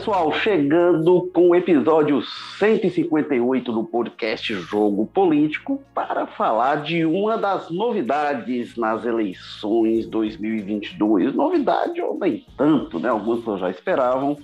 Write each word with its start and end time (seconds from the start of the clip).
pessoal, 0.00 0.32
chegando 0.32 1.30
com 1.34 1.50
o 1.50 1.54
episódio 1.54 2.22
158 2.58 3.70
do 3.70 3.84
podcast 3.84 4.54
Jogo 4.54 5.04
Político 5.04 5.82
para 5.94 6.26
falar 6.26 6.76
de 6.76 7.04
uma 7.04 7.36
das 7.36 7.68
novidades 7.68 8.78
nas 8.78 9.04
eleições 9.04 10.06
2022. 10.06 11.34
Novidade 11.34 12.00
ou 12.00 12.18
nem 12.18 12.46
tanto, 12.56 12.98
né? 12.98 13.10
Algumas 13.10 13.40
pessoas 13.40 13.60
já 13.60 13.68
esperavam, 13.68 14.38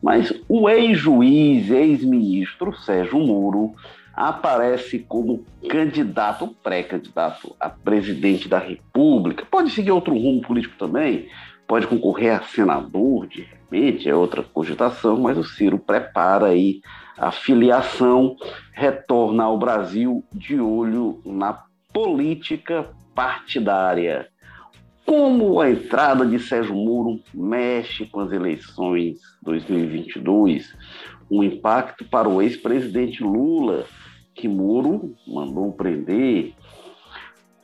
mas 0.00 0.32
o 0.48 0.70
ex-juiz, 0.70 1.68
ex-ministro 1.68 2.72
Sérgio 2.76 3.18
Moro 3.18 3.74
aparece 4.14 5.00
como 5.00 5.44
candidato, 5.68 6.54
pré-candidato 6.62 7.56
a 7.58 7.68
presidente 7.68 8.48
da 8.48 8.60
República. 8.60 9.44
Pode 9.50 9.70
seguir 9.70 9.90
outro 9.90 10.14
rumo 10.14 10.40
político 10.42 10.76
também, 10.78 11.28
pode 11.70 11.86
concorrer 11.86 12.34
a 12.34 12.42
senador, 12.42 13.28
de 13.28 13.42
repente, 13.42 14.08
é 14.08 14.12
outra 14.12 14.42
cogitação, 14.42 15.20
mas 15.20 15.38
o 15.38 15.44
Ciro 15.44 15.78
prepara 15.78 16.46
aí 16.46 16.80
a 17.16 17.30
filiação, 17.30 18.34
retorna 18.72 19.44
ao 19.44 19.56
Brasil 19.56 20.24
de 20.32 20.60
olho 20.60 21.22
na 21.24 21.62
política 21.92 22.90
partidária. 23.14 24.26
Como 25.06 25.60
a 25.60 25.70
entrada 25.70 26.26
de 26.26 26.40
Sérgio 26.40 26.74
Moro 26.74 27.20
mexe 27.32 28.04
com 28.04 28.18
as 28.18 28.32
eleições 28.32 29.20
2022, 29.40 30.76
um 31.30 31.40
impacto 31.40 32.04
para 32.04 32.28
o 32.28 32.42
ex-presidente 32.42 33.22
Lula, 33.22 33.84
que 34.34 34.48
Moro 34.48 35.14
mandou 35.24 35.72
prender, 35.72 36.52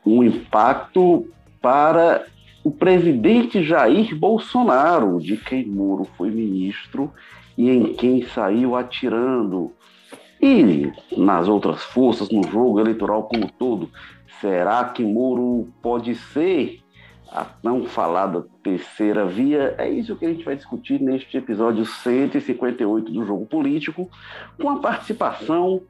um 0.07 0.23
impacto 0.23 1.29
para 1.61 2.25
o 2.67 2.71
presidente 2.73 3.63
Jair 3.63 4.13
Bolsonaro, 4.17 5.21
de 5.21 5.37
quem 5.37 5.65
Moro 5.65 6.05
foi 6.17 6.33
ministro 6.33 7.13
e 7.57 7.71
em 7.71 7.95
quem 7.95 8.27
saiu 8.27 8.75
atirando. 8.75 9.71
E 10.43 10.91
nas 11.17 11.47
outras 11.47 11.85
forças, 11.85 12.29
no 12.29 12.43
jogo 12.43 12.81
eleitoral 12.81 13.23
como 13.23 13.49
todo, 13.53 13.89
será 14.41 14.83
que 14.87 15.05
Moro 15.05 15.69
pode 15.81 16.17
ser 16.17 16.81
a 17.31 17.45
tão 17.45 17.85
falada 17.85 18.45
terceira 18.65 19.25
via? 19.25 19.77
É 19.79 19.89
isso 19.89 20.17
que 20.17 20.27
a 20.27 20.29
gente 20.29 20.45
vai 20.45 20.57
discutir 20.57 21.01
neste 21.01 21.37
episódio 21.37 21.87
158 21.87 23.13
do 23.13 23.25
Jogo 23.25 23.47
Político, 23.47 24.11
com 24.61 24.71
a 24.71 24.81
participação 24.81 25.83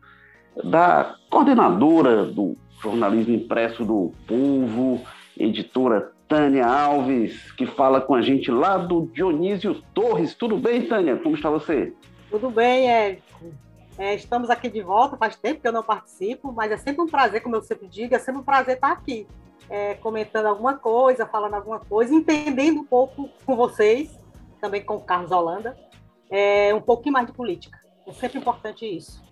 da 0.62 1.14
coordenadora 1.30 2.26
do 2.26 2.54
jornalismo 2.82 3.34
impresso 3.34 3.82
do 3.82 4.12
Povo, 4.26 5.00
editora 5.38 6.14
Tânia 6.28 6.66
Alves, 6.66 7.52
que 7.52 7.66
fala 7.66 8.00
com 8.00 8.14
a 8.14 8.22
gente 8.22 8.50
lá 8.50 8.76
do 8.76 9.06
Dionísio 9.12 9.82
Torres. 9.94 10.34
Tudo 10.34 10.56
bem, 10.56 10.86
Tânia? 10.86 11.16
Como 11.16 11.36
está 11.36 11.48
você? 11.48 11.92
Tudo 12.30 12.50
bem, 12.50 12.88
Érico. 12.88 13.22
É, 13.98 14.14
estamos 14.14 14.50
aqui 14.50 14.68
de 14.68 14.82
volta, 14.82 15.16
faz 15.16 15.36
tempo 15.36 15.60
que 15.60 15.68
eu 15.68 15.72
não 15.72 15.82
participo, 15.82 16.52
mas 16.52 16.70
é 16.70 16.76
sempre 16.76 17.02
um 17.02 17.06
prazer, 17.06 17.42
como 17.42 17.56
eu 17.56 17.62
sempre 17.62 17.88
digo, 17.88 18.14
é 18.14 18.18
sempre 18.18 18.42
um 18.42 18.44
prazer 18.44 18.74
estar 18.74 18.92
aqui, 18.92 19.26
é, 19.70 19.94
comentando 19.94 20.46
alguma 20.46 20.74
coisa, 20.74 21.24
falando 21.24 21.54
alguma 21.54 21.80
coisa, 21.80 22.14
entendendo 22.14 22.80
um 22.80 22.84
pouco 22.84 23.30
com 23.46 23.56
vocês, 23.56 24.18
também 24.60 24.84
com 24.84 24.96
o 24.96 25.00
Carlos 25.00 25.30
Holanda, 25.30 25.74
é, 26.30 26.74
um 26.74 26.80
pouquinho 26.80 27.14
mais 27.14 27.26
de 27.26 27.32
política. 27.32 27.78
É 28.06 28.12
sempre 28.12 28.38
importante 28.38 28.84
isso 28.84 29.25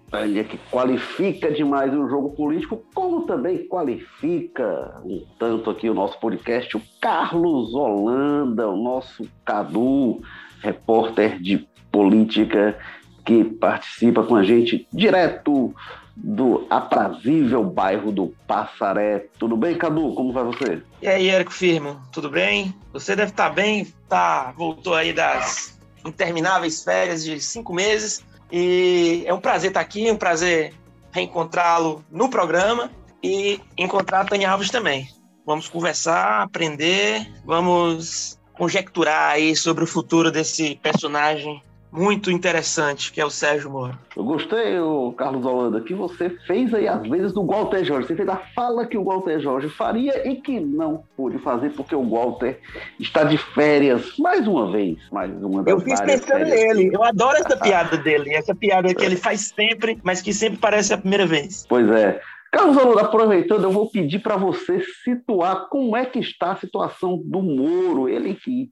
que 0.48 0.58
qualifica 0.70 1.50
demais 1.50 1.92
o 1.92 2.08
jogo 2.08 2.30
político, 2.30 2.84
como 2.94 3.22
também 3.22 3.66
qualifica 3.66 5.00
um 5.04 5.24
tanto 5.38 5.70
aqui 5.70 5.90
o 5.90 5.94
nosso 5.94 6.18
podcast, 6.20 6.76
o 6.76 6.82
Carlos 7.00 7.74
Holanda, 7.74 8.68
o 8.68 8.76
nosso 8.76 9.28
Cadu, 9.44 10.22
repórter 10.60 11.40
de 11.40 11.66
política, 11.90 12.78
que 13.24 13.42
participa 13.44 14.22
com 14.22 14.36
a 14.36 14.44
gente 14.44 14.86
direto 14.92 15.74
do 16.16 16.64
aprazível 16.70 17.64
bairro 17.64 18.12
do 18.12 18.32
Passaré. 18.46 19.26
Tudo 19.36 19.56
bem, 19.56 19.76
Cadu? 19.76 20.14
Como 20.14 20.32
vai 20.32 20.44
você? 20.44 20.80
E 21.02 21.08
aí, 21.08 21.28
Érico 21.28 21.52
Firmo, 21.52 22.00
tudo 22.12 22.30
bem? 22.30 22.72
Você 22.92 23.16
deve 23.16 23.32
estar 23.32 23.50
bem, 23.50 23.92
tá, 24.08 24.52
voltou 24.56 24.94
aí 24.94 25.12
das 25.12 25.76
intermináveis 26.04 26.84
férias 26.84 27.24
de 27.24 27.40
cinco 27.40 27.74
meses 27.74 28.22
e 28.56 29.24
é 29.26 29.34
um 29.34 29.40
prazer 29.40 29.70
estar 29.70 29.80
aqui, 29.80 30.08
um 30.12 30.16
prazer 30.16 30.72
reencontrá-lo 31.10 32.04
no 32.08 32.28
programa 32.28 32.88
e 33.20 33.60
encontrar 33.76 34.20
a 34.20 34.24
Tânia 34.24 34.48
Alves 34.48 34.70
também. 34.70 35.08
Vamos 35.44 35.68
conversar, 35.68 36.42
aprender, 36.42 37.28
vamos 37.44 38.38
conjecturar 38.52 39.32
aí 39.32 39.56
sobre 39.56 39.82
o 39.82 39.88
futuro 39.88 40.30
desse 40.30 40.76
personagem 40.76 41.60
muito 41.94 42.28
interessante, 42.28 43.12
que 43.12 43.20
é 43.20 43.24
o 43.24 43.30
Sérgio 43.30 43.70
Moro. 43.70 43.96
Eu 44.16 44.24
gostei, 44.24 44.80
o 44.80 45.12
Carlos 45.12 45.46
Holanda, 45.46 45.80
que 45.80 45.94
você 45.94 46.28
fez 46.44 46.74
aí 46.74 46.88
às 46.88 47.06
vezes 47.08 47.32
do 47.32 47.46
Walter 47.46 47.84
Jorge. 47.84 48.08
Você 48.08 48.16
fez 48.16 48.28
a 48.28 48.36
fala 48.52 48.84
que 48.84 48.98
o 48.98 49.04
Walter 49.04 49.38
Jorge 49.38 49.68
faria 49.68 50.28
e 50.28 50.36
que 50.36 50.58
não 50.58 51.04
pôde 51.16 51.38
fazer 51.38 51.70
porque 51.70 51.94
o 51.94 52.02
Walter 52.02 52.58
está 52.98 53.22
de 53.22 53.38
férias 53.38 54.18
mais 54.18 54.48
uma 54.48 54.72
vez. 54.72 54.98
Mais 55.12 55.30
uma 55.40 55.62
Eu 55.66 55.78
fiz 55.78 56.00
pensando 56.00 56.44
nele. 56.44 56.90
Eu 56.92 57.04
adoro 57.04 57.36
essa 57.36 57.56
piada 57.62 57.96
dele. 57.96 58.34
Essa 58.34 58.54
piada 58.54 58.92
que 58.92 59.04
ele 59.04 59.16
faz 59.16 59.52
sempre, 59.56 59.96
mas 60.02 60.20
que 60.20 60.32
sempre 60.32 60.58
parece 60.58 60.92
a 60.92 60.98
primeira 60.98 61.26
vez. 61.26 61.64
Pois 61.68 61.88
é. 61.90 62.20
Carlos 62.50 62.76
Holanda, 62.76 63.02
aproveitando, 63.02 63.64
eu 63.64 63.72
vou 63.72 63.90
pedir 63.90 64.20
para 64.20 64.36
você 64.36 64.80
situar 65.04 65.68
como 65.68 65.96
é 65.96 66.04
que 66.04 66.20
está 66.20 66.52
a 66.52 66.56
situação 66.56 67.20
do 67.24 67.42
Moro. 67.42 68.08
Ele 68.08 68.34
que 68.34 68.70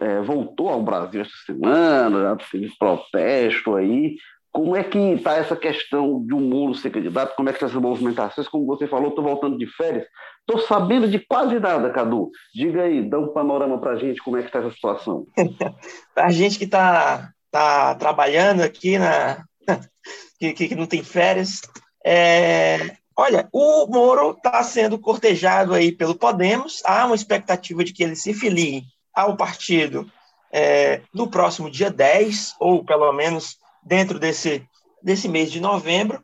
é, 0.00 0.20
voltou 0.22 0.68
ao 0.68 0.82
Brasil 0.82 1.20
esta 1.20 1.34
semana, 1.44 2.22
já 2.22 2.36
teve 2.50 2.72
protesto 2.78 3.74
aí. 3.76 4.16
Como 4.56 4.74
é 4.74 4.82
que 4.82 4.98
está 4.98 5.36
essa 5.36 5.54
questão 5.54 6.24
de 6.24 6.32
um 6.32 6.40
Moro 6.40 6.74
ser 6.74 6.88
candidato? 6.88 7.36
Como 7.36 7.46
é 7.46 7.52
que 7.52 7.56
estão 7.56 7.68
essas 7.68 7.82
movimentações? 7.82 8.48
Como 8.48 8.64
você 8.64 8.88
falou, 8.88 9.10
estou 9.10 9.22
voltando 9.22 9.58
de 9.58 9.66
férias. 9.66 10.06
Estou 10.40 10.66
sabendo 10.66 11.06
de 11.06 11.18
quase 11.18 11.60
nada, 11.60 11.90
Cadu. 11.90 12.30
Diga 12.54 12.84
aí, 12.84 13.06
dá 13.06 13.18
um 13.18 13.34
panorama 13.34 13.78
para 13.78 13.90
a 13.90 13.96
gente 13.96 14.22
como 14.22 14.38
é 14.38 14.40
que 14.40 14.46
está 14.46 14.60
essa 14.60 14.70
situação. 14.70 15.26
a 16.16 16.30
gente 16.30 16.56
que 16.56 16.64
está 16.64 17.30
tá 17.50 17.94
trabalhando 17.96 18.62
aqui, 18.62 18.98
na... 18.98 19.44
que, 20.40 20.54
que 20.54 20.74
não 20.74 20.86
tem 20.86 21.02
férias, 21.02 21.60
é... 22.04 22.96
Olha, 23.18 23.48
o 23.52 23.86
Moro 23.88 24.30
está 24.30 24.62
sendo 24.62 24.98
cortejado 24.98 25.74
aí 25.74 25.92
pelo 25.92 26.14
Podemos. 26.14 26.82
Há 26.84 27.04
uma 27.06 27.14
expectativa 27.14 27.82
de 27.82 27.92
que 27.92 28.02
ele 28.02 28.16
se 28.16 28.32
filie 28.32 28.84
ao 29.16 29.34
partido 29.34 30.10
é, 30.52 31.00
no 31.12 31.28
próximo 31.28 31.70
dia 31.70 31.90
10, 31.90 32.56
ou 32.60 32.84
pelo 32.84 33.10
menos 33.12 33.58
dentro 33.82 34.18
desse, 34.18 34.68
desse 35.02 35.26
mês 35.26 35.50
de 35.50 35.58
novembro, 35.58 36.22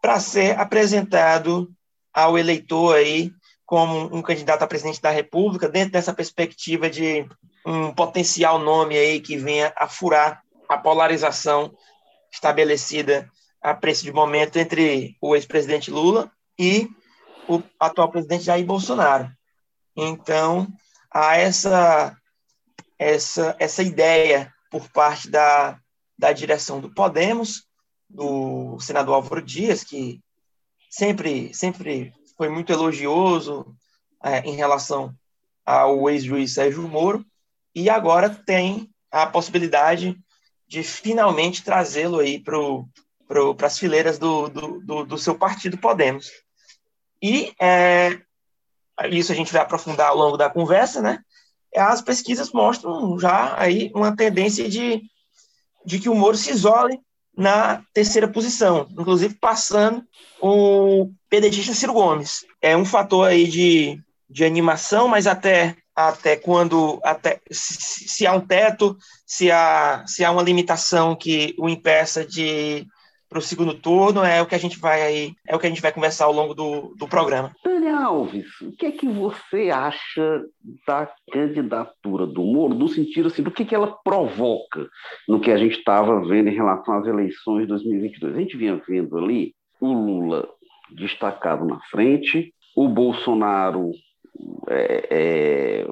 para 0.00 0.18
ser 0.18 0.58
apresentado 0.58 1.70
ao 2.12 2.38
eleitor 2.38 2.96
aí 2.96 3.30
como 3.66 4.14
um 4.14 4.22
candidato 4.22 4.62
a 4.62 4.66
presidente 4.66 5.00
da 5.00 5.10
República, 5.10 5.68
dentro 5.68 5.92
dessa 5.92 6.12
perspectiva 6.12 6.88
de 6.88 7.26
um 7.66 7.92
potencial 7.92 8.58
nome 8.58 8.96
aí 8.96 9.20
que 9.20 9.36
venha 9.36 9.72
a 9.76 9.88
furar 9.88 10.42
a 10.68 10.78
polarização 10.78 11.74
estabelecida 12.32 13.28
a 13.62 13.74
preço 13.74 14.04
de 14.04 14.12
momento 14.12 14.58
entre 14.58 15.16
o 15.20 15.34
ex-presidente 15.34 15.90
Lula 15.90 16.30
e 16.58 16.88
o 17.48 17.62
atual 17.80 18.10
presidente 18.10 18.44
Jair 18.44 18.64
Bolsonaro. 18.64 19.30
Então, 19.96 20.66
a 21.14 21.36
essa, 21.36 22.16
essa, 22.98 23.54
essa 23.60 23.82
ideia 23.84 24.52
por 24.68 24.90
parte 24.90 25.30
da, 25.30 25.78
da 26.18 26.32
direção 26.32 26.80
do 26.80 26.92
Podemos, 26.92 27.68
do 28.10 28.78
senador 28.80 29.14
Álvaro 29.14 29.40
Dias, 29.40 29.84
que 29.84 30.20
sempre, 30.90 31.54
sempre 31.54 32.12
foi 32.36 32.48
muito 32.48 32.72
elogioso 32.72 33.64
é, 34.22 34.40
em 34.40 34.56
relação 34.56 35.14
ao 35.64 36.10
ex-juiz 36.10 36.54
Sérgio 36.54 36.88
Moro, 36.88 37.24
e 37.72 37.88
agora 37.88 38.28
tem 38.28 38.90
a 39.10 39.26
possibilidade 39.26 40.16
de 40.66 40.82
finalmente 40.82 41.62
trazê-lo 41.62 42.18
aí 42.18 42.40
para 42.40 43.66
as 43.66 43.78
fileiras 43.78 44.18
do, 44.18 44.48
do, 44.48 44.80
do, 44.80 45.04
do, 45.04 45.18
seu 45.18 45.36
partido 45.36 45.78
Podemos. 45.78 46.30
E 47.22 47.54
é, 47.60 48.20
isso 49.10 49.32
a 49.32 49.34
gente 49.34 49.52
vai 49.52 49.62
aprofundar 49.62 50.08
ao 50.08 50.16
longo 50.16 50.36
da 50.36 50.50
conversa, 50.50 51.00
né? 51.00 51.18
As 51.76 52.00
pesquisas 52.00 52.52
mostram 52.52 53.18
já 53.18 53.54
aí 53.58 53.90
uma 53.94 54.14
tendência 54.14 54.68
de, 54.68 55.02
de 55.84 55.98
que 55.98 56.08
o 56.08 56.14
Moro 56.14 56.36
se 56.36 56.50
isole 56.50 57.00
na 57.36 57.82
terceira 57.92 58.28
posição, 58.28 58.86
inclusive 58.92 59.34
passando 59.34 60.04
o 60.40 61.10
pedetista 61.28 61.74
Ciro 61.74 61.92
Gomes. 61.92 62.44
É 62.62 62.76
um 62.76 62.84
fator 62.84 63.26
aí 63.26 63.48
de, 63.48 63.98
de 64.30 64.44
animação, 64.44 65.08
mas 65.08 65.26
até 65.26 65.76
até 65.96 66.36
quando 66.36 67.00
até 67.04 67.40
se, 67.50 68.08
se 68.08 68.26
há 68.26 68.32
um 68.32 68.40
teto, 68.40 68.96
se 69.26 69.50
há 69.50 70.04
se 70.06 70.24
há 70.24 70.30
uma 70.30 70.42
limitação 70.42 71.14
que 71.14 71.54
o 71.58 71.68
impeça 71.68 72.24
de 72.24 72.86
para 73.34 73.40
o 73.40 73.42
segundo 73.42 73.74
turno 73.74 74.22
é 74.22 74.40
o 74.40 74.46
que 74.46 74.54
a 74.54 74.58
gente 74.58 74.78
vai 74.78 75.34
é 75.44 75.56
o 75.56 75.58
que 75.58 75.66
a 75.66 75.68
gente 75.68 75.82
vai 75.82 75.90
conversar 75.90 76.26
ao 76.26 76.32
longo 76.32 76.54
do, 76.54 76.94
do 76.96 77.08
programa. 77.08 77.50
Daniel 77.64 77.96
Alves, 77.96 78.46
o 78.60 78.70
que 78.70 78.86
é 78.86 78.92
que 78.92 79.08
você 79.08 79.70
acha 79.70 80.44
da 80.86 81.12
candidatura 81.32 82.28
do 82.28 82.44
Moro, 82.44 82.74
no 82.74 82.86
sentido 82.86 83.26
assim, 83.26 83.42
do 83.42 83.50
que, 83.50 83.64
que 83.64 83.74
ela 83.74 83.88
provoca 84.04 84.88
no 85.28 85.40
que 85.40 85.50
a 85.50 85.56
gente 85.56 85.78
estava 85.78 86.24
vendo 86.24 86.48
em 86.48 86.54
relação 86.54 86.94
às 86.94 87.08
eleições 87.08 87.62
de 87.62 87.68
2022? 87.70 88.36
A 88.36 88.38
gente 88.38 88.56
vinha 88.56 88.80
vendo 88.86 89.18
ali 89.18 89.52
o 89.80 89.92
Lula 89.92 90.48
destacado 90.92 91.64
na 91.64 91.80
frente, 91.90 92.54
o 92.76 92.86
Bolsonaro 92.86 93.90
é, 94.68 95.08
é, 95.10 95.86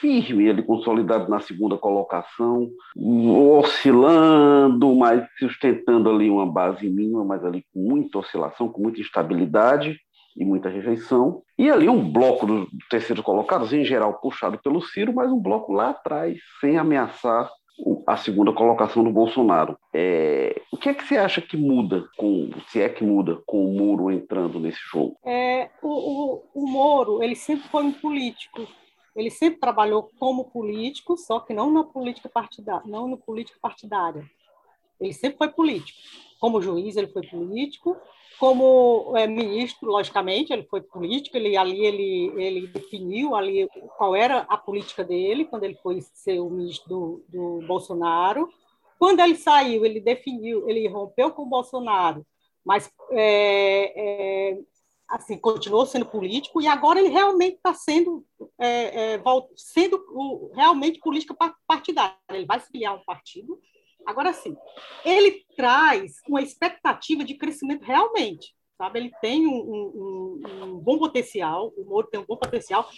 firme, 0.00 0.46
ele 0.46 0.62
consolidado 0.62 1.28
na 1.28 1.40
segunda 1.40 1.76
colocação, 1.76 2.70
oscilando, 2.96 4.94
mas 4.94 5.26
sustentando 5.38 6.10
ali 6.10 6.30
uma 6.30 6.46
base 6.46 6.88
mínima, 6.88 7.24
mas 7.24 7.44
ali 7.44 7.64
com 7.72 7.80
muita 7.80 8.18
oscilação, 8.18 8.68
com 8.68 8.82
muita 8.82 9.00
instabilidade 9.00 9.98
e 10.36 10.44
muita 10.44 10.68
rejeição. 10.68 11.42
E 11.58 11.70
ali 11.70 11.88
um 11.88 12.10
bloco 12.10 12.46
dos 12.46 12.68
terceiros 12.88 13.24
colocados, 13.24 13.72
em 13.72 13.84
geral 13.84 14.20
puxado 14.20 14.58
pelo 14.62 14.80
Ciro, 14.80 15.12
mas 15.12 15.30
um 15.30 15.40
bloco 15.40 15.72
lá 15.72 15.90
atrás, 15.90 16.38
sem 16.60 16.78
ameaçar 16.78 17.50
a 18.06 18.16
segunda 18.16 18.52
colocação 18.52 19.04
do 19.04 19.10
Bolsonaro. 19.10 19.78
É, 19.94 20.60
o 20.72 20.76
que 20.76 20.88
é 20.88 20.94
que 20.94 21.04
você 21.04 21.16
acha 21.16 21.40
que 21.40 21.56
muda, 21.56 22.04
com, 22.16 22.50
se 22.68 22.80
é 22.80 22.88
que 22.88 23.04
muda, 23.04 23.38
com 23.46 23.64
o 23.64 23.78
Moro 23.78 24.10
entrando 24.10 24.58
nesse 24.58 24.80
jogo? 24.90 25.16
É, 25.24 25.70
o, 25.82 25.88
o, 25.88 26.42
o 26.54 26.68
Moro, 26.68 27.22
ele 27.22 27.36
sempre 27.36 27.68
foi 27.68 27.84
um 27.84 27.92
político 27.92 28.66
ele 29.18 29.30
sempre 29.30 29.58
trabalhou 29.58 30.10
como 30.18 30.44
político, 30.44 31.16
só 31.16 31.40
que 31.40 31.52
não 31.52 31.72
na 31.72 31.82
política 31.82 32.28
partidária, 32.28 32.86
não 32.86 33.08
no 33.08 33.18
política 33.18 33.58
partidária. 33.60 34.24
Ele 35.00 35.12
sempre 35.12 35.38
foi 35.38 35.48
político. 35.48 35.98
Como 36.40 36.62
juiz, 36.62 36.96
ele 36.96 37.08
foi 37.08 37.26
político. 37.26 37.96
Como 38.38 39.16
é, 39.16 39.26
ministro, 39.26 39.90
logicamente, 39.90 40.52
ele 40.52 40.62
foi 40.64 40.80
político. 40.80 41.36
Ele 41.36 41.56
ali 41.56 41.84
ele 41.84 42.32
ele 42.36 42.66
definiu 42.68 43.34
ali 43.34 43.68
qual 43.96 44.14
era 44.14 44.46
a 44.48 44.56
política 44.56 45.02
dele 45.02 45.44
quando 45.44 45.64
ele 45.64 45.74
foi 45.82 46.00
ser 46.00 46.38
o 46.38 46.48
ministro 46.48 46.88
do, 46.88 47.24
do 47.28 47.66
Bolsonaro. 47.66 48.48
Quando 49.00 49.20
ele 49.20 49.34
saiu, 49.34 49.84
ele 49.84 50.00
definiu, 50.00 50.68
ele 50.68 50.86
rompeu 50.88 51.32
com 51.32 51.42
o 51.42 51.46
Bolsonaro, 51.46 52.24
mas 52.64 52.90
é, 53.12 53.92
é, 53.96 54.58
assim, 55.08 55.38
continuou 55.38 55.86
sendo 55.86 56.04
político 56.04 56.60
e 56.60 56.66
agora 56.66 57.00
ele 57.00 57.08
realmente 57.08 57.56
está 57.56 57.72
sendo, 57.72 58.24
é, 58.58 59.14
é, 59.14 59.22
sendo 59.56 59.96
o, 60.10 60.52
realmente 60.54 61.00
política 61.00 61.34
partidária. 61.66 62.16
Ele 62.30 62.44
vai 62.44 62.60
se 62.60 62.70
filiar 62.70 62.94
um 62.94 63.04
partido. 63.04 63.58
Agora 64.06 64.32
sim, 64.32 64.56
ele 65.04 65.44
traz 65.56 66.16
uma 66.28 66.42
expectativa 66.42 67.24
de 67.24 67.34
crescimento 67.34 67.84
realmente, 67.84 68.54
sabe? 68.76 68.98
Ele 68.98 69.12
tem 69.20 69.46
um, 69.46 69.52
um, 69.52 70.42
um, 70.62 70.78
bom 70.78 70.98
potencial, 70.98 71.72
o 71.76 71.84
Moro 71.84 72.06
tem 72.06 72.20
um 72.20 72.26
bom 72.26 72.36
potencial, 72.36 72.88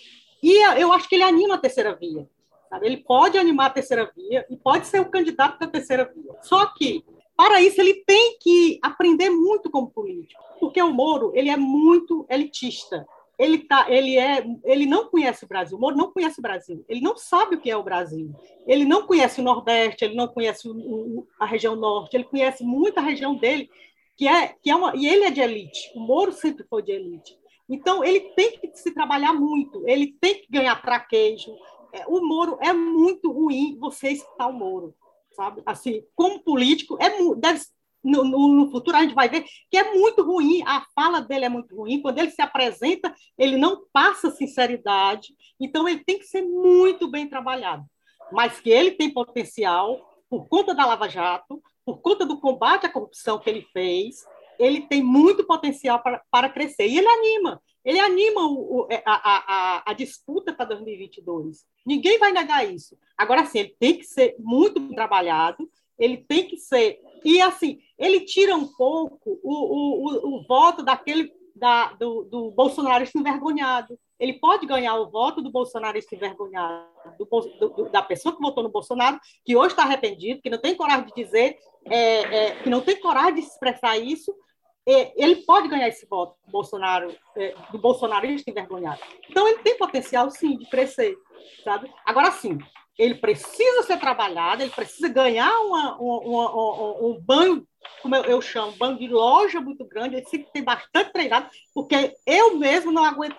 e 0.43 0.53
eu 0.81 0.93
acho 0.93 1.09
que 1.09 1.15
ele 1.15 1.25
anima 1.25 1.55
a 1.55 1.59
terceira 1.59 1.95
via. 1.95 2.29
Sabe? 2.69 2.87
Ele 2.87 2.99
pode 2.99 3.37
animar 3.37 3.67
a 3.67 3.71
terceira 3.71 4.11
via 4.15 4.47
e 4.49 4.57
pode 4.57 4.87
ser 4.87 5.01
o 5.01 5.11
candidato 5.11 5.59
da 5.59 5.67
terceira 5.67 6.13
via. 6.15 6.33
Só 6.43 6.67
que 6.67 7.05
para 7.41 7.63
isso, 7.63 7.81
ele 7.81 7.95
tem 8.05 8.37
que 8.39 8.79
aprender 8.83 9.31
muito 9.31 9.71
como 9.71 9.91
político, 9.91 10.39
porque 10.61 10.83
o 10.83 10.93
Moro 10.93 11.33
ele 11.35 11.49
é 11.49 11.57
muito 11.57 12.27
elitista. 12.29 13.09
Ele, 13.39 13.61
tá, 13.61 13.87
ele, 13.89 14.19
é, 14.19 14.45
ele 14.63 14.85
não 14.85 15.07
conhece 15.07 15.47
o 15.47 15.49
Brasil. 15.49 15.79
O 15.79 15.81
Moro 15.81 15.97
não 15.97 16.13
conhece 16.13 16.39
o 16.39 16.43
Brasil. 16.43 16.85
Ele 16.87 17.01
não 17.01 17.17
sabe 17.17 17.57
o 17.57 17.59
que 17.59 17.71
é 17.71 17.77
o 17.79 17.83
Brasil. 17.83 18.31
Ele 18.67 18.85
não 18.85 19.07
conhece 19.07 19.41
o 19.41 19.43
Nordeste, 19.43 20.05
ele 20.05 20.15
não 20.15 20.29
conhece 20.29 20.69
o, 20.69 20.77
o, 20.77 21.27
a 21.39 21.47
região 21.47 21.75
Norte, 21.75 22.15
ele 22.15 22.25
conhece 22.25 22.63
muita 22.63 23.01
região 23.01 23.35
dele, 23.35 23.71
que 24.19 24.29
é, 24.29 24.49
que 24.63 24.69
é 24.69 24.77
uma. 24.77 24.95
E 24.95 25.07
ele 25.07 25.25
é 25.25 25.31
de 25.31 25.41
elite. 25.41 25.91
O 25.95 26.01
Moro 26.01 26.33
sempre 26.33 26.67
foi 26.69 26.83
de 26.83 26.93
elite. 26.93 27.39
Então, 27.67 28.05
ele 28.05 28.21
tem 28.37 28.59
que 28.59 28.71
se 28.75 28.93
trabalhar 28.93 29.33
muito, 29.33 29.83
ele 29.89 30.15
tem 30.21 30.43
que 30.43 30.47
ganhar 30.51 30.77
traquejo. 30.83 31.57
É, 31.91 32.05
o 32.07 32.21
Moro 32.21 32.59
é 32.61 32.75
muito 32.75 33.33
ruim 33.33 33.79
você 33.81 34.11
escutar 34.11 34.49
o 34.49 34.53
Moro 34.53 34.95
sabe? 35.41 35.63
Assim, 35.65 36.05
como 36.15 36.45
político, 36.45 36.99
é, 37.01 37.09
deve, 37.37 37.63
no, 38.05 38.25
no, 38.25 38.71
futuro 38.71 38.99
a 38.99 39.01
gente 39.01 39.15
vai 39.15 39.27
ver 39.27 39.47
que 39.71 39.79
é 39.79 39.95
muito 39.95 40.23
ruim, 40.23 40.63
a 40.67 40.85
fala 40.95 41.23
dele 41.23 41.47
é 41.47 41.49
muito 41.49 41.75
ruim, 41.75 42.03
quando 42.03 42.19
ele 42.19 42.31
se 42.31 42.43
apresenta, 42.43 43.15
ele 43.39 43.57
não 43.57 43.87
passa 43.91 44.31
sinceridade, 44.31 45.29
então 45.59 45.89
ele 45.89 46.05
tem 46.05 46.19
que 46.19 46.27
ser 46.27 46.43
muito 46.43 47.09
bem 47.11 47.27
trabalhado. 47.27 47.85
Mas 48.31 48.61
que 48.61 48.69
ele 48.69 48.93
tem 48.93 49.11
potencial, 49.11 50.15
por 50.29 50.47
conta 50.47 50.75
da 50.75 50.85
Lava 50.85 51.09
Jato, 51.09 51.63
por 51.87 52.03
conta 52.03 52.27
do 52.27 52.39
combate 52.39 52.85
à 52.85 52.93
corrupção 52.93 53.39
que 53.39 53.49
ele 53.49 53.67
fez, 53.73 54.25
ele 54.59 54.83
tem 54.83 55.03
muito 55.03 55.45
potencial 55.45 56.03
para, 56.03 56.23
para 56.31 56.51
crescer. 56.51 56.87
E 56.87 56.99
ele 56.99 57.09
anima, 57.09 57.63
ele 57.85 57.99
anima 57.99 58.43
o, 58.43 58.81
o, 58.81 58.87
é, 58.91 59.03
a, 59.07 59.15
a, 59.15 59.83
a, 59.91 59.95
disputa 59.95 60.53
para 60.53 60.67
2022. 60.67 61.65
Ninguém 61.87 62.19
vai 62.19 62.31
negar 62.33 62.69
isso. 62.69 62.97
Agora, 63.17 63.47
sim, 63.47 63.61
ele 63.61 63.77
tem 63.79 63.97
que 63.97 64.05
ser 64.05 64.37
muito 64.39 64.95
trabalhado, 64.95 65.69
ele 65.99 66.19
tem 66.19 66.47
que 66.47 66.57
ser. 66.57 67.01
E, 67.25 67.41
assim, 67.41 67.79
ele 67.99 68.21
tira 68.21 68.55
um 68.55 68.67
pouco 68.67 69.41
o, 69.43 70.37
o, 70.37 70.47
voto 70.47 70.83
daquele 70.83 71.33
da, 71.55 71.93
do, 71.95 72.25
do 72.25 72.51
bolsonarista 72.51 73.19
envergonhado. 73.19 73.99
Ele 74.19 74.35
pode 74.35 74.67
ganhar 74.67 74.97
o 74.97 75.11
voto 75.11 75.41
do 75.41 75.51
bolsonarista 75.51 76.15
envergonhado, 76.15 76.87
do, 77.19 77.25
do, 77.25 77.89
da 77.91 78.03
pessoa 78.03 78.35
que 78.35 78.43
votou 78.43 78.63
no 78.63 78.71
Bolsonaro, 78.71 79.19
que 79.45 79.57
hoje 79.57 79.69
está 79.69 79.83
arrependido, 79.83 80.43
que 80.43 80.51
não 80.51 80.59
tem 80.59 80.75
coragem 80.75 81.07
de 81.07 81.15
dizer, 81.15 81.59
é, 81.87 81.97
é, 82.21 82.63
que 82.63 82.69
não 82.69 82.83
tem 82.83 83.01
coragem 83.01 83.35
de 83.35 83.41
expressar 83.41 83.97
isso, 83.97 84.35
ele 84.87 85.37
pode 85.37 85.69
ganhar 85.69 85.89
esse 85.89 86.07
voto 86.07 86.37
Bolsonaro, 86.49 87.15
é, 87.37 87.55
do 87.71 87.79
bolsonarista 87.79 88.51
envergonhado. 88.51 89.01
Então, 89.29 89.47
ele 89.47 89.59
tem 89.59 89.77
potencial, 89.77 90.31
sim, 90.31 90.57
de 90.57 90.67
crescer, 90.67 91.17
sabe? 91.63 91.91
Agora, 92.05 92.31
sim, 92.31 92.59
ele 92.99 93.15
precisa 93.15 93.83
ser 93.83 93.99
trabalhado, 93.99 94.63
ele 94.63 94.71
precisa 94.71 95.09
ganhar 95.09 95.53
uma, 95.61 95.97
uma, 95.97 96.51
uma, 96.51 97.07
um 97.07 97.21
banho, 97.21 97.67
como 98.03 98.17
eu, 98.17 98.41
chamo, 98.43 98.73
banho 98.73 98.99
de 98.99 99.09
loja 99.09 99.61
muito 99.61 99.85
grande, 99.85 100.17
ele 100.17 100.27
tem 100.27 100.43
que 100.43 100.53
ter 100.53 100.63
bastante 100.63 101.13
treinado, 101.13 101.49
porque 101.75 102.17
eu 102.27 102.57
mesmo 102.57 102.91
não 102.91 103.05
aguento 103.05 103.37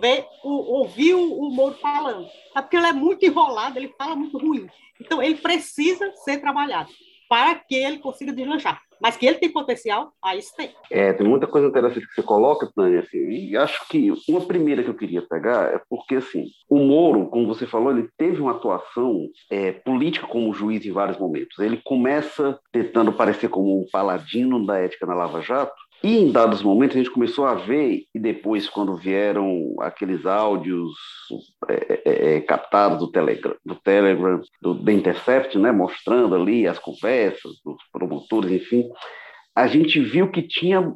ver, 0.00 0.26
ouvir 0.42 1.14
o, 1.14 1.32
o 1.32 1.50
Moro 1.50 1.76
falando, 1.76 2.28
porque 2.52 2.76
ele 2.76 2.86
é 2.86 2.92
muito 2.92 3.24
enrolado, 3.24 3.78
ele 3.78 3.94
fala 3.96 4.16
muito 4.16 4.38
ruim. 4.38 4.68
Então, 5.00 5.22
ele 5.22 5.36
precisa 5.36 6.10
ser 6.16 6.38
trabalhado 6.40 6.90
para 7.28 7.54
que 7.54 7.74
ele 7.74 7.98
consiga 7.98 8.32
deslanchar. 8.32 8.80
Mas 9.00 9.16
que 9.16 9.26
ele 9.26 9.38
tem 9.38 9.52
potencial, 9.52 10.12
aí 10.22 10.38
isso 10.38 10.54
tem. 10.56 10.70
É, 10.90 11.12
tem 11.12 11.26
muita 11.26 11.46
coisa 11.46 11.66
interessante 11.66 12.06
que 12.06 12.14
você 12.14 12.22
coloca, 12.22 12.70
Tânia, 12.74 13.00
assim, 13.00 13.18
e 13.18 13.56
acho 13.56 13.86
que 13.88 14.12
uma 14.28 14.40
primeira 14.40 14.82
que 14.82 14.88
eu 14.88 14.96
queria 14.96 15.20
pegar 15.20 15.74
é 15.74 15.80
porque, 15.90 16.16
assim, 16.16 16.46
o 16.68 16.78
Moro, 16.78 17.26
como 17.26 17.46
você 17.46 17.66
falou, 17.66 17.90
ele 17.90 18.08
teve 18.16 18.40
uma 18.40 18.52
atuação 18.52 19.26
é, 19.50 19.72
política 19.72 20.26
como 20.26 20.54
juiz 20.54 20.84
em 20.86 20.92
vários 20.92 21.18
momentos. 21.18 21.58
Ele 21.58 21.80
começa 21.84 22.58
tentando 22.72 23.12
parecer 23.12 23.48
como 23.48 23.80
um 23.80 23.86
paladino 23.90 24.64
da 24.64 24.78
ética 24.78 25.06
na 25.06 25.14
Lava 25.14 25.42
Jato, 25.42 25.74
e 26.04 26.18
em 26.18 26.30
dados 26.30 26.62
momentos 26.62 26.96
a 26.96 26.98
gente 26.98 27.10
começou 27.10 27.46
a 27.46 27.54
ver, 27.54 28.04
e 28.14 28.18
depois, 28.18 28.68
quando 28.68 28.94
vieram 28.94 29.74
aqueles 29.80 30.26
áudios 30.26 30.92
é, 31.66 32.02
é, 32.04 32.36
é 32.36 32.40
captados 32.42 32.98
do 32.98 33.10
Telegram, 33.10 33.56
do, 33.64 33.74
Telegram 33.76 34.38
do 34.60 34.84
The 34.84 34.92
Intercept, 34.92 35.58
né, 35.58 35.72
mostrando 35.72 36.34
ali 36.34 36.68
as 36.68 36.78
conversas 36.78 37.52
dos 37.64 37.78
promotores, 37.90 38.52
enfim, 38.52 38.86
a 39.56 39.66
gente 39.66 39.98
viu 39.98 40.30
que 40.30 40.42
tinha 40.42 40.92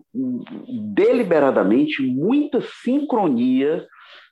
deliberadamente 0.93 2.03
muita 2.03 2.61
sincronia 2.61 3.87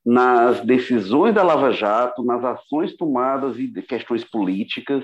nas 0.05 0.61
decisões 0.61 1.35
da 1.35 1.43
Lava 1.43 1.73
Jato, 1.73 2.23
nas 2.23 2.45
ações 2.45 2.95
tomadas 2.99 3.59
e 3.59 3.73
questões 3.81 4.25
políticas. 4.25 5.03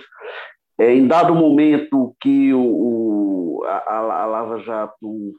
É, 0.79 0.95
em 0.95 1.07
dado 1.07 1.35
momento 1.35 2.15
que 2.21 2.53
o, 2.53 3.65
a, 3.65 3.97
a 3.97 4.27
Lava 4.27 4.59
Jato 4.59 5.33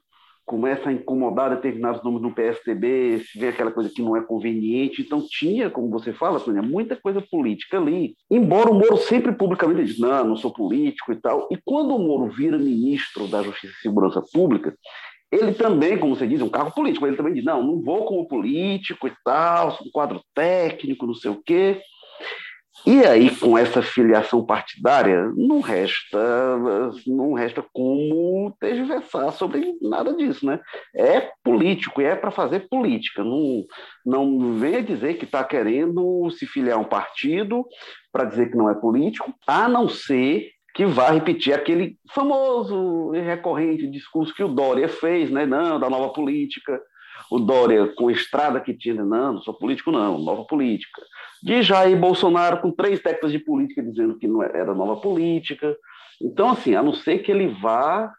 começa 0.45 0.89
a 0.89 0.93
incomodar 0.93 1.49
determinados 1.49 2.03
nomes 2.03 2.21
no 2.21 2.33
PSDB, 2.33 3.19
se 3.19 3.39
vê 3.39 3.47
aquela 3.49 3.71
coisa 3.71 3.89
que 3.89 4.01
não 4.01 4.15
é 4.15 4.21
conveniente. 4.21 5.01
Então 5.01 5.25
tinha, 5.27 5.69
como 5.69 5.89
você 5.89 6.11
fala, 6.13 6.39
Sônia, 6.39 6.61
muita 6.61 6.95
coisa 6.95 7.21
política 7.21 7.77
ali. 7.77 8.15
Embora 8.29 8.69
o 8.69 8.73
Moro 8.73 8.97
sempre 8.97 9.31
publicamente 9.31 9.85
diz, 9.85 9.99
não, 9.99 10.25
não 10.25 10.35
sou 10.35 10.51
político 10.51 11.11
e 11.11 11.15
tal. 11.15 11.47
E 11.51 11.57
quando 11.63 11.95
o 11.95 11.99
Moro 11.99 12.31
vira 12.31 12.57
ministro 12.57 13.27
da 13.27 13.41
Justiça 13.41 13.73
e 13.77 13.81
Segurança 13.81 14.21
Pública, 14.33 14.75
ele 15.31 15.53
também, 15.53 15.97
como 15.97 16.15
você 16.15 16.27
diz, 16.27 16.39
é 16.39 16.43
um 16.43 16.49
cargo 16.49 16.71
político, 16.71 17.07
ele 17.07 17.17
também 17.17 17.33
diz, 17.33 17.43
não, 17.43 17.63
não 17.63 17.81
vou 17.81 18.05
como 18.05 18.27
político 18.27 19.07
e 19.07 19.13
tal, 19.25 19.71
sou 19.71 19.87
um 19.87 19.91
quadro 19.91 20.21
técnico, 20.35 21.07
não 21.07 21.15
sei 21.15 21.31
o 21.31 21.41
quê. 21.43 21.81
E 22.85 23.05
aí, 23.05 23.33
com 23.35 23.57
essa 23.57 23.81
filiação 23.81 24.45
partidária, 24.45 25.31
não 25.37 25.61
resta, 25.61 26.57
não 27.07 27.33
resta 27.33 27.63
como 27.71 28.55
tergiversar 28.59 29.31
sobre 29.31 29.77
nada 29.81 30.13
disso, 30.13 30.45
né? 30.45 30.59
É 30.93 31.31
político 31.43 32.01
e 32.01 32.05
é 32.05 32.15
para 32.15 32.31
fazer 32.31 32.67
política. 32.67 33.23
Não, 33.23 33.63
não 34.05 34.57
venha 34.57 34.81
dizer 34.81 35.13
que 35.13 35.23
está 35.23 35.43
querendo 35.43 36.29
se 36.31 36.45
filiar 36.45 36.77
a 36.77 36.81
um 36.81 36.85
partido 36.85 37.65
para 38.11 38.25
dizer 38.25 38.51
que 38.51 38.57
não 38.57 38.69
é 38.69 38.73
político, 38.73 39.33
a 39.47 39.69
não 39.69 39.87
ser 39.87 40.49
que 40.73 40.85
vai 40.85 41.13
repetir 41.13 41.53
aquele 41.53 41.97
famoso 42.13 43.13
e 43.13 43.21
recorrente 43.21 43.89
discurso 43.89 44.33
que 44.33 44.43
o 44.43 44.47
Dória 44.47 44.89
fez, 44.89 45.29
né? 45.29 45.45
Não, 45.45 45.79
da 45.79 45.89
nova 45.89 46.11
política. 46.11 46.81
O 47.29 47.39
Dória 47.39 47.87
com 47.95 48.07
a 48.07 48.11
estrada 48.11 48.59
que 48.59 48.73
tinha, 48.73 49.03
não, 49.03 49.33
não 49.33 49.41
sou 49.41 49.53
político, 49.53 49.91
não, 49.91 50.17
nova 50.17 50.43
política. 50.45 51.01
De 51.41 51.61
Jair 51.61 51.97
Bolsonaro 51.97 52.61
com 52.61 52.71
três 52.71 53.01
décadas 53.01 53.31
de 53.31 53.39
política 53.39 53.83
dizendo 53.83 54.17
que 54.17 54.27
não 54.27 54.41
era 54.41 54.73
nova 54.73 55.01
política. 55.01 55.75
Então, 56.21 56.49
assim, 56.49 56.75
a 56.75 56.83
não 56.83 56.93
ser 56.93 57.19
que 57.19 57.31
ele 57.31 57.47
vá 57.47 58.13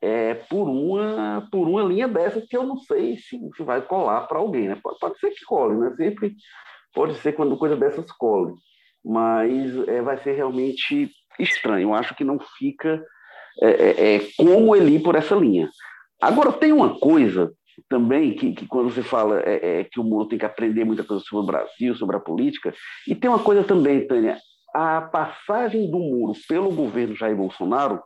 é, 0.00 0.34
por, 0.34 0.68
uma, 0.68 1.48
por 1.50 1.68
uma 1.68 1.82
linha 1.82 2.06
dessa 2.06 2.40
que 2.40 2.56
eu 2.56 2.64
não 2.64 2.78
sei 2.78 3.16
se, 3.16 3.38
se 3.56 3.62
vai 3.62 3.82
colar 3.82 4.22
para 4.22 4.38
alguém, 4.38 4.68
né? 4.68 4.78
Pode, 4.82 4.98
pode, 4.98 5.18
ser 5.18 5.30
que 5.30 5.44
cole, 5.44 5.76
né? 5.78 5.92
Sempre 5.96 6.36
pode 6.94 7.14
ser 7.16 7.32
quando 7.32 7.56
coisa 7.56 7.76
dessas 7.76 8.10
cole, 8.12 8.54
mas 9.04 9.76
é, 9.88 10.00
vai 10.02 10.18
ser 10.22 10.32
realmente 10.32 11.10
estranho. 11.38 11.88
Eu 11.88 11.94
acho 11.94 12.14
que 12.14 12.24
não 12.24 12.38
fica 12.58 13.02
é, 13.60 13.68
é, 13.70 14.14
é, 14.16 14.20
como 14.36 14.74
ele 14.74 14.96
ir 14.96 15.02
por 15.02 15.14
essa 15.14 15.34
linha. 15.34 15.68
Agora, 16.20 16.52
tem 16.52 16.72
uma 16.72 16.98
coisa 16.98 17.52
também 17.88 18.34
que, 18.34 18.52
que 18.52 18.66
quando 18.66 18.90
você 18.90 19.02
fala 19.02 19.40
é, 19.40 19.80
é, 19.80 19.84
que 19.84 20.00
o 20.00 20.04
Moro 20.04 20.28
tem 20.28 20.38
que 20.38 20.44
aprender 20.44 20.84
muita 20.84 21.04
coisa 21.04 21.22
sobre 21.24 21.44
o 21.44 21.46
Brasil, 21.46 21.94
sobre 21.94 22.16
a 22.16 22.20
política, 22.20 22.74
e 23.06 23.14
tem 23.14 23.30
uma 23.30 23.38
coisa 23.38 23.62
também, 23.64 24.06
Tânia, 24.06 24.38
a 24.74 25.00
passagem 25.00 25.90
do 25.90 25.98
Moro 25.98 26.32
pelo 26.48 26.70
governo 26.70 27.16
Jair 27.16 27.36
Bolsonaro 27.36 28.00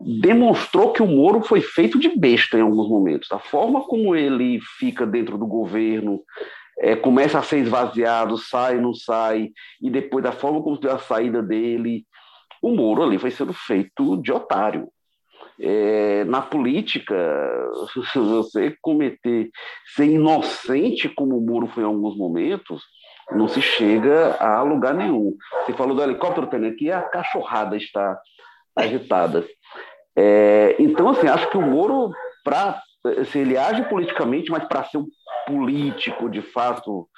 demonstrou 0.00 0.92
que 0.92 1.02
o 1.02 1.06
Moro 1.06 1.42
foi 1.42 1.60
feito 1.60 1.98
de 1.98 2.08
besta 2.08 2.56
em 2.56 2.62
alguns 2.62 2.88
momentos. 2.88 3.30
A 3.32 3.38
forma 3.38 3.82
como 3.82 4.16
ele 4.16 4.58
fica 4.78 5.06
dentro 5.06 5.36
do 5.36 5.46
governo, 5.46 6.22
é, 6.78 6.96
começa 6.96 7.38
a 7.38 7.42
ser 7.42 7.58
esvaziado, 7.58 8.38
sai, 8.38 8.80
não 8.80 8.94
sai, 8.94 9.50
e 9.80 9.90
depois 9.90 10.24
da 10.24 10.32
forma 10.32 10.62
como 10.62 10.78
deu 10.78 10.92
a 10.92 10.98
saída 10.98 11.42
dele, 11.42 12.06
o 12.62 12.74
Moro 12.74 13.02
ali 13.02 13.18
foi 13.18 13.30
sendo 13.30 13.52
feito 13.52 14.16
de 14.22 14.32
otário. 14.32 14.88
É, 15.62 16.24
na 16.24 16.40
política, 16.40 17.14
você 18.14 18.74
cometer, 18.80 19.50
ser 19.94 20.06
inocente 20.06 21.08
como 21.08 21.36
o 21.36 21.40
Moro 21.44 21.66
foi 21.66 21.82
em 21.82 21.86
alguns 21.86 22.16
momentos, 22.16 22.82
não 23.32 23.46
se 23.46 23.60
chega 23.60 24.36
a 24.36 24.62
lugar 24.62 24.94
nenhum. 24.94 25.36
Você 25.64 25.74
falou 25.74 25.94
do 25.94 26.02
helicóptero, 26.02 26.46
Tânia, 26.46 26.70
aqui 26.70 26.90
a 26.90 27.02
cachorrada 27.02 27.76
está 27.76 28.18
agitada. 28.74 29.46
É, 30.16 30.76
então, 30.78 31.10
assim, 31.10 31.28
acho 31.28 31.50
que 31.50 31.58
o 31.58 31.62
Moro, 31.62 32.10
pra, 32.42 32.80
se 33.26 33.38
ele 33.38 33.56
age 33.56 33.82
politicamente, 33.84 34.50
mas 34.50 34.64
para 34.64 34.84
ser 34.84 34.98
um 34.98 35.06
político, 35.46 36.28
de 36.28 36.42
fato, 36.42 37.08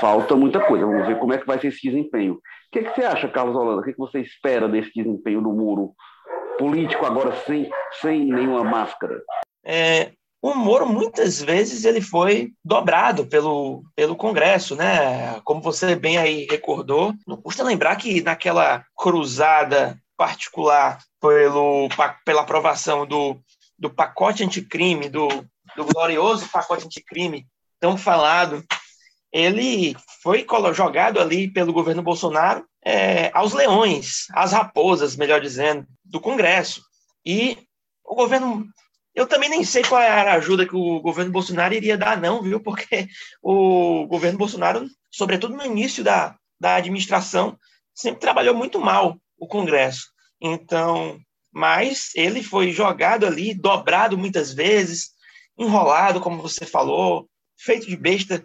falta 0.00 0.36
muita 0.36 0.60
coisa. 0.60 0.86
Vamos 0.86 1.06
ver 1.06 1.18
como 1.18 1.32
é 1.32 1.38
que 1.38 1.46
vai 1.46 1.58
ser 1.58 1.68
esse 1.68 1.82
desempenho. 1.82 2.34
O 2.34 2.40
que, 2.72 2.80
é 2.80 2.82
que 2.82 2.94
você 2.94 3.04
acha, 3.04 3.28
Carlos 3.28 3.54
Holanda? 3.54 3.80
O 3.80 3.84
que, 3.84 3.90
é 3.90 3.92
que 3.92 3.98
você 3.98 4.20
espera 4.20 4.68
desse 4.68 4.92
desempenho 4.94 5.42
do 5.42 5.52
Moro 5.52 5.92
político 6.58 7.04
agora 7.04 7.34
sem, 7.46 7.70
sem 8.00 8.24
nenhuma 8.26 8.64
máscara? 8.64 9.22
É, 9.64 10.12
o 10.40 10.54
Moro 10.54 10.86
muitas 10.86 11.40
vezes 11.40 11.84
ele 11.84 12.00
foi 12.00 12.52
dobrado 12.64 13.26
pelo, 13.26 13.84
pelo 13.94 14.16
Congresso, 14.16 14.74
né? 14.74 15.40
Como 15.44 15.62
você 15.62 15.94
bem 15.94 16.18
aí 16.18 16.46
recordou, 16.50 17.14
não 17.26 17.36
custa 17.36 17.62
lembrar 17.62 17.94
que 17.96 18.20
naquela 18.22 18.84
cruzada 18.96 19.96
particular 20.16 20.98
pelo, 21.20 21.88
pela 22.24 22.42
aprovação 22.42 23.06
do, 23.06 23.38
do 23.78 23.88
pacote 23.88 24.42
anticrime, 24.44 25.08
do, 25.08 25.28
do 25.76 25.84
glorioso 25.84 26.48
pacote 26.48 26.86
anticrime 26.86 27.46
tão 27.78 27.96
falado, 27.96 28.64
ele 29.32 29.96
foi 30.22 30.44
jogado 30.74 31.20
ali 31.20 31.48
pelo 31.48 31.72
governo 31.72 32.02
Bolsonaro 32.02 32.64
é, 32.84 33.30
aos 33.32 33.52
leões, 33.52 34.26
às 34.32 34.52
raposas, 34.52 35.16
melhor 35.16 35.40
dizendo, 35.40 35.86
do 36.04 36.20
Congresso. 36.20 36.82
E 37.24 37.58
o 38.04 38.14
governo. 38.14 38.66
Eu 39.14 39.26
também 39.26 39.50
nem 39.50 39.62
sei 39.62 39.82
qual 39.82 40.00
era 40.00 40.32
a 40.32 40.36
ajuda 40.36 40.66
que 40.66 40.74
o 40.74 41.00
governo 41.00 41.30
Bolsonaro 41.30 41.74
iria 41.74 41.98
dar, 41.98 42.18
não, 42.18 42.42
viu? 42.42 42.58
Porque 42.60 43.08
o 43.42 44.06
governo 44.06 44.38
Bolsonaro, 44.38 44.86
sobretudo 45.10 45.54
no 45.54 45.66
início 45.66 46.02
da, 46.02 46.34
da 46.58 46.76
administração, 46.76 47.58
sempre 47.94 48.20
trabalhou 48.20 48.54
muito 48.54 48.80
mal 48.80 49.18
o 49.38 49.46
Congresso. 49.46 50.06
Então, 50.40 51.20
mas 51.52 52.10
ele 52.14 52.42
foi 52.42 52.72
jogado 52.72 53.26
ali, 53.26 53.52
dobrado 53.52 54.16
muitas 54.16 54.54
vezes, 54.54 55.10
enrolado, 55.58 56.20
como 56.20 56.40
você 56.40 56.64
falou, 56.64 57.28
feito 57.58 57.86
de 57.86 57.96
besta. 57.96 58.42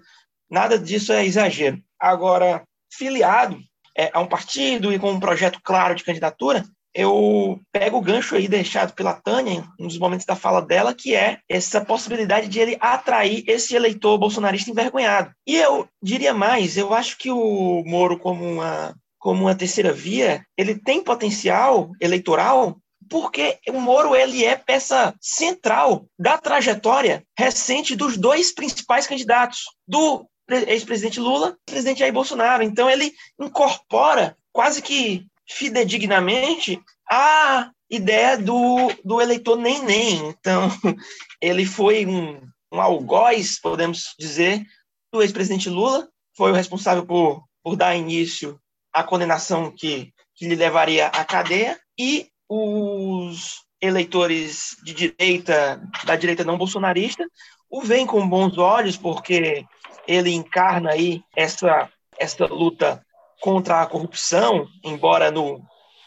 Nada 0.50 0.78
disso 0.78 1.14
é 1.14 1.26
exagero. 1.26 1.82
Agora, 1.98 2.64
filiado 2.92 3.58
é, 3.98 4.12
a 4.14 4.20
um 4.20 4.28
partido 4.28 4.94
e 4.94 5.00
com 5.00 5.12
um 5.12 5.20
projeto 5.20 5.60
claro 5.64 5.96
de 5.96 6.04
candidatura, 6.04 6.64
eu 6.94 7.60
pego 7.72 7.98
o 7.98 8.02
gancho 8.02 8.36
aí 8.36 8.48
deixado 8.48 8.94
pela 8.94 9.14
Tânia, 9.14 9.64
um 9.80 9.86
dos 9.88 10.00
momentos 10.00 10.26
da 10.26 10.36
fala 10.36 10.62
dela, 10.62 10.96
que 10.96 11.16
é 11.16 11.40
essa 11.48 11.84
possibilidade 11.84 12.48
de 12.48 12.60
ele 12.60 12.78
atrair 12.80 13.44
esse 13.48 13.76
eleitor 13.76 14.18
bolsonarista 14.18 14.72
envergonhado. 14.72 15.32
E 15.46 15.56
eu 15.58 15.88
diria 16.02 16.34
mais, 16.34 16.76
eu 16.76 16.94
acho 16.94 17.18
que 17.18 17.30
o 17.30 17.84
Moro, 17.86 18.18
como 18.18 18.44
uma, 18.44 18.96
como 19.20 19.44
uma 19.44 19.54
terceira 19.54 19.94
via, 19.94 20.44
ele 20.58 20.74
tem 20.74 21.04
potencial 21.04 21.92
eleitoral 22.02 22.78
porque 23.10 23.58
o 23.70 23.80
Moro 23.80 24.16
ele 24.16 24.44
é 24.44 24.56
peça 24.56 25.14
central 25.22 26.06
da 26.20 26.38
trajetória 26.38 27.24
recente 27.38 27.96
dos 27.96 28.18
dois 28.18 28.54
principais 28.54 29.08
candidatos, 29.08 29.66
do 29.88 30.28
ex-presidente 30.50 31.20
Lula 31.20 31.58
presidente 31.66 32.00
Jair 32.00 32.14
Bolsonaro. 32.14 32.64
Então 32.64 32.90
ele 32.90 33.14
incorpora 33.40 34.36
quase 34.52 34.82
que 34.82 35.28
fidedignamente 35.48 36.82
a 37.10 37.72
ideia 37.90 38.38
do, 38.38 38.92
do 39.04 39.22
eleitor 39.22 39.58
nem-nem. 39.58 40.30
Então, 40.30 40.70
ele 41.42 41.66
foi 41.66 42.06
um, 42.06 42.42
um 42.72 42.82
algoz, 42.82 43.60
podemos 43.60 44.14
dizer, 44.20 44.66
do 45.12 45.22
ex-presidente 45.22 45.70
Lula, 45.70 46.08
foi 46.36 46.52
o 46.52 46.56
responsável 46.56 47.06
por, 47.06 47.44
por 47.64 47.76
dar 47.76 47.96
início 47.96 48.60
à 48.94 49.04
condenação 49.04 49.72
que, 49.72 50.14
que 50.36 50.48
lhe 50.48 50.56
levaria 50.56 51.08
à 51.08 51.24
cadeia, 51.24 51.80
e 51.98 52.30
os 52.50 53.62
eleitores 53.82 54.76
de 54.84 54.94
direita, 54.94 55.82
da 56.06 56.16
direita 56.16 56.44
não 56.44 56.58
bolsonarista, 56.58 57.26
o 57.70 57.82
veem 57.82 58.06
com 58.06 58.28
bons 58.28 58.58
olhos, 58.58 58.98
porque 58.98 59.66
ele 60.08 60.32
encarna 60.32 60.92
aí 60.92 61.22
essa, 61.36 61.90
essa 62.18 62.46
luta 62.46 63.06
contra 63.42 63.82
a 63.82 63.86
corrupção, 63.86 64.68
embora 64.84 65.30
no, 65.30 65.62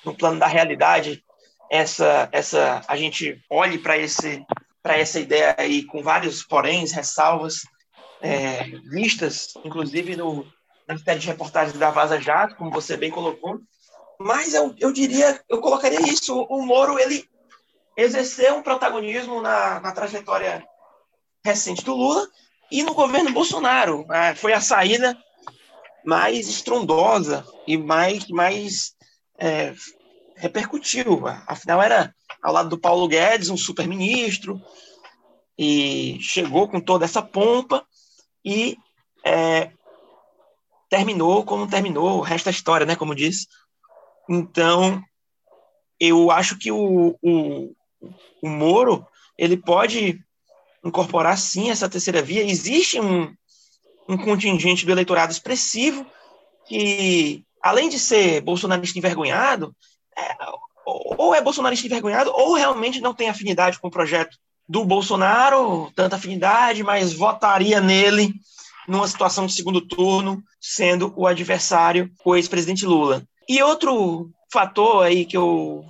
no 0.04 0.14
plano 0.14 0.38
da 0.38 0.47
realidade 0.47 1.23
essa, 1.71 2.28
essa 2.33 2.83
a 2.88 2.97
gente 2.97 3.40
olhe 3.49 3.78
para 3.78 3.97
esse 3.97 4.45
para 4.83 4.97
essa 4.99 5.21
ideia 5.21 5.54
aí 5.59 5.85
com 5.85 6.02
vários 6.02 6.42
poréns, 6.42 6.90
ressalvas 6.90 7.62
é, 8.23 8.64
vistas, 8.90 9.52
inclusive 9.62 10.16
no, 10.16 10.47
na 10.88 10.97
série 10.97 11.21
de 11.21 11.26
reportagens 11.26 11.78
da 11.78 11.90
Vaza 11.90 12.19
Jato, 12.19 12.57
como 12.57 12.71
você 12.71 12.97
bem 12.97 13.11
colocou. 13.11 13.61
Mas 14.19 14.54
eu, 14.54 14.75
eu 14.78 14.90
diria, 14.90 15.38
eu 15.50 15.61
colocaria 15.61 16.00
isso, 16.00 16.35
o 16.49 16.64
Moro, 16.64 16.99
ele 16.99 17.28
exerceu 17.95 18.57
um 18.57 18.62
protagonismo 18.62 19.42
na, 19.42 19.80
na 19.80 19.92
trajetória 19.92 20.66
recente 21.45 21.85
do 21.85 21.95
Lula 21.95 22.26
e 22.71 22.83
no 22.83 22.95
governo 22.95 23.33
Bolsonaro. 23.33 24.07
É, 24.12 24.35
foi 24.35 24.53
a 24.53 24.61
saída 24.61 25.17
mais 26.05 26.49
estrondosa 26.49 27.45
e 27.67 27.77
mais, 27.77 28.27
mais 28.29 28.95
é, 29.39 29.75
repercutiu. 30.37 31.27
Afinal, 31.47 31.83
era 31.83 32.15
ao 32.43 32.53
lado 32.53 32.69
do 32.69 32.79
Paulo 32.79 33.09
Guedes, 33.09 33.50
um 33.50 33.57
super-ministro, 33.57 34.61
e 35.59 36.19
chegou 36.21 36.69
com 36.69 36.81
toda 36.81 37.05
essa 37.05 37.21
pompa 37.21 37.85
e 38.45 38.79
é, 39.25 39.71
terminou 40.89 41.45
como 41.45 41.69
terminou, 41.69 42.19
o 42.19 42.23
resto 42.23 42.47
da 42.47 42.50
história, 42.50 42.87
né, 42.87 42.97
como 42.97 43.15
disse. 43.15 43.47
Então, 44.29 45.03
eu 45.99 46.31
acho 46.31 46.59
que 46.59 46.73
o, 46.73 47.17
o, 47.21 47.75
o 48.43 48.49
Moro, 48.49 49.07
ele 49.37 49.57
pode 49.57 50.19
incorporar, 50.84 51.37
sim, 51.38 51.70
essa 51.70 51.88
terceira 51.88 52.22
via. 52.22 52.42
Existe 52.42 53.00
um, 53.00 53.32
um 54.08 54.16
contingente 54.16 54.84
do 54.84 54.92
eleitorado 54.92 55.32
expressivo 55.32 56.06
que, 56.66 57.44
além 57.62 57.88
de 57.88 57.99
ser 57.99 58.40
bolsonarista 58.40 58.99
envergonhado, 58.99 59.75
é, 60.16 60.37
ou 60.87 61.34
é 61.34 61.40
bolsonarista 61.40 61.87
envergonhado, 61.87 62.30
ou 62.32 62.54
realmente 62.54 63.00
não 63.00 63.14
tem 63.14 63.28
afinidade 63.28 63.78
com 63.78 63.88
o 63.88 63.90
projeto 63.90 64.37
do 64.68 64.84
Bolsonaro, 64.84 65.90
tanta 65.94 66.16
afinidade, 66.16 66.82
mas 66.82 67.12
votaria 67.12 67.80
nele 67.80 68.34
numa 68.87 69.06
situação 69.06 69.46
de 69.46 69.52
segundo 69.52 69.80
turno, 69.80 70.42
sendo 70.60 71.12
o 71.16 71.26
adversário 71.26 72.10
o 72.25 72.37
ex-presidente 72.37 72.87
Lula. 72.87 73.22
E 73.49 73.62
outro 73.62 74.30
fator 74.52 75.04
aí 75.04 75.25
que 75.25 75.37
eu 75.37 75.84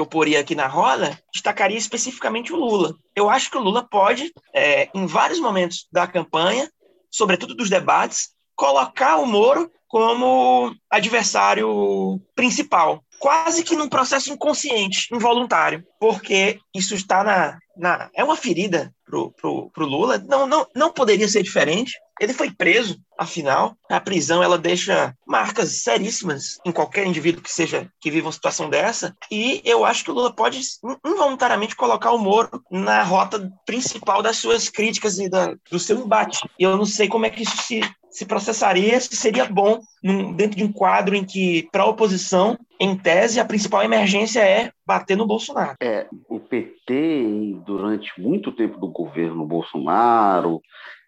que 0.00 0.02
eu 0.02 0.06
poria 0.06 0.40
aqui 0.40 0.54
na 0.54 0.66
roda, 0.66 1.18
destacaria 1.30 1.76
especificamente 1.76 2.52
o 2.52 2.56
Lula. 2.56 2.96
Eu 3.14 3.28
acho 3.28 3.50
que 3.50 3.58
o 3.58 3.60
Lula 3.60 3.86
pode, 3.86 4.32
é, 4.54 4.88
em 4.94 5.04
vários 5.04 5.38
momentos 5.38 5.86
da 5.92 6.06
campanha, 6.06 6.70
sobretudo 7.10 7.54
dos 7.54 7.68
debates, 7.68 8.30
colocar 8.56 9.18
o 9.18 9.26
Moro 9.26 9.70
como 9.86 10.74
adversário 10.88 12.18
principal. 12.34 13.04
Quase 13.20 13.62
que 13.62 13.76
num 13.76 13.88
processo 13.88 14.32
inconsciente, 14.32 15.06
involuntário, 15.12 15.84
porque 16.00 16.58
isso 16.74 16.94
está 16.94 17.22
na, 17.22 17.58
na 17.76 18.10
é 18.14 18.24
uma 18.24 18.34
ferida 18.34 18.92
pro, 19.04 19.30
pro, 19.32 19.70
pro 19.70 19.84
Lula. 19.84 20.18
Não, 20.18 20.46
não, 20.46 20.66
não 20.74 20.90
poderia 20.90 21.28
ser 21.28 21.42
diferente. 21.42 21.92
Ele 22.18 22.32
foi 22.32 22.50
preso, 22.50 22.98
afinal, 23.18 23.76
a 23.88 24.00
prisão 24.00 24.42
ela 24.42 24.58
deixa 24.58 25.14
marcas 25.26 25.82
seríssimas 25.82 26.58
em 26.64 26.72
qualquer 26.72 27.06
indivíduo 27.06 27.42
que 27.42 27.52
seja 27.52 27.90
que 28.00 28.10
viva 28.10 28.26
uma 28.26 28.32
situação 28.32 28.68
dessa. 28.68 29.14
E 29.30 29.60
eu 29.64 29.84
acho 29.84 30.04
que 30.04 30.10
o 30.10 30.14
Lula 30.14 30.32
pode 30.34 30.60
involuntariamente 31.04 31.76
colocar 31.76 32.10
o 32.12 32.18
Moro 32.18 32.62
na 32.70 33.02
rota 33.02 33.50
principal 33.66 34.22
das 34.22 34.36
suas 34.36 34.68
críticas 34.68 35.18
e 35.18 35.28
da, 35.28 35.54
do 35.70 35.78
seu 35.78 35.98
embate. 35.98 36.40
E 36.58 36.62
eu 36.62 36.76
não 36.76 36.86
sei 36.86 37.08
como 37.08 37.26
é 37.26 37.30
que 37.30 37.42
isso 37.42 37.56
se 37.56 37.80
se 38.10 38.26
processaria, 38.26 38.98
se 39.00 39.16
seria 39.16 39.44
bom 39.44 39.80
num, 40.02 40.32
dentro 40.32 40.56
de 40.56 40.64
um 40.64 40.72
quadro 40.72 41.14
em 41.14 41.24
que, 41.24 41.68
para 41.70 41.84
a 41.84 41.88
oposição, 41.88 42.58
em 42.78 42.96
tese, 42.96 43.38
a 43.38 43.44
principal 43.44 43.82
emergência 43.82 44.40
é 44.40 44.72
bater 44.86 45.16
no 45.16 45.26
Bolsonaro. 45.26 45.76
É, 45.80 46.06
o 46.28 46.40
PT, 46.40 47.56
durante 47.64 48.10
muito 48.20 48.52
tempo 48.52 48.78
do 48.78 48.88
governo 48.88 49.46
Bolsonaro, 49.46 50.60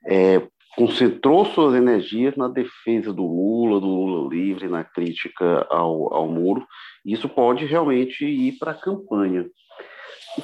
é, 0.07 0.43
concentrou 0.77 1.45
suas 1.47 1.75
energias 1.75 2.37
na 2.37 2.49
defesa 2.49 3.13
do 3.13 3.27
Lula, 3.27 3.81
do 3.81 3.87
Lula 3.87 4.35
livre, 4.35 4.69
na 4.69 4.85
crítica 4.85 5.67
ao, 5.71 6.15
ao 6.15 6.29
muro. 6.29 6.67
Isso 7.05 7.29
pode 7.29 7.65
realmente 7.67 8.25
ir 8.25 8.53
para 8.59 8.73
a 8.73 8.81
campanha. 8.81 9.47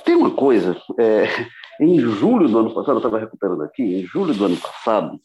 Tem 0.04 0.14
uma 0.14 0.30
coisa, 0.30 0.76
é, 0.98 1.24
em 1.80 1.98
julho 1.98 2.48
do 2.48 2.58
ano 2.58 2.74
passado, 2.74 2.94
eu 2.94 2.98
estava 2.98 3.18
recuperando 3.18 3.62
aqui, 3.62 3.82
em 3.82 4.04
julho 4.04 4.34
do 4.34 4.44
ano 4.44 4.56
passado, 4.56 5.18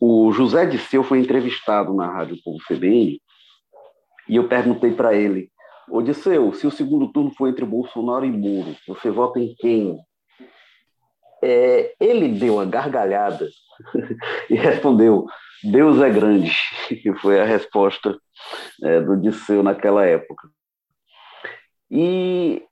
o 0.00 0.32
José 0.32 0.66
Disseu 0.66 1.02
foi 1.02 1.20
entrevistado 1.20 1.94
na 1.94 2.06
Rádio 2.06 2.38
Povo 2.44 2.58
CBN 2.68 3.20
e 4.28 4.36
eu 4.36 4.48
perguntei 4.48 4.92
para 4.92 5.14
ele, 5.14 5.50
ô 5.88 6.02
Disseu, 6.02 6.52
se 6.52 6.66
o 6.66 6.70
segundo 6.70 7.12
turno 7.12 7.30
for 7.30 7.48
entre 7.48 7.64
Bolsonaro 7.64 8.24
e 8.24 8.30
Moro, 8.30 8.76
você 8.86 9.10
vota 9.10 9.38
em 9.38 9.54
quem? 9.58 9.98
É, 11.42 11.94
ele 12.00 12.28
deu 12.28 12.54
uma 12.54 12.64
gargalhada 12.64 13.48
e 14.50 14.54
respondeu, 14.54 15.26
Deus 15.62 16.00
é 16.00 16.10
grande, 16.10 16.52
que 16.88 17.14
foi 17.14 17.40
a 17.40 17.44
resposta 17.44 18.18
é, 18.82 19.00
do 19.00 19.16
Disseu 19.16 19.62
naquela 19.62 20.04
época. 20.04 20.48
E 21.90 22.64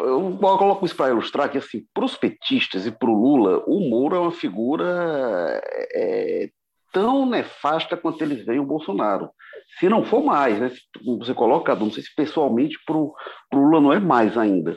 eu 0.00 0.38
coloco 0.40 0.84
isso 0.84 0.96
para 0.96 1.10
ilustrar 1.10 1.50
que, 1.50 1.58
assim, 1.58 1.84
para 1.92 2.04
os 2.04 2.16
petistas 2.16 2.86
e 2.86 2.90
para 2.90 3.08
o 3.08 3.14
Lula, 3.14 3.62
o 3.66 3.88
Moro 3.88 4.16
é 4.16 4.20
uma 4.20 4.32
figura 4.32 5.60
é, 5.94 6.50
tão 6.92 7.26
nefasta 7.26 7.96
quanto 7.96 8.22
eles 8.22 8.44
veem 8.44 8.60
o 8.60 8.66
Bolsonaro. 8.66 9.30
Se 9.78 9.88
não 9.88 10.04
for 10.04 10.22
mais, 10.22 10.58
né? 10.58 10.72
Você 11.18 11.34
coloca, 11.34 11.74
não 11.74 11.90
sei 11.90 12.02
se 12.02 12.14
pessoalmente 12.14 12.78
para 12.86 12.96
o 12.96 13.14
Lula 13.52 13.80
não 13.80 13.92
é 13.92 14.00
mais 14.00 14.36
ainda. 14.36 14.76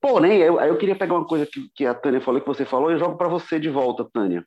Porém, 0.00 0.38
eu, 0.38 0.60
eu 0.60 0.76
queria 0.76 0.94
pegar 0.94 1.14
uma 1.14 1.26
coisa 1.26 1.46
que, 1.46 1.68
que 1.74 1.86
a 1.86 1.94
Tânia 1.94 2.20
falou, 2.20 2.40
que 2.40 2.46
você 2.46 2.64
falou, 2.64 2.92
e 2.92 2.98
jogo 2.98 3.16
para 3.16 3.28
você 3.28 3.58
de 3.58 3.68
volta, 3.68 4.08
Tânia. 4.12 4.44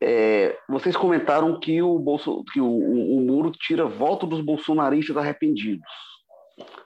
É, 0.00 0.56
vocês 0.68 0.94
comentaram 0.94 1.58
que 1.58 1.80
o, 1.82 1.98
Bolso, 1.98 2.44
que 2.52 2.60
o, 2.60 2.66
o, 2.66 3.16
o 3.16 3.20
Muro 3.20 3.50
tira 3.50 3.86
voto 3.86 4.26
dos 4.26 4.40
bolsonaristas 4.42 5.16
arrependidos, 5.16 5.88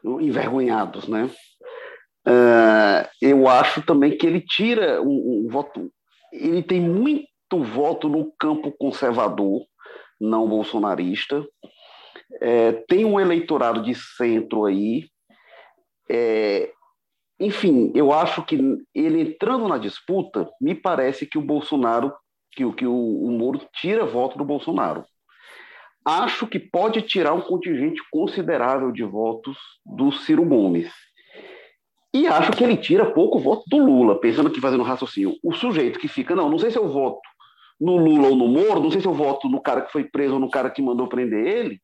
envergonhados, 0.04 1.08
né? 1.08 1.30
Uh, 2.26 3.08
eu 3.20 3.48
acho 3.48 3.82
também 3.82 4.16
que 4.16 4.26
ele 4.26 4.40
tira 4.40 5.00
um, 5.02 5.48
voto. 5.50 5.90
Ele 6.32 6.62
tem 6.62 6.80
muito 6.80 7.26
voto 7.50 8.08
no 8.08 8.32
campo 8.38 8.72
conservador, 8.78 9.64
não 10.20 10.48
bolsonarista. 10.48 11.44
É, 12.40 12.72
tem 12.86 13.04
um 13.04 13.18
eleitorado 13.18 13.82
de 13.82 13.94
centro 13.94 14.64
aí. 14.64 15.08
É, 16.08 16.70
enfim, 17.40 17.90
eu 17.94 18.12
acho 18.12 18.44
que 18.44 18.56
ele 18.94 19.22
entrando 19.22 19.66
na 19.66 19.78
disputa, 19.78 20.48
me 20.60 20.74
parece 20.74 21.26
que 21.26 21.38
o 21.38 21.42
Bolsonaro, 21.42 22.12
que, 22.52 22.70
que 22.74 22.86
o, 22.86 22.94
o 22.94 23.30
Moro 23.30 23.60
tira 23.80 24.04
voto 24.04 24.36
do 24.36 24.44
Bolsonaro. 24.44 25.04
Acho 26.04 26.46
que 26.46 26.58
pode 26.58 27.02
tirar 27.02 27.34
um 27.34 27.42
contingente 27.42 28.00
considerável 28.10 28.90
de 28.90 29.04
votos 29.04 29.56
do 29.84 30.10
Ciro 30.10 30.44
Gomes 30.44 30.90
e 32.12 32.26
acho 32.26 32.52
que 32.52 32.64
ele 32.64 32.76
tira 32.76 33.12
pouco 33.12 33.38
voto 33.38 33.62
do 33.68 33.78
Lula, 33.78 34.18
pensando 34.18 34.50
que 34.50 34.60
fazendo 34.60 34.82
raciocínio. 34.82 35.36
O 35.44 35.52
sujeito 35.52 35.98
que 35.98 36.08
fica, 36.08 36.34
não, 36.34 36.50
não 36.50 36.58
sei 36.58 36.70
se 36.70 36.78
eu 36.78 36.88
voto 36.88 37.20
no 37.80 37.96
Lula 37.96 38.28
ou 38.28 38.36
no 38.36 38.48
Moro, 38.48 38.80
não 38.80 38.90
sei 38.90 39.00
se 39.00 39.06
eu 39.06 39.14
voto 39.14 39.48
no 39.48 39.62
cara 39.62 39.82
que 39.82 39.92
foi 39.92 40.04
preso 40.04 40.34
ou 40.34 40.40
no 40.40 40.50
cara 40.50 40.70
que 40.70 40.82
mandou 40.82 41.08
prender 41.08 41.46
ele. 41.46 41.80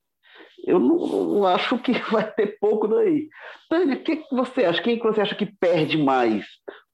Eu 0.66 0.80
não, 0.80 0.96
não 0.96 1.46
acho 1.46 1.78
que 1.78 1.92
vai 2.10 2.28
ter 2.32 2.58
pouco 2.58 2.88
daí. 2.88 3.28
Tânia, 3.70 3.96
o 3.96 4.02
que, 4.02 4.16
que 4.16 4.34
você 4.34 4.64
acha? 4.64 4.82
Quem 4.82 4.98
que 4.98 5.04
você 5.04 5.20
acha 5.20 5.34
que 5.34 5.46
perde 5.46 5.96
mais 5.96 6.44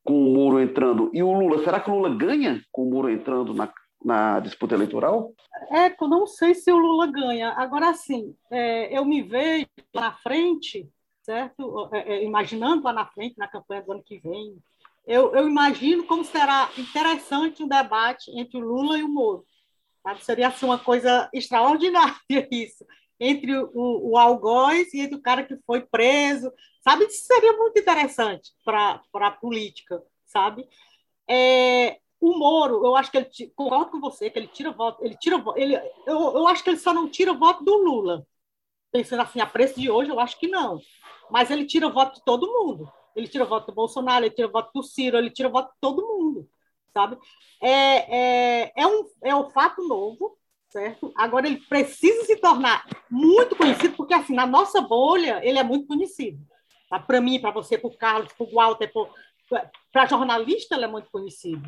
com 0.05 0.13
o 0.13 0.35
Moro 0.35 0.61
entrando? 0.61 1.11
E 1.15 1.23
o 1.23 1.33
Lula, 1.33 1.65
será 1.65 1.81
que 1.81 1.91
o 1.91 1.95
Lula 1.95 2.15
ganha 2.15 2.61
com 2.71 2.83
o 2.83 2.91
Moro 2.91 3.11
entrando 3.11 3.55
na, 3.55 3.73
na 4.05 4.41
disputa 4.41 4.75
eleitoral? 4.75 5.33
É, 5.71 5.89
eu 5.89 6.09
não 6.09 6.27
sei 6.27 6.55
se 6.55 6.71
o 6.71 6.77
Lula 6.77 7.07
ganha. 7.07 7.51
Agora, 7.51 7.95
sim, 7.95 8.35
é, 8.51 8.97
eu 8.97 9.05
me 9.05 9.23
vejo 9.23 9.67
na 9.95 10.13
frente 10.13 10.91
certo? 11.23 11.89
É, 11.93 12.15
é, 12.15 12.25
imaginando 12.25 12.85
lá 12.85 12.93
na 12.93 13.07
frente, 13.07 13.39
na 13.39 13.49
campanha 13.49 13.83
do 13.83 13.93
ano 13.93 14.03
que 14.03 14.19
vem, 14.19 14.57
eu, 15.07 15.35
eu 15.35 15.49
imagino 15.49 16.05
como 16.05 16.25
será 16.25 16.71
interessante 16.77 17.63
um 17.63 17.69
debate 17.69 18.31
entre 18.39 18.59
o 18.59 18.61
Lula 18.61 18.99
e 18.99 19.03
o 19.03 19.09
Moro. 19.09 19.47
Sabe? 20.03 20.25
Seria 20.25 20.49
assim, 20.49 20.67
uma 20.67 20.79
coisa 20.79 21.29
extraordinária 21.33 22.17
isso, 22.51 22.85
entre 23.19 23.57
o, 23.57 24.11
o 24.11 24.19
algoz 24.19 24.93
e 24.93 25.01
entre 25.01 25.17
o 25.17 25.23
cara 25.23 25.45
que 25.45 25.57
foi 25.65 25.81
preso, 25.81 26.53
sabe? 26.83 27.05
Isso 27.05 27.25
seria 27.25 27.53
muito 27.57 27.79
interessante 27.79 28.51
para 28.65 29.01
a 29.15 29.31
política, 29.31 30.03
sabe? 30.27 30.69
É, 31.29 31.99
o 32.23 32.39
Moro, 32.39 32.85
eu 32.85 32.97
acho 32.97 33.11
que 33.11 33.19
ele 33.19 33.31
concordo 33.55 33.91
com 33.91 34.01
você 34.01 34.31
que 34.31 34.39
ele 34.39 34.49
tira 34.49 34.71
voto, 34.71 35.05
ele 35.05 35.17
tira 35.17 35.43
ele, 35.57 35.77
eu, 36.07 36.37
eu 36.37 36.47
acho 36.47 36.63
que 36.63 36.71
ele 36.71 36.79
só 36.79 36.95
não 36.95 37.09
tira 37.09 37.33
voto 37.33 37.65
do 37.65 37.77
Lula. 37.77 38.27
Pensando 38.91 39.23
assim, 39.23 39.41
a 39.41 39.47
preço 39.47 39.81
de 39.81 39.91
hoje, 39.91 40.11
eu 40.11 40.21
acho 40.21 40.39
que 40.39 40.49
não 40.49 40.81
mas 41.33 41.51
ele 41.51 41.65
tira 41.65 41.89
voto 41.89 42.17
de 42.17 42.25
todo 42.25 42.47
mundo. 42.47 42.93
Ele 43.17 43.27
tira 43.27 43.47
voto 43.47 43.69
do 43.69 43.75
Bolsonaro, 43.75 44.27
ele 44.27 44.35
tira 44.35 44.49
voto 44.49 44.71
do 44.75 44.83
Ciro, 44.83 45.17
ele 45.17 45.31
tira 45.31 45.49
voto 45.49 45.73
de 45.73 45.81
todo 45.81 46.07
mundo, 46.07 46.47
sabe? 46.93 47.17
É, 47.61 48.61
é, 48.61 48.73
é, 48.77 48.87
um, 48.87 49.05
é 49.23 49.35
um 49.35 49.49
fato 49.51 49.83
novo, 49.83 50.37
certo? 50.69 51.11
Agora 51.17 51.47
ele 51.47 51.57
precisa 51.69 52.25
se 52.27 52.37
tornar 52.37 52.85
muito 53.11 53.57
conhecido, 53.57 53.97
porque 53.97 54.13
assim, 54.13 54.35
na 54.35 54.47
nossa 54.47 54.83
bolha 54.83 55.41
ele 55.43 55.59
é 55.59 55.63
muito 55.63 55.87
conhecido. 55.87 56.39
Tá? 56.91 56.99
Para 56.99 57.21
mim, 57.21 57.41
para 57.41 57.51
você, 57.51 57.79
para 57.79 57.89
o 57.89 57.97
Carlos, 57.97 58.33
para 58.35 58.47
o 58.47 58.53
Walter, 58.53 58.93
para 59.91 60.07
jornalista 60.07 60.75
ele 60.75 60.85
é 60.85 60.89
muito 60.89 61.11
conhecido. 61.11 61.67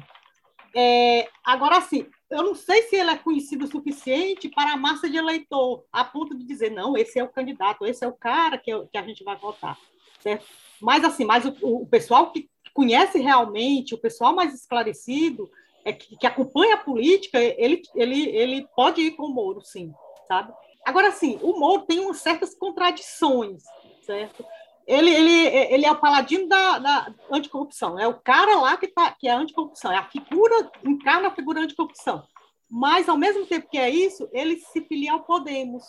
É, 0.74 1.28
agora, 1.44 1.78
assim, 1.78 2.06
eu 2.30 2.42
não 2.42 2.54
sei 2.54 2.82
se 2.82 2.96
ele 2.96 3.10
é 3.10 3.16
conhecido 3.16 3.64
o 3.64 3.70
suficiente 3.70 4.48
para 4.48 4.72
a 4.72 4.76
massa 4.76 5.08
de 5.08 5.16
eleitor, 5.16 5.84
a 5.92 6.04
ponto 6.04 6.36
de 6.36 6.44
dizer, 6.44 6.70
não, 6.70 6.96
esse 6.96 7.18
é 7.18 7.22
o 7.22 7.28
candidato, 7.28 7.86
esse 7.86 8.04
é 8.04 8.08
o 8.08 8.12
cara 8.12 8.58
que, 8.58 8.72
que 8.86 8.98
a 8.98 9.02
gente 9.02 9.22
vai 9.22 9.36
votar, 9.36 9.78
certo? 10.20 10.44
Mas, 10.80 11.04
assim, 11.04 11.24
mas 11.24 11.44
o, 11.44 11.54
o 11.62 11.86
pessoal 11.86 12.32
que 12.32 12.50
conhece 12.72 13.20
realmente, 13.20 13.94
o 13.94 13.98
pessoal 13.98 14.34
mais 14.34 14.52
esclarecido, 14.52 15.48
é 15.84 15.92
que, 15.92 16.16
que, 16.16 16.26
acompanha 16.26 16.74
a 16.74 16.78
política, 16.78 17.38
ele, 17.40 17.82
ele, 17.94 18.28
ele 18.30 18.68
pode 18.74 19.00
ir 19.00 19.12
com 19.12 19.26
o 19.26 19.32
Moro, 19.32 19.60
sim, 19.60 19.92
sabe? 20.26 20.52
Agora, 20.84 21.12
sim, 21.12 21.38
o 21.40 21.58
Moro 21.58 21.82
tem 21.82 22.00
umas 22.00 22.18
certas 22.18 22.54
contradições, 22.54 23.62
certo? 24.02 24.44
Ele, 24.86 25.10
ele, 25.10 25.46
ele 25.74 25.86
é 25.86 25.92
o 25.92 26.00
paladino 26.00 26.48
da, 26.48 26.78
da 26.78 27.14
anticorrupção, 27.30 27.98
é 27.98 28.06
o 28.06 28.20
cara 28.20 28.60
lá 28.60 28.76
que, 28.76 28.88
tá, 28.88 29.10
que 29.12 29.28
é 29.28 29.32
anticorrupção, 29.32 29.92
é 29.92 29.96
a 29.96 30.08
figura, 30.08 30.70
encarna 30.84 31.28
a 31.28 31.34
figura 31.34 31.60
anticorrupção. 31.60 32.26
Mas, 32.68 33.08
ao 33.08 33.16
mesmo 33.16 33.46
tempo 33.46 33.68
que 33.68 33.78
é 33.78 33.88
isso, 33.88 34.28
ele 34.32 34.58
se 34.58 34.80
filia 34.82 35.12
ao 35.12 35.22
Podemos, 35.22 35.84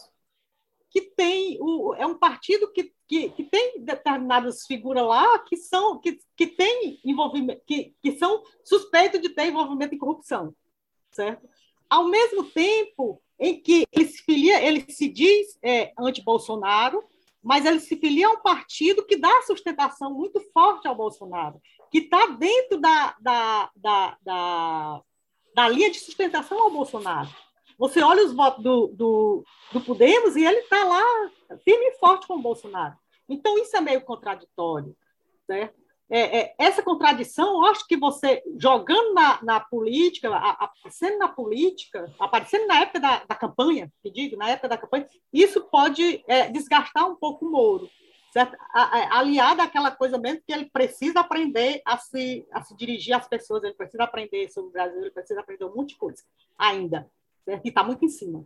que 0.89 1.01
tem 1.01 1.57
o, 1.59 1.93
é 1.95 2.05
um 2.05 2.17
partido 2.17 2.71
que, 2.71 2.93
que, 3.07 3.29
que 3.29 3.43
tem 3.43 3.83
determinadas 3.83 4.65
figuras 4.65 5.05
lá 5.05 5.39
que 5.39 5.57
são 5.57 5.99
que, 5.99 6.19
que 6.37 6.47
tem 6.47 6.99
envolvimento 7.03 7.61
que, 7.67 7.93
que 8.01 8.13
são 8.13 8.41
suspeitos 8.63 9.19
de 9.19 9.29
ter 9.29 9.47
envolvimento 9.47 9.93
em 9.93 9.97
corrupção, 9.97 10.55
certo? 11.11 11.49
Ao 11.89 12.07
mesmo 12.07 12.45
tempo 12.45 13.21
em 13.37 13.61
que 13.61 13.85
ele 13.91 14.05
se 14.05 14.23
filia, 14.23 14.63
ele 14.63 14.85
se 14.89 15.09
diz 15.09 15.59
é, 15.61 15.91
anti-Bolsonaro, 15.99 17.03
mas 17.45 17.63
ele 17.63 17.79
se 17.79 17.95
filia 17.95 18.27
a 18.27 18.31
um 18.31 18.41
partido 18.41 19.05
que 19.05 19.15
dá 19.15 19.43
sustentação 19.43 20.11
muito 20.11 20.41
forte 20.51 20.87
ao 20.87 20.95
Bolsonaro, 20.95 21.61
que 21.91 21.99
está 21.99 22.25
dentro 22.25 22.81
da, 22.81 23.15
da, 23.21 23.69
da, 23.75 24.17
da, 24.23 25.01
da 25.53 25.69
linha 25.69 25.91
de 25.91 25.99
sustentação 25.99 26.59
ao 26.59 26.71
Bolsonaro. 26.71 27.29
Você 27.77 28.01
olha 28.01 28.25
os 28.25 28.33
votos 28.33 28.63
do, 28.63 28.87
do, 28.87 29.43
do 29.71 29.81
Podemos 29.81 30.35
e 30.35 30.43
ele 30.43 30.57
está 30.57 30.83
lá 30.83 31.03
firme 31.63 31.85
e 31.85 31.99
forte 31.99 32.25
com 32.25 32.33
o 32.33 32.41
Bolsonaro. 32.41 32.95
Então, 33.29 33.59
isso 33.59 33.77
é 33.77 33.81
meio 33.81 34.01
contraditório. 34.01 34.97
Certo? 35.45 35.79
É, 36.09 36.39
é, 36.39 36.55
essa 36.59 36.83
contradição, 36.83 37.55
eu 37.55 37.65
acho 37.65 37.87
que 37.87 37.97
você, 37.97 38.43
jogando 38.57 39.13
na, 39.13 39.43
na 39.43 39.59
política, 39.59 40.35
aparecendo 40.35 41.17
na 41.17 41.27
política, 41.27 42.13
aparecendo 42.19 42.67
na 42.67 42.81
época 42.81 42.99
da, 42.99 43.23
da 43.25 43.35
campanha, 43.35 43.91
que 44.03 44.11
digo, 44.11 44.37
na 44.37 44.49
época 44.49 44.69
da 44.69 44.77
campanha, 44.77 45.07
isso 45.33 45.61
pode 45.61 46.23
é, 46.27 46.47
desgastar 46.49 47.09
um 47.09 47.15
pouco 47.15 47.47
o 47.47 47.51
Moro. 47.51 47.89
certo? 48.31 48.55
aliada 48.73 49.63
àquela 49.63 49.89
coisa 49.89 50.17
mesmo 50.19 50.43
que 50.45 50.53
ele 50.53 50.69
precisa 50.69 51.21
aprender 51.21 51.81
a 51.83 51.97
se, 51.97 52.45
a 52.51 52.61
se 52.61 52.75
dirigir 52.75 53.15
às 53.15 53.27
pessoas, 53.27 53.63
ele 53.63 53.73
precisa 53.73 54.03
aprender 54.03 54.47
sobre 54.51 54.69
o 54.69 54.73
Brasil, 54.73 55.01
ele 55.01 55.11
precisa 55.11 55.39
aprender 55.39 55.65
um 55.65 55.75
monte 55.75 55.89
de 55.89 55.97
coisa 55.97 56.21
ainda, 56.55 57.09
certo? 57.43 57.65
E 57.65 57.69
está 57.69 57.83
muito 57.83 58.05
em 58.05 58.09
cima, 58.09 58.45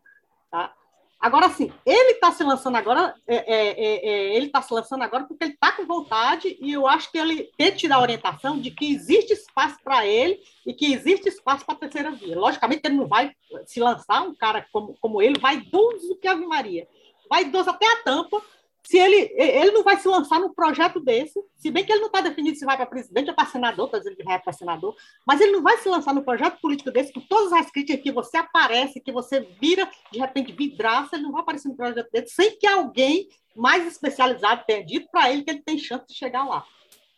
tá? 0.49 0.73
Agora, 1.19 1.49
sim, 1.49 1.69
ele 1.85 2.13
está 2.13 2.31
se 2.31 2.43
lançando 2.45 2.77
agora, 2.77 3.13
é, 3.27 3.35
é, 3.35 3.69
é, 3.71 4.09
é 4.09 4.35
ele 4.37 4.45
está 4.45 4.61
se 4.61 4.73
lançando 4.73 5.03
agora 5.03 5.25
porque 5.25 5.43
ele 5.43 5.53
está 5.53 5.73
com 5.73 5.85
vontade 5.85 6.57
e 6.61 6.71
eu 6.71 6.87
acho 6.87 7.11
que 7.11 7.17
ele 7.17 7.51
tem 7.57 7.71
que 7.71 7.77
te 7.77 7.87
dar 7.89 7.97
a 7.97 8.01
orientação 8.01 8.57
de 8.57 8.71
que 8.71 8.93
existe 8.93 9.33
espaço 9.33 9.77
para 9.83 10.07
ele 10.07 10.39
e 10.65 10.73
que 10.73 10.93
existe 10.93 11.27
espaço 11.27 11.65
para 11.65 11.75
a 11.75 11.77
terceira 11.77 12.11
via. 12.11 12.39
Logicamente, 12.39 12.83
ele 12.85 12.95
não 12.95 13.07
vai 13.07 13.33
se 13.65 13.81
lançar, 13.81 14.21
um 14.21 14.33
cara 14.33 14.65
como, 14.71 14.95
como 15.01 15.21
ele, 15.21 15.37
vai 15.37 15.57
do 15.57 16.17
que 16.21 16.27
a 16.27 16.37
Maria, 16.37 16.87
vai 17.29 17.43
idoso 17.43 17.69
até 17.69 17.85
a 17.85 18.03
tampa, 18.03 18.41
se 18.83 18.97
ele, 18.97 19.31
ele 19.35 19.71
não 19.71 19.83
vai 19.83 19.97
se 19.97 20.07
lançar 20.07 20.39
num 20.39 20.53
projeto 20.53 20.99
desse, 20.99 21.39
se 21.57 21.69
bem 21.69 21.85
que 21.85 21.91
ele 21.91 22.01
não 22.01 22.07
está 22.07 22.21
definido 22.21 22.57
se 22.57 22.65
vai 22.65 22.77
para 22.77 22.85
presidente 22.85 23.29
ou 23.29 23.35
para 23.35 23.45
senador, 23.45 23.85
está 23.85 23.99
dizendo 23.99 24.15
que 24.15 24.23
vai 24.23 24.39
para 24.39 24.53
senador, 24.53 24.95
mas 25.27 25.41
ele 25.41 25.51
não 25.51 25.61
vai 25.61 25.77
se 25.77 25.89
lançar 25.89 26.13
num 26.13 26.23
projeto 26.23 26.59
político 26.61 26.91
desse, 26.91 27.13
com 27.13 27.21
todas 27.21 27.53
as 27.53 27.69
críticas 27.69 28.01
que 28.01 28.11
você 28.11 28.37
aparece, 28.37 29.01
que 29.01 29.11
você 29.11 29.41
vira, 29.41 29.89
de 30.11 30.19
repente, 30.19 30.53
vidraça, 30.53 31.15
ele 31.15 31.23
não 31.23 31.31
vai 31.31 31.41
aparecer 31.41 31.67
num 31.67 31.75
projeto 31.75 32.09
desse, 32.11 32.33
sem 32.33 32.57
que 32.57 32.65
alguém 32.65 33.27
mais 33.55 33.85
especializado 33.85 34.63
tenha 34.65 34.83
dito 34.83 35.09
para 35.11 35.31
ele 35.31 35.43
que 35.43 35.51
ele 35.51 35.61
tem 35.61 35.77
chance 35.77 36.07
de 36.07 36.13
chegar 36.13 36.45
lá, 36.45 36.65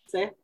certo? 0.08 0.42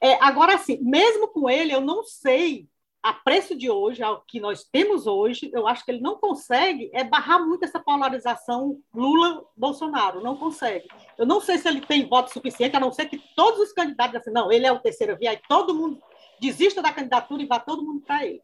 É, 0.00 0.14
agora, 0.22 0.54
assim, 0.54 0.78
mesmo 0.80 1.26
com 1.28 1.50
ele, 1.50 1.72
eu 1.72 1.80
não 1.80 2.04
sei 2.04 2.68
a 3.02 3.12
preço 3.12 3.54
de 3.54 3.70
hoje, 3.70 4.02
ao 4.02 4.22
que 4.22 4.40
nós 4.40 4.64
temos 4.64 5.06
hoje, 5.06 5.50
eu 5.54 5.68
acho 5.68 5.84
que 5.84 5.90
ele 5.90 6.00
não 6.00 6.16
consegue 6.16 6.90
é 6.92 7.04
barrar 7.04 7.38
muito 7.38 7.64
essa 7.64 7.78
polarização 7.78 8.80
Lula-Bolsonaro, 8.92 10.20
não 10.20 10.36
consegue. 10.36 10.88
Eu 11.16 11.24
não 11.24 11.40
sei 11.40 11.58
se 11.58 11.68
ele 11.68 11.80
tem 11.80 12.08
voto 12.08 12.32
suficiente, 12.32 12.76
a 12.76 12.80
não 12.80 12.92
ser 12.92 13.06
que 13.06 13.18
todos 13.36 13.60
os 13.60 13.72
candidatos 13.72 14.16
assim, 14.16 14.30
não, 14.30 14.50
ele 14.50 14.66
é 14.66 14.72
o 14.72 14.80
terceiro 14.80 15.16
via, 15.16 15.32
e 15.32 15.40
todo 15.48 15.74
mundo 15.74 16.02
desista 16.40 16.82
da 16.82 16.92
candidatura 16.92 17.42
e 17.42 17.46
vá 17.46 17.60
todo 17.60 17.84
mundo 17.84 18.00
para 18.00 18.26
ele. 18.26 18.42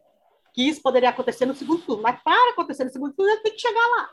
Que 0.53 0.67
isso 0.67 0.81
poderia 0.81 1.09
acontecer 1.09 1.45
no 1.45 1.53
segundo 1.53 1.81
turno, 1.81 2.01
mas 2.01 2.21
para 2.23 2.51
acontecer 2.51 2.85
no 2.85 2.91
segundo 2.91 3.13
turno, 3.13 3.31
ele 3.31 3.41
tem 3.41 3.53
que 3.53 3.61
chegar 3.61 3.87
lá. 3.97 4.09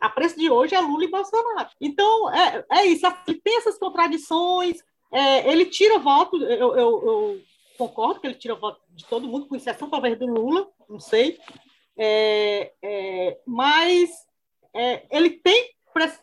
A 0.00 0.08
preço 0.08 0.38
de 0.38 0.48
hoje 0.48 0.74
é 0.74 0.80
Lula 0.80 1.04
e 1.04 1.10
Bolsonaro. 1.10 1.68
Então, 1.80 2.32
é, 2.32 2.64
é 2.70 2.86
isso, 2.86 3.06
ele 3.26 3.40
tem 3.42 3.56
essas 3.58 3.76
contradições, 3.76 4.78
é, 5.12 5.50
ele 5.50 5.66
tira 5.66 5.98
voto, 5.98 6.36
eu, 6.36 6.76
eu, 6.76 7.02
eu 7.04 7.40
concordo 7.80 8.20
que 8.20 8.26
ele 8.26 8.34
tira 8.34 8.54
voto 8.54 8.82
de 8.90 9.06
todo 9.06 9.26
mundo, 9.26 9.46
com 9.46 9.56
exceção 9.56 9.88
talvez 9.88 10.18
do 10.18 10.26
Lula, 10.26 10.68
não 10.86 11.00
sei. 11.00 11.38
É, 11.96 12.72
é, 12.82 13.40
mas 13.46 14.10
é, 14.74 15.06
ele 15.10 15.30
tem, 15.30 15.70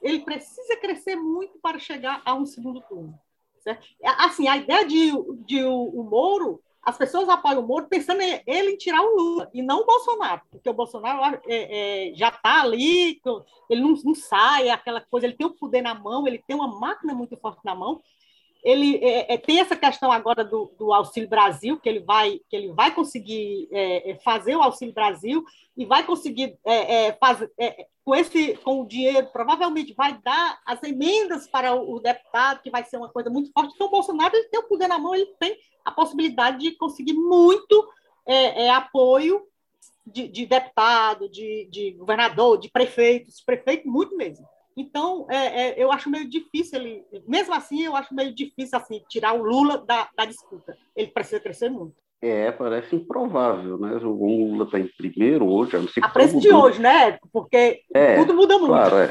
ele 0.02 0.20
precisa 0.20 0.78
crescer 0.78 1.16
muito 1.16 1.58
para 1.60 1.80
chegar 1.80 2.22
a 2.24 2.36
um 2.36 2.46
segundo 2.46 2.82
turno. 2.82 3.20
Certo? 3.60 3.88
Assim, 4.04 4.48
a 4.48 4.58
ideia 4.58 4.86
de, 4.86 5.12
de 5.46 5.64
o, 5.64 5.84
o 5.86 6.04
Moro, 6.04 6.62
as 6.84 6.96
pessoas 6.96 7.28
apoiam 7.28 7.62
o 7.62 7.68
Moro 7.68 7.88
pensando 7.88 8.22
em 8.22 8.42
ele 8.46 8.72
em 8.72 8.78
tirar 8.78 9.02
o 9.02 9.16
Lula 9.16 9.50
e 9.52 9.64
não 9.64 9.82
o 9.82 9.86
Bolsonaro, 9.86 10.42
porque 10.52 10.70
o 10.70 10.74
Bolsonaro 10.74 11.42
é, 11.48 12.10
é, 12.10 12.16
já 12.16 12.30
está 12.30 12.62
ali, 12.62 13.20
ele 13.68 13.82
não, 13.82 13.94
não 14.06 14.16
sai, 14.16 14.70
aquela 14.70 15.02
coisa, 15.02 15.26
ele 15.26 15.36
tem 15.36 15.48
o 15.48 15.56
poder 15.56 15.82
na 15.82 15.96
mão, 15.96 16.28
ele 16.28 16.42
tem 16.48 16.56
uma 16.56 16.80
máquina 16.80 17.16
muito 17.16 17.36
forte 17.36 17.66
na 17.66 17.74
mão, 17.74 18.02
ele 18.68 18.98
é, 18.98 19.34
é, 19.34 19.38
tem 19.38 19.62
essa 19.62 19.78
questão 19.78 20.12
agora 20.12 20.44
do, 20.44 20.70
do, 20.78 20.94
Auxílio 20.94 21.30
Brasil, 21.30 21.80
que 21.80 21.88
ele 21.88 22.02
vai, 22.02 22.42
que 22.50 22.54
ele 22.54 22.74
vai 22.74 22.94
conseguir 22.94 23.70
é, 23.72 24.12
é 24.12 24.16
fazer 24.16 24.58
o 24.58 24.62
Auxílio 24.62 24.94
Brasil 24.94 25.42
e 25.78 25.86
vai 25.86 26.04
conseguir 26.06 26.60
é, 26.66 27.06
é 27.06 27.14
fazer 27.14 27.50
com 28.04 28.14
esse 28.14 28.56
com 28.58 28.82
o 28.82 28.86
dinheiro, 28.86 29.28
provavelmente 29.32 29.94
vai 29.94 30.20
dar 30.22 30.60
as 30.66 30.84
emendas 30.84 31.48
para 31.48 31.74
o, 31.76 31.98
deputado, 32.02 32.62
que 32.62 32.70
vai 32.70 32.84
ser 32.84 32.98
uma 32.98 33.08
coisa 33.08 33.30
muito 33.30 33.54
forte. 33.54 33.72
Então, 33.74 33.88
o 33.88 33.92
Bolsonaro 33.92 34.36
ele 34.36 34.50
tem 34.50 34.60
o 34.60 34.68
poder 34.68 34.90
na 34.90 35.00
mão, 35.00 35.16
ele 35.16 35.34
tem 35.40 35.58
a 35.86 35.92
possibilidade 35.92 36.58
de 36.58 36.72
conseguir 36.72 37.14
muito 37.14 37.90
apoio 38.76 39.48
de, 40.06 40.28
de, 40.28 40.46
deputado, 40.46 41.30
de, 41.30 41.70
de 41.72 41.92
governador, 41.92 42.58
de 42.58 42.70
prefeitos, 42.70 43.42
prefeito 43.42 43.88
muito 43.88 44.18
mesmo. 44.18 44.46
Então, 44.78 45.26
é, 45.28 45.70
é, 45.70 45.84
eu 45.84 45.92
acho 45.92 46.08
meio 46.08 46.30
difícil 46.30 46.80
ele, 46.80 47.04
mesmo 47.28 47.52
assim, 47.52 47.84
eu 47.84 47.96
acho 47.96 48.14
meio 48.14 48.34
difícil 48.34 48.78
assim 48.78 49.02
tirar 49.10 49.34
o 49.34 49.44
Lula 49.44 49.80
da, 49.80 50.08
da 50.16 50.24
disputa. 50.24 50.78
Ele 50.96 51.08
precisa 51.08 51.40
crescer 51.40 51.70
muito. 51.70 51.96
É, 52.22 52.52
parece 52.52 52.96
improvável, 52.96 53.80
né? 53.80 53.96
O 53.98 54.10
Lula 54.10 54.66
está 54.66 54.80
em 54.80 54.88
primeiro 54.88 55.48
hoje, 55.48 55.76
a 55.76 56.06
A 56.06 56.10
preço 56.10 56.40
de 56.40 56.52
hoje, 56.52 56.80
né? 56.80 57.18
Porque 57.34 57.82
é, 57.92 58.18
tudo 58.18 58.36
muda 58.36 58.58
muito. 58.60 58.72
Claro, 58.72 58.98
é. 58.98 59.10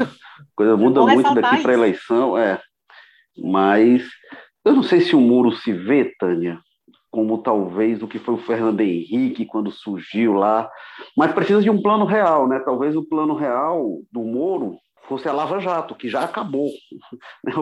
coisa 0.55 0.77
muda 0.77 1.03
muito 1.03 1.35
daqui 1.35 1.63
para 1.63 1.73
a 1.73 1.75
eleição, 1.75 2.39
é. 2.39 2.61
Mas 3.37 4.09
eu 4.65 4.73
não 4.73 4.85
sei 4.85 5.01
se 5.01 5.17
o 5.17 5.21
Muro 5.21 5.51
se 5.51 5.73
vê, 5.73 6.13
Tânia, 6.19 6.61
como 7.11 7.39
talvez 7.39 8.03
o 8.03 8.09
que 8.09 8.21
foi 8.21 8.35
o 8.35 8.39
Fernando 8.39 8.81
Henrique 8.81 9.47
quando 9.47 9.71
surgiu 9.73 10.35
lá, 10.35 10.71
mas 11.17 11.33
precisa 11.33 11.61
de 11.61 11.71
um 11.71 11.83
plano 11.83 12.05
real, 12.05 12.49
né? 12.49 12.61
Talvez 12.61 12.95
o 12.95 13.07
plano 13.09 13.35
real 13.35 14.01
do 14.13 14.21
Moro 14.21 14.77
fosse 15.07 15.29
a 15.29 15.33
Lava 15.33 15.61
Jato, 15.61 15.95
que 15.95 16.09
já 16.09 16.25
acabou. 16.25 16.71
Né, 17.45 17.53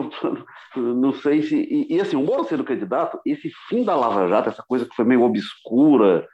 não 0.75 1.13
sei 1.13 1.43
se. 1.43 1.55
E, 1.55 1.95
e, 1.95 2.01
assim, 2.01 2.15
o 2.15 2.23
Moro 2.23 2.43
sendo 2.43 2.63
candidato, 2.63 3.19
esse 3.25 3.49
fim 3.69 3.83
da 3.83 3.95
Lava 3.95 4.27
Jato, 4.27 4.49
essa 4.49 4.63
coisa 4.67 4.85
que 4.85 4.95
foi 4.95 5.05
meio 5.05 5.23
obscura, 5.23 6.27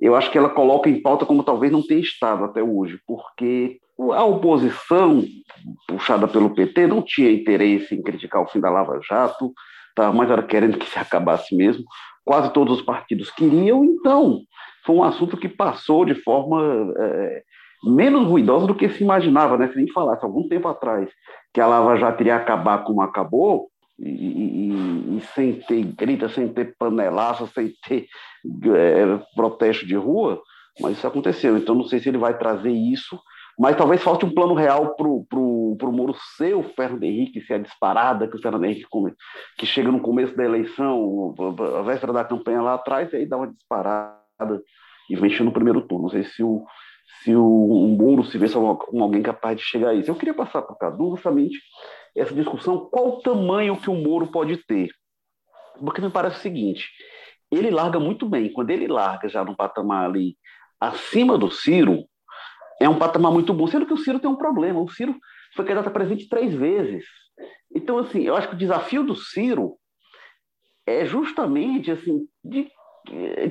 eu 0.00 0.14
acho 0.14 0.30
que 0.30 0.38
ela 0.38 0.48
coloca 0.48 0.88
em 0.88 1.02
pauta 1.02 1.26
como 1.26 1.44
talvez 1.44 1.70
não 1.70 1.82
tenha 1.82 2.00
estado 2.00 2.44
até 2.44 2.62
hoje, 2.62 2.98
porque 3.06 3.78
a 3.98 4.24
oposição, 4.24 5.24
puxada 5.86 6.26
pelo 6.26 6.54
PT, 6.54 6.86
não 6.86 7.02
tinha 7.02 7.30
interesse 7.30 7.94
em 7.94 8.02
criticar 8.02 8.42
o 8.42 8.48
fim 8.48 8.60
da 8.60 8.70
Lava 8.70 8.98
Jato, 9.06 9.52
estava 9.90 10.12
mais 10.12 10.30
era 10.30 10.42
querendo 10.42 10.78
que 10.78 10.88
se 10.88 10.98
acabasse 10.98 11.54
mesmo. 11.54 11.84
Quase 12.24 12.52
todos 12.52 12.78
os 12.78 12.84
partidos 12.84 13.30
queriam, 13.30 13.84
então 13.84 14.40
foi 14.84 14.96
um 14.96 15.04
assunto 15.04 15.36
que 15.36 15.48
passou 15.48 16.04
de 16.04 16.14
forma 16.14 16.92
é, 16.98 17.42
menos 17.84 18.26
ruidosa 18.26 18.66
do 18.66 18.74
que 18.74 18.88
se 18.88 19.02
imaginava, 19.02 19.56
né? 19.56 19.68
Se 19.68 19.78
gente 19.78 19.92
falasse 19.92 20.24
algum 20.24 20.48
tempo 20.48 20.68
atrás 20.68 21.08
que 21.52 21.60
a 21.60 21.66
Lava 21.66 21.96
Jato 21.96 22.22
iria 22.22 22.36
acabar 22.36 22.84
como 22.84 23.02
acabou, 23.02 23.68
e, 23.98 24.08
e, 24.08 25.16
e 25.16 25.20
sem 25.34 25.54
ter 25.54 25.84
grita, 25.84 26.28
sem 26.28 26.48
ter 26.48 26.74
panelaço, 26.78 27.46
sem 27.48 27.72
ter 27.86 28.06
é, 28.74 29.20
protesto 29.34 29.86
de 29.86 29.94
rua, 29.94 30.40
mas 30.80 30.96
isso 30.96 31.06
aconteceu. 31.06 31.56
Então 31.56 31.74
não 31.74 31.84
sei 31.84 32.00
se 32.00 32.08
ele 32.08 32.18
vai 32.18 32.36
trazer 32.36 32.70
isso, 32.70 33.18
mas 33.58 33.76
talvez 33.76 34.02
falte 34.02 34.24
um 34.24 34.34
plano 34.34 34.54
real 34.54 34.94
para 34.96 35.06
o 35.06 35.24
pro, 35.28 35.76
pro 35.78 35.92
Moro 35.92 36.14
ser 36.36 36.54
o 36.54 36.62
Fernando 36.62 37.04
Henrique, 37.04 37.42
ser 37.42 37.54
a 37.54 37.58
disparada 37.58 38.26
que 38.26 38.36
o 38.36 38.40
Fernando 38.40 38.64
Henrique 38.64 38.88
come, 38.90 39.12
que 39.58 39.66
chega 39.66 39.92
no 39.92 40.00
começo 40.00 40.34
da 40.36 40.44
eleição, 40.44 41.34
a 41.78 41.82
véspera 41.82 42.12
da 42.12 42.24
campanha 42.24 42.62
lá 42.62 42.74
atrás, 42.74 43.12
e 43.12 43.16
aí 43.16 43.26
dá 43.26 43.36
uma 43.36 43.48
disparada 43.48 44.62
e 45.08 45.16
vence 45.16 45.42
no 45.42 45.52
primeiro 45.52 45.82
turno. 45.82 46.04
Não 46.04 46.10
sei 46.10 46.24
se 46.24 46.42
o, 46.42 46.64
se 47.22 47.34
o, 47.34 47.44
o 47.44 47.88
Moro 47.88 48.24
se 48.24 48.38
vê 48.38 48.48
como 48.48 49.02
alguém 49.02 49.22
capaz 49.22 49.56
de 49.56 49.62
chegar 49.62 49.90
a 49.90 49.94
isso. 49.94 50.10
Eu 50.10 50.16
queria 50.16 50.34
passar 50.34 50.62
para 50.62 50.74
o 50.74 50.78
Cadu 50.78 51.10
justamente 51.10 51.58
essa 52.16 52.34
discussão, 52.34 52.88
qual 52.90 53.08
o 53.08 53.22
tamanho 53.22 53.80
que 53.80 53.88
o 53.88 53.94
Moro 53.94 54.26
pode 54.26 54.56
ter. 54.56 54.90
Porque 55.78 56.00
me 56.00 56.10
parece 56.10 56.38
o 56.38 56.40
seguinte, 56.40 56.90
ele 57.50 57.70
larga 57.70 57.98
muito 57.98 58.28
bem. 58.28 58.52
Quando 58.52 58.70
ele 58.70 58.86
larga 58.86 59.28
já 59.28 59.44
no 59.44 59.56
patamar 59.56 60.06
ali 60.06 60.36
acima 60.80 61.38
do 61.38 61.50
Ciro, 61.50 62.04
é 62.80 62.88
um 62.88 62.98
patamar 62.98 63.32
muito 63.32 63.54
bom. 63.54 63.66
Sendo 63.66 63.86
que 63.86 63.94
o 63.94 63.98
Ciro 63.98 64.18
tem 64.18 64.30
um 64.30 64.36
problema. 64.36 64.80
O 64.80 64.88
Ciro 64.88 65.16
foi 65.54 65.64
candidato 65.64 65.88
a 65.88 65.92
presidente 65.92 66.28
três 66.28 66.54
vezes. 66.54 67.04
Então, 67.74 67.98
assim, 67.98 68.22
eu 68.22 68.36
acho 68.36 68.48
que 68.48 68.54
o 68.54 68.58
desafio 68.58 69.02
do 69.04 69.14
Ciro 69.14 69.76
é 70.86 71.04
justamente, 71.06 71.90
assim, 71.90 72.26
de 72.44 72.70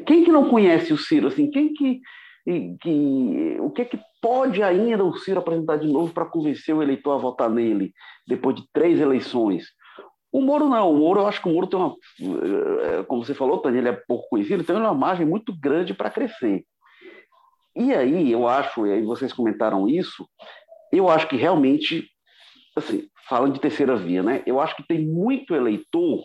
quem 0.06 0.24
que 0.24 0.32
não 0.32 0.50
conhece 0.50 0.93
o 0.93 0.97
Ciro, 0.97 1.28
assim, 1.28 1.50
quem 1.50 1.74
que 1.74 2.00
e 2.45 2.75
que, 2.82 3.58
o 3.60 3.69
que, 3.69 3.82
é 3.84 3.86
que 3.86 3.99
pode 4.21 4.63
ainda 4.63 5.04
o 5.04 5.15
Ciro 5.17 5.39
apresentar 5.39 5.77
de 5.77 5.88
novo 5.88 6.13
para 6.13 6.25
convencer 6.25 6.75
o 6.75 6.82
eleitor 6.82 7.12
a 7.12 7.17
votar 7.17 7.49
nele, 7.49 7.93
depois 8.27 8.56
de 8.56 8.63
três 8.73 8.99
eleições? 8.99 9.65
O 10.32 10.41
Moro 10.41 10.69
não, 10.69 10.91
o 10.91 10.97
Moro, 10.97 11.21
eu 11.21 11.27
acho 11.27 11.41
que 11.41 11.49
o 11.49 11.54
Moro 11.54 11.67
tem 11.67 11.77
uma, 11.77 11.95
eh, 12.21 13.04
como 13.04 13.23
você 13.23 13.34
falou, 13.34 13.60
Tânia, 13.60 13.80
ele 13.80 13.89
é 13.89 14.01
pouco 14.08 14.30
conhecido, 14.30 14.63
tem 14.63 14.75
uma 14.75 14.93
margem 14.93 15.25
muito 15.25 15.54
grande 15.54 15.93
para 15.93 16.10
crescer. 16.10 16.63
E 17.75 17.93
aí, 17.93 18.32
eu 18.32 18.47
acho, 18.47 18.88
e 18.88 18.93
aí 18.93 19.01
vocês 19.04 19.34
comentaram 19.34 19.88
isso, 19.88 20.27
eu 20.91 21.10
acho 21.10 21.27
que 21.27 21.36
realmente, 21.36 22.08
assim, 22.75 23.08
falando 23.27 23.54
de 23.54 23.60
terceira 23.60 23.95
via, 23.95 24.23
né? 24.23 24.41
Eu 24.45 24.60
acho 24.60 24.75
que 24.75 24.88
tem 24.88 25.06
muito 25.06 25.54
eleitor 25.54 26.23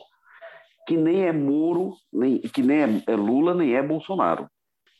que 0.87 0.97
nem 0.97 1.25
é 1.25 1.33
Moro, 1.33 1.97
nem, 2.13 2.39
que 2.39 2.63
nem 2.63 2.83
é, 2.83 3.03
é 3.09 3.17
Lula, 3.17 3.55
nem 3.55 3.75
é 3.75 3.83
Bolsonaro. 3.83 4.49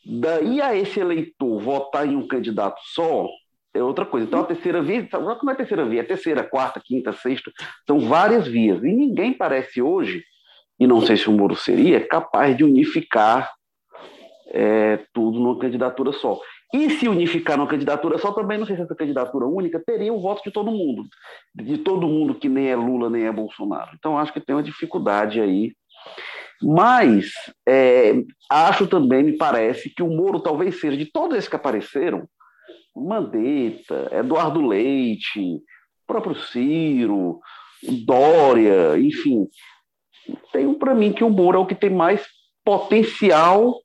Daí 0.09 0.61
a 0.61 0.75
esse 0.75 0.99
eleitor 0.99 1.59
votar 1.59 2.07
em 2.07 2.15
um 2.15 2.27
candidato 2.27 2.79
só 2.93 3.27
é 3.73 3.83
outra 3.83 4.05
coisa. 4.05 4.25
Então 4.25 4.39
a 4.39 4.45
terceira 4.45 4.81
via, 4.81 5.07
como 5.07 5.49
é 5.49 5.53
a 5.53 5.57
terceira 5.57 5.85
via? 5.85 6.01
É 6.01 6.03
terceira, 6.03 6.43
quarta, 6.43 6.81
quinta, 6.83 7.11
sexta, 7.11 7.51
são 7.85 7.99
várias 7.99 8.47
vias. 8.47 8.83
E 8.83 8.91
ninguém 8.91 9.33
parece 9.33 9.81
hoje, 9.81 10.23
e 10.79 10.87
não 10.87 11.01
sei 11.01 11.17
se 11.17 11.29
o 11.29 11.33
Moro 11.33 11.55
seria, 11.55 12.05
capaz 12.07 12.55
de 12.55 12.63
unificar 12.63 13.51
é, 14.49 14.99
tudo 15.13 15.39
numa 15.39 15.59
candidatura 15.59 16.11
só. 16.11 16.39
E 16.73 16.89
se 16.89 17.07
unificar 17.07 17.57
numa 17.57 17.67
candidatura 17.67 18.17
só, 18.17 18.31
também 18.31 18.57
não 18.57 18.65
sei 18.65 18.75
se 18.75 18.81
essa 18.81 18.95
candidatura 18.95 19.45
única 19.45 19.81
teria 19.85 20.13
o 20.13 20.19
voto 20.19 20.43
de 20.43 20.51
todo 20.51 20.71
mundo, 20.71 21.03
de 21.55 21.77
todo 21.77 22.07
mundo 22.07 22.35
que 22.35 22.49
nem 22.49 22.67
é 22.67 22.75
Lula 22.75 23.09
nem 23.09 23.25
é 23.25 23.31
Bolsonaro. 23.31 23.91
Então, 23.95 24.17
acho 24.17 24.33
que 24.33 24.41
tem 24.41 24.55
uma 24.55 24.63
dificuldade 24.63 25.39
aí. 25.39 25.73
Mas 26.61 27.31
é, 27.67 28.13
acho 28.49 28.87
também, 28.87 29.23
me 29.23 29.37
parece, 29.37 29.89
que 29.89 30.01
o 30.01 30.09
Moro 30.09 30.39
talvez 30.39 30.79
seja, 30.79 30.97
de 30.97 31.05
todos 31.05 31.37
esses 31.37 31.49
que 31.49 31.55
apareceram, 31.55 32.27
Mandetta, 32.95 34.09
Eduardo 34.11 34.65
Leite, 34.65 35.61
próprio 36.07 36.35
Ciro, 36.35 37.39
Dória, 38.05 38.97
enfim, 38.97 39.47
tenho 40.51 40.73
para 40.75 40.95
mim 40.95 41.13
que 41.13 41.23
o 41.23 41.29
Moro 41.29 41.57
é 41.57 41.61
o 41.61 41.65
que 41.65 41.75
tem 41.75 41.91
mais 41.91 42.25
potencial 42.65 43.79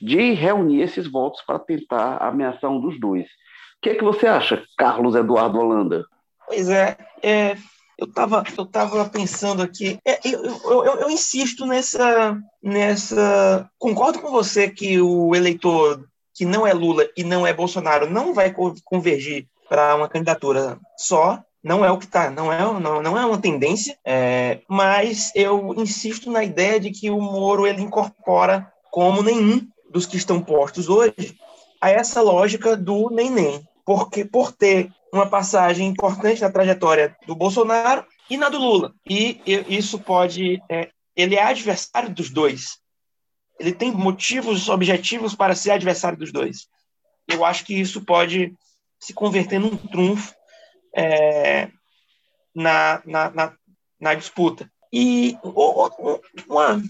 de 0.00 0.32
reunir 0.32 0.82
esses 0.82 1.06
votos 1.10 1.42
para 1.46 1.58
tentar 1.58 2.18
ameaçar 2.18 2.70
um 2.70 2.80
dos 2.80 2.98
dois. 3.00 3.24
O 3.24 3.28
que 3.82 3.90
é 3.90 3.94
que 3.94 4.04
você 4.04 4.26
acha, 4.26 4.62
Carlos 4.76 5.14
Eduardo 5.14 5.58
Holanda? 5.58 6.04
Pois 6.46 6.68
é, 6.68 6.96
é 7.22 7.56
eu 8.02 8.06
estava 8.06 8.44
eu 8.56 8.66
tava 8.66 9.04
pensando 9.08 9.62
aqui, 9.62 9.98
é, 10.04 10.18
eu, 10.24 10.44
eu, 10.44 10.84
eu, 10.84 10.94
eu, 11.00 11.10
insisto 11.10 11.64
nessa, 11.66 12.36
nessa. 12.62 13.70
Concordo 13.78 14.20
com 14.20 14.30
você 14.30 14.68
que 14.68 15.00
o 15.00 15.34
eleitor 15.34 16.04
que 16.34 16.44
não 16.44 16.66
é 16.66 16.72
Lula 16.72 17.06
e 17.16 17.22
não 17.22 17.46
é 17.46 17.52
Bolsonaro 17.52 18.10
não 18.10 18.34
vai 18.34 18.54
convergir 18.84 19.46
para 19.68 19.94
uma 19.94 20.08
candidatura 20.08 20.78
só, 20.96 21.42
não 21.62 21.84
é 21.84 21.90
o 21.90 21.98
que 21.98 22.06
está, 22.06 22.30
não 22.30 22.52
é, 22.52 22.58
não, 22.58 23.02
não 23.02 23.18
é 23.18 23.24
uma 23.24 23.38
tendência, 23.38 23.96
é, 24.04 24.60
mas 24.68 25.30
eu 25.34 25.74
insisto 25.76 26.30
na 26.30 26.42
ideia 26.42 26.80
de 26.80 26.90
que 26.90 27.10
o 27.10 27.20
Moro 27.20 27.66
ele 27.66 27.82
incorpora 27.82 28.70
como 28.90 29.22
nenhum 29.22 29.66
dos 29.90 30.06
que 30.06 30.16
estão 30.16 30.40
postos 30.40 30.88
hoje 30.88 31.36
a 31.80 31.90
essa 31.90 32.20
lógica 32.20 32.76
do 32.76 33.10
nem-nem, 33.10 33.66
porque 33.84 34.24
por 34.24 34.52
ter 34.52 34.90
uma 35.12 35.28
passagem 35.28 35.86
importante 35.86 36.40
na 36.40 36.50
trajetória 36.50 37.14
do 37.26 37.34
Bolsonaro 37.34 38.04
e 38.30 38.36
na 38.36 38.48
do 38.48 38.58
Lula, 38.58 38.94
e 39.06 39.40
isso 39.68 39.98
pode, 39.98 40.60
é, 40.70 40.88
ele 41.14 41.36
é 41.36 41.42
adversário 41.42 42.08
dos 42.08 42.30
dois, 42.30 42.78
ele 43.60 43.72
tem 43.72 43.92
motivos 43.92 44.68
objetivos 44.68 45.34
para 45.34 45.54
ser 45.54 45.72
adversário 45.72 46.18
dos 46.18 46.32
dois. 46.32 46.66
Eu 47.28 47.44
acho 47.44 47.64
que 47.64 47.78
isso 47.78 48.02
pode 48.02 48.54
se 48.98 49.12
converter 49.12 49.60
num 49.60 49.76
trunfo 49.76 50.34
é, 50.96 51.68
na, 52.54 53.02
na, 53.04 53.30
na, 53.30 53.54
na, 54.00 54.14
disputa. 54.14 54.70
E 54.92 55.36
uma 55.44 56.82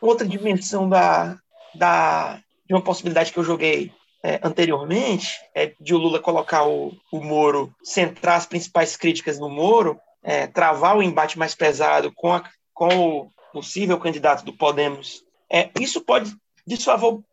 outra 0.00 0.26
dimensão 0.26 0.88
da, 0.88 1.38
da, 1.74 2.36
de 2.66 2.74
uma 2.74 2.82
possibilidade 2.82 3.32
que 3.32 3.38
eu 3.38 3.44
joguei 3.44 3.92
é, 4.22 4.40
anteriormente 4.42 5.32
é 5.54 5.74
de 5.80 5.94
o 5.94 5.98
Lula 5.98 6.20
colocar 6.20 6.66
o, 6.66 6.92
o 7.12 7.20
Moro, 7.20 7.74
centrar 7.82 8.36
as 8.36 8.46
principais 8.46 8.96
críticas 8.96 9.38
no 9.38 9.48
Moro, 9.48 10.00
é, 10.22 10.46
travar 10.46 10.96
o 10.96 11.02
embate 11.02 11.38
mais 11.38 11.54
pesado 11.54 12.12
com, 12.14 12.32
a, 12.32 12.42
com 12.74 12.88
o 12.88 13.30
possível 13.52 13.98
candidato 13.98 14.44
do 14.44 14.52
Podemos. 14.52 15.24
É, 15.50 15.70
isso 15.80 16.00
pode 16.00 16.34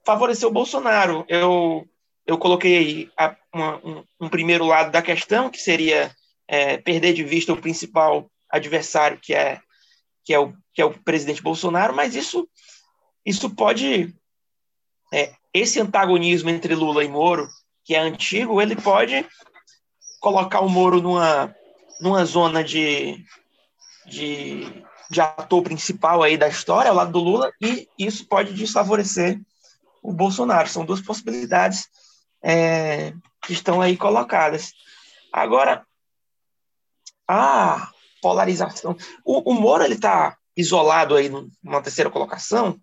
favorecer 0.06 0.48
o 0.48 0.52
Bolsonaro. 0.52 1.26
Eu 1.28 1.88
eu 2.26 2.38
coloquei 2.38 2.78
aí 2.78 3.12
a, 3.18 3.36
uma, 3.54 3.78
um, 3.86 4.04
um, 4.22 4.30
primeiro 4.30 4.66
lado 4.66 4.92
da 4.92 5.02
questão, 5.02 5.50
que 5.50 5.62
seria 5.62 6.12
é, 6.48 6.78
perder 6.78 7.14
de 7.14 7.24
vista 7.24 7.54
o 7.54 7.62
principal 7.62 8.30
adversário, 8.50 9.20
que 9.22 9.34
é, 9.34 9.60
que 10.24 10.34
é, 10.34 10.40
o, 10.40 10.54
que 10.74 10.82
é 10.82 10.86
o 10.86 10.94
presidente 11.04 11.42
Bolsonaro, 11.42 11.96
mas 11.96 12.16
isso, 12.16 12.50
isso 13.24 13.50
pode. 13.50 14.14
É, 15.14 15.34
esse 15.56 15.80
antagonismo 15.80 16.50
entre 16.50 16.76
Lula 16.76 17.02
e 17.02 17.08
Moro, 17.08 17.48
que 17.86 17.96
é 17.96 18.00
antigo, 18.00 18.62
ele 18.62 18.76
pode 18.76 19.26
colocar 20.20 20.60
o 20.60 20.68
Moro 20.68 21.02
numa, 21.02 21.56
numa 22.02 22.26
zona 22.26 22.62
de, 22.62 23.24
de, 24.06 24.84
de 25.10 25.22
ator 25.22 25.64
principal 25.64 26.22
aí 26.22 26.36
da 26.36 26.50
história, 26.50 26.90
ao 26.90 26.98
lado 26.98 27.14
do 27.14 27.20
Lula, 27.20 27.54
e 27.62 27.88
isso 27.98 28.28
pode 28.28 28.54
desfavorecer 28.54 29.40
o 30.04 30.12
Bolsonaro. 30.12 30.68
São 30.68 30.84
duas 30.84 31.00
possibilidades 31.00 31.88
é, 32.44 33.14
que 33.42 33.54
estão 33.54 33.80
aí 33.80 33.96
colocadas. 33.96 34.74
Agora, 35.32 35.86
a 37.26 37.92
polarização. 38.22 38.98
O, 39.24 39.52
o 39.52 39.54
Moro 39.54 39.86
está 39.86 40.36
isolado 40.58 41.16
aí 41.16 41.30
numa 41.30 41.82
terceira 41.82 42.10
colocação. 42.10 42.78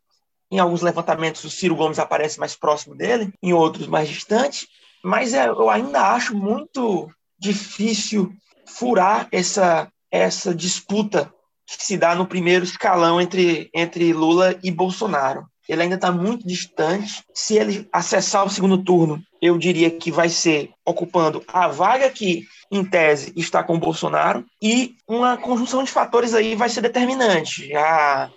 Em 0.52 0.58
alguns 0.58 0.82
levantamentos, 0.82 1.42
o 1.42 1.50
Ciro 1.50 1.74
Gomes 1.74 1.98
aparece 1.98 2.38
mais 2.38 2.54
próximo 2.54 2.94
dele, 2.94 3.32
em 3.42 3.52
outros 3.52 3.86
mais 3.86 4.08
distante. 4.08 4.68
Mas 5.02 5.34
é, 5.34 5.48
eu 5.48 5.68
ainda 5.68 6.12
acho 6.12 6.36
muito 6.36 7.10
difícil 7.38 8.32
furar 8.66 9.26
essa, 9.32 9.90
essa 10.10 10.54
disputa 10.54 11.32
que 11.66 11.84
se 11.84 11.96
dá 11.96 12.14
no 12.14 12.26
primeiro 12.26 12.64
escalão 12.64 13.20
entre, 13.20 13.70
entre 13.74 14.12
Lula 14.12 14.56
e 14.62 14.70
Bolsonaro 14.70 15.46
ele 15.68 15.82
ainda 15.82 15.94
está 15.94 16.10
muito 16.10 16.46
distante. 16.46 17.24
Se 17.32 17.56
ele 17.56 17.88
acessar 17.92 18.44
o 18.44 18.50
segundo 18.50 18.82
turno, 18.82 19.22
eu 19.40 19.56
diria 19.56 19.90
que 19.90 20.10
vai 20.10 20.28
ser 20.28 20.70
ocupando 20.84 21.42
a 21.48 21.68
vaga 21.68 22.10
que, 22.10 22.46
em 22.70 22.84
tese, 22.84 23.32
está 23.36 23.62
com 23.62 23.78
Bolsonaro, 23.78 24.44
e 24.60 24.96
uma 25.06 25.36
conjunção 25.36 25.84
de 25.84 25.90
fatores 25.90 26.34
aí 26.34 26.54
vai 26.54 26.68
ser 26.68 26.80
determinante. 26.80 27.74
A, 27.74 28.30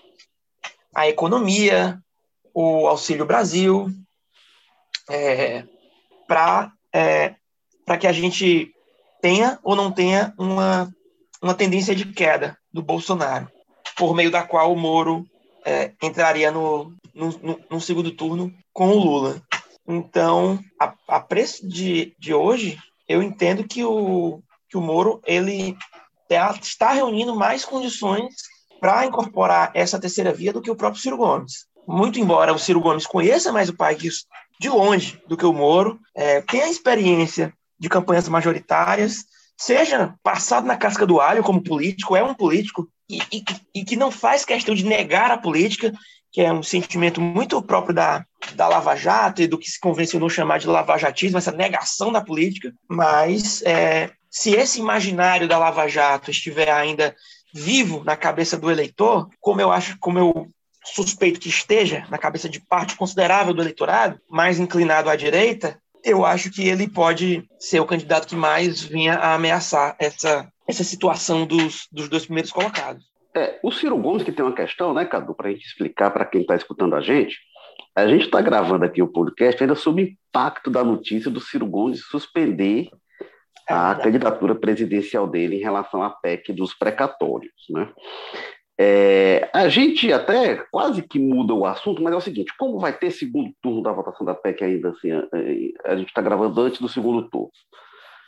a 0.96 1.08
economia, 1.10 2.00
o 2.56 2.88
Auxílio 2.88 3.26
Brasil, 3.26 3.92
é, 5.10 5.66
para 6.26 6.72
é, 6.94 7.36
que 8.00 8.08
a 8.08 8.14
gente 8.14 8.74
tenha 9.22 9.60
ou 9.62 9.76
não 9.76 9.92
tenha 9.92 10.34
uma, 10.38 10.90
uma 11.42 11.54
tendência 11.54 11.94
de 11.94 12.06
queda 12.06 12.58
do 12.72 12.82
Bolsonaro, 12.82 13.52
por 13.98 14.16
meio 14.16 14.32
da 14.32 14.42
qual 14.42 14.72
o 14.72 14.78
Moro 14.78 15.28
é, 15.66 15.92
entraria 16.02 16.50
no, 16.50 16.96
no, 17.14 17.30
no, 17.40 17.60
no, 17.70 17.82
segundo 17.82 18.12
turno 18.12 18.54
com 18.72 18.90
o 18.90 19.00
Lula. 19.00 19.42
Então, 19.86 20.58
a, 20.80 20.94
a, 21.10 21.20
preço 21.20 21.68
de, 21.68 22.16
de 22.18 22.34
hoje, 22.34 22.80
eu 23.06 23.22
entendo 23.22 23.68
que 23.68 23.84
o, 23.84 24.42
que 24.70 24.78
o 24.78 24.82
Moro 24.82 25.22
ele 25.26 25.78
está 26.62 26.94
reunindo 26.94 27.36
mais 27.36 27.66
condições 27.66 28.34
para 28.80 29.06
incorporar 29.06 29.72
essa 29.74 30.00
terceira 30.00 30.34
via 30.34 30.54
do 30.54 30.62
que 30.62 30.72
o 30.72 30.76
próprio 30.76 31.02
Ciro 31.02 31.18
Gomes. 31.18 31.68
Muito 31.88 32.20
embora 32.20 32.54
o 32.54 32.60
Ciro 32.60 32.80
Gomes 32.80 33.06
conheça 33.06 33.52
mais 33.52 33.70
o 33.70 33.76
país 33.76 34.26
de 34.60 34.70
longe 34.70 35.22
do 35.28 35.38
que 35.38 35.46
o 35.46 35.54
Moro, 35.54 36.00
é, 36.16 36.42
tenha 36.42 36.70
experiência 36.70 37.54
de 37.80 37.90
campanhas 37.90 38.28
majoritárias, 38.30 39.26
seja 39.58 40.14
passado 40.24 40.66
na 40.66 40.78
casca 40.78 41.06
do 41.06 41.20
alho 41.20 41.44
como 41.44 41.62
político, 41.62 42.16
é 42.16 42.24
um 42.24 42.34
político, 42.34 42.88
e, 43.10 43.20
e, 43.32 43.44
e, 43.76 43.86
que 43.86 43.96
não 43.96 44.10
faz 44.10 44.44
questão 44.44 44.74
de 44.74 44.86
negar 44.86 45.30
a 45.30 45.38
política, 45.38 45.94
que 46.32 46.42
é 46.42 46.52
um 46.52 46.64
sentimento 46.64 47.22
muito 47.22 47.62
próprio 47.62 47.94
da, 47.94 48.26
da 48.56 48.68
Lava 48.68 48.96
Jato 48.96 49.42
e 49.42 49.48
do 49.48 49.58
que 49.58 49.70
se 49.70 49.80
convencionou 49.80 50.30
chamar 50.30 50.58
de 50.58 50.68
lavajatismo, 50.68 51.38
essa 51.38 51.52
negação 51.52 52.12
da 52.12 52.22
política, 52.22 52.74
mas 52.90 53.62
é, 53.64 54.12
se 54.30 54.52
esse 54.52 54.80
imaginário 54.80 55.48
da 55.48 55.58
Lava 55.58 55.88
Jato 55.88 56.32
estiver 56.32 56.70
ainda 56.70 57.16
vivo 57.54 58.04
na 58.04 58.18
cabeça 58.18 58.58
do 58.58 58.70
eleitor, 58.70 59.30
como 59.40 59.62
eu 59.62 59.72
acho, 59.72 59.98
como 60.00 60.20
eu 60.20 60.50
suspeito 60.86 61.40
que 61.40 61.50
esteja 61.50 62.06
na 62.10 62.18
cabeça 62.18 62.48
de 62.48 62.60
parte 62.60 62.96
considerável 62.96 63.54
do 63.54 63.62
eleitorado, 63.62 64.20
mais 64.30 64.60
inclinado 64.60 65.10
à 65.10 65.16
direita, 65.16 65.80
eu 66.04 66.26
acho 66.26 66.52
que 66.52 66.68
ele 66.68 66.88
pode 66.88 67.44
ser 67.60 67.80
o 67.80 67.86
candidato 67.86 68.28
que 68.28 68.36
mais 68.36 68.82
vinha 68.84 69.16
a 69.16 69.34
ameaçar 69.34 69.96
essa 70.00 70.48
essa 70.68 70.84
situação 70.84 71.46
dos, 71.46 71.88
dos 71.92 72.10
dois 72.10 72.26
primeiros 72.26 72.52
colocados. 72.52 73.06
É, 73.36 73.60
o 73.62 73.72
Ciro 73.72 73.98
Gomes 73.98 74.24
que 74.24 74.32
tem 74.32 74.44
uma 74.44 74.56
questão, 74.56 74.94
né, 74.94 75.06
Cadu, 75.06 75.36
para 75.36 75.50
a 75.50 75.52
gente 75.52 75.66
explicar 75.66 76.10
para 76.10 76.26
quem 76.26 76.42
está 76.42 76.56
escutando 76.56 76.96
a 76.96 77.02
gente. 77.02 77.38
A 77.96 78.08
gente 78.08 78.26
está 78.26 78.42
gravando 78.42 78.84
aqui 78.84 79.02
o 79.02 79.08
podcast 79.08 79.62
ainda 79.62 79.76
sob 79.76 80.02
impacto 80.02 80.72
da 80.72 80.84
notícia 80.84 81.30
do 81.30 81.40
Ciro 81.40 81.66
Gomes 81.66 82.06
suspender 82.06 82.90
é 83.68 83.74
a 83.74 83.96
candidatura 83.96 84.54
presidencial 84.54 85.28
dele 85.28 85.56
em 85.56 85.64
relação 85.64 86.04
à 86.04 86.10
PEC 86.10 86.54
dos 86.54 86.74
precatórios, 86.76 87.54
né? 87.70 87.92
É, 88.78 89.50
a 89.54 89.70
gente 89.70 90.12
até 90.12 90.58
quase 90.70 91.02
que 91.02 91.18
muda 91.18 91.54
o 91.54 91.66
assunto, 91.66 92.04
mas 92.04 92.14
é 92.14 92.18
o 92.18 92.22
seguinte: 92.22 92.54
como 92.58 92.80
vai 92.80 92.92
ter 92.92 93.12
segundo 93.12 93.52
turno 93.62 93.82
da 93.82 93.92
votação 93.92 94.26
da 94.26 94.36
PEC 94.36 94.64
ainda 94.64 94.90
assim? 94.90 95.12
A, 95.12 95.28
a 95.86 95.96
gente 95.96 96.10
está 96.10 96.22
gravando 96.22 96.60
antes 96.62 96.82
do 96.82 96.90
segundo 96.90 97.30
turno. 97.30 97.52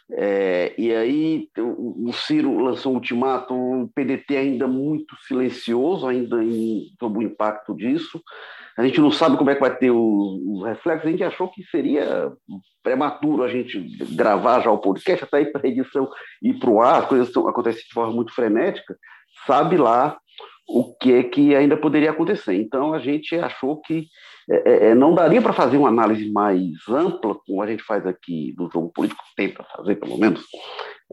É, 0.09 0.73
e 0.77 0.93
aí 0.93 1.49
o, 1.57 2.13
Ciro 2.13 2.59
lançou 2.59 2.93
um 2.93 2.95
ultimato, 2.95 3.53
o 3.53 3.89
PDT 3.93 4.37
ainda 4.37 4.65
muito 4.65 5.17
silencioso, 5.27 6.07
ainda 6.07 6.41
em, 6.41 6.83
sob 6.97 7.19
o 7.19 7.21
impacto 7.21 7.75
disso. 7.75 8.21
A 8.77 8.85
gente 8.85 9.01
não 9.01 9.11
sabe 9.11 9.35
como 9.35 9.49
é 9.49 9.55
que 9.55 9.59
vai 9.59 9.75
ter 9.75 9.91
os, 9.91 10.41
os 10.45 10.63
reflexos. 10.63 11.07
A 11.07 11.11
gente 11.11 11.23
achou 11.23 11.49
que 11.49 11.61
seria 11.63 12.31
prematuro 12.81 13.43
a 13.43 13.49
gente 13.49 13.79
gravar 14.15 14.61
já 14.61 14.71
o 14.71 14.77
podcast, 14.77 15.25
até 15.25 15.41
ir 15.41 15.51
para 15.51 15.67
a 15.67 15.69
edição 15.69 16.09
e 16.41 16.53
para 16.53 16.69
o 16.69 16.81
ar, 16.81 17.01
as 17.01 17.09
coisas 17.09 17.35
acontecem 17.35 17.83
de 17.83 17.93
forma 17.93 18.13
muito 18.13 18.33
frenética. 18.33 18.95
Sabe 19.45 19.75
lá 19.75 20.17
o 20.67 20.93
que 20.95 21.13
é 21.13 21.23
que 21.23 21.55
ainda 21.55 21.77
poderia 21.77 22.11
acontecer. 22.11 22.55
Então 22.55 22.93
a 22.93 22.99
gente 22.99 23.35
achou 23.35 23.79
que 23.81 24.07
é, 24.49 24.55
é, 24.55 24.89
é 24.89 24.95
não 24.95 25.15
daria 25.15 25.41
para 25.41 25.53
fazer 25.53 25.77
uma 25.77 25.89
análise 25.89 26.29
mais 26.31 26.75
ampla, 26.89 27.35
como 27.45 27.61
a 27.61 27.67
gente 27.67 27.83
faz 27.83 28.05
aqui 28.05 28.53
do 28.55 28.69
jogo 28.71 28.91
político, 28.93 29.23
tenta 29.35 29.63
fazer 29.75 29.95
pelo 29.95 30.17
menos, 30.17 30.43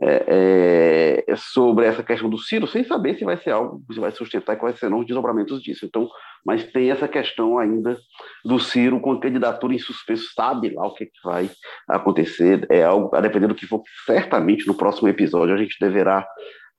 é, 0.03 1.25
é, 1.29 1.37
sobre 1.37 1.87
essa 1.87 2.03
questão 2.03 2.29
do 2.29 2.38
Ciro, 2.38 2.67
sem 2.67 2.83
saber 2.83 3.17
se 3.17 3.25
vai 3.25 3.37
ser 3.37 3.51
algo 3.51 3.81
que 3.88 4.01
vai 4.01 4.11
sustentar 4.11 4.55
e 4.55 4.59
quais 4.59 4.79
serão 4.79 5.01
os 5.01 5.07
desdobramentos 5.07 5.62
disso. 5.62 5.87
Então, 5.87 6.09
mas 6.45 6.64
tem 6.73 6.90
essa 6.90 7.07
questão 7.07 7.59
ainda 7.59 7.97
do 8.45 8.59
Ciro 8.59 9.01
com 9.01 9.12
a 9.12 9.21
candidatura 9.21 9.75
em 9.75 9.79
suspenso, 9.79 10.33
sabe 10.35 10.71
lá 10.71 10.87
o 10.87 10.95
que, 10.95 11.07
que 11.07 11.23
vai 11.23 11.49
acontecer, 11.88 12.67
é 12.69 12.83
algo, 12.83 13.14
a 13.14 13.21
depender 13.21 13.47
do 13.47 13.55
que 13.55 13.67
for, 13.67 13.83
certamente 14.05 14.67
no 14.67 14.75
próximo 14.75 15.09
episódio 15.09 15.55
a 15.55 15.59
gente 15.59 15.77
deverá 15.81 16.27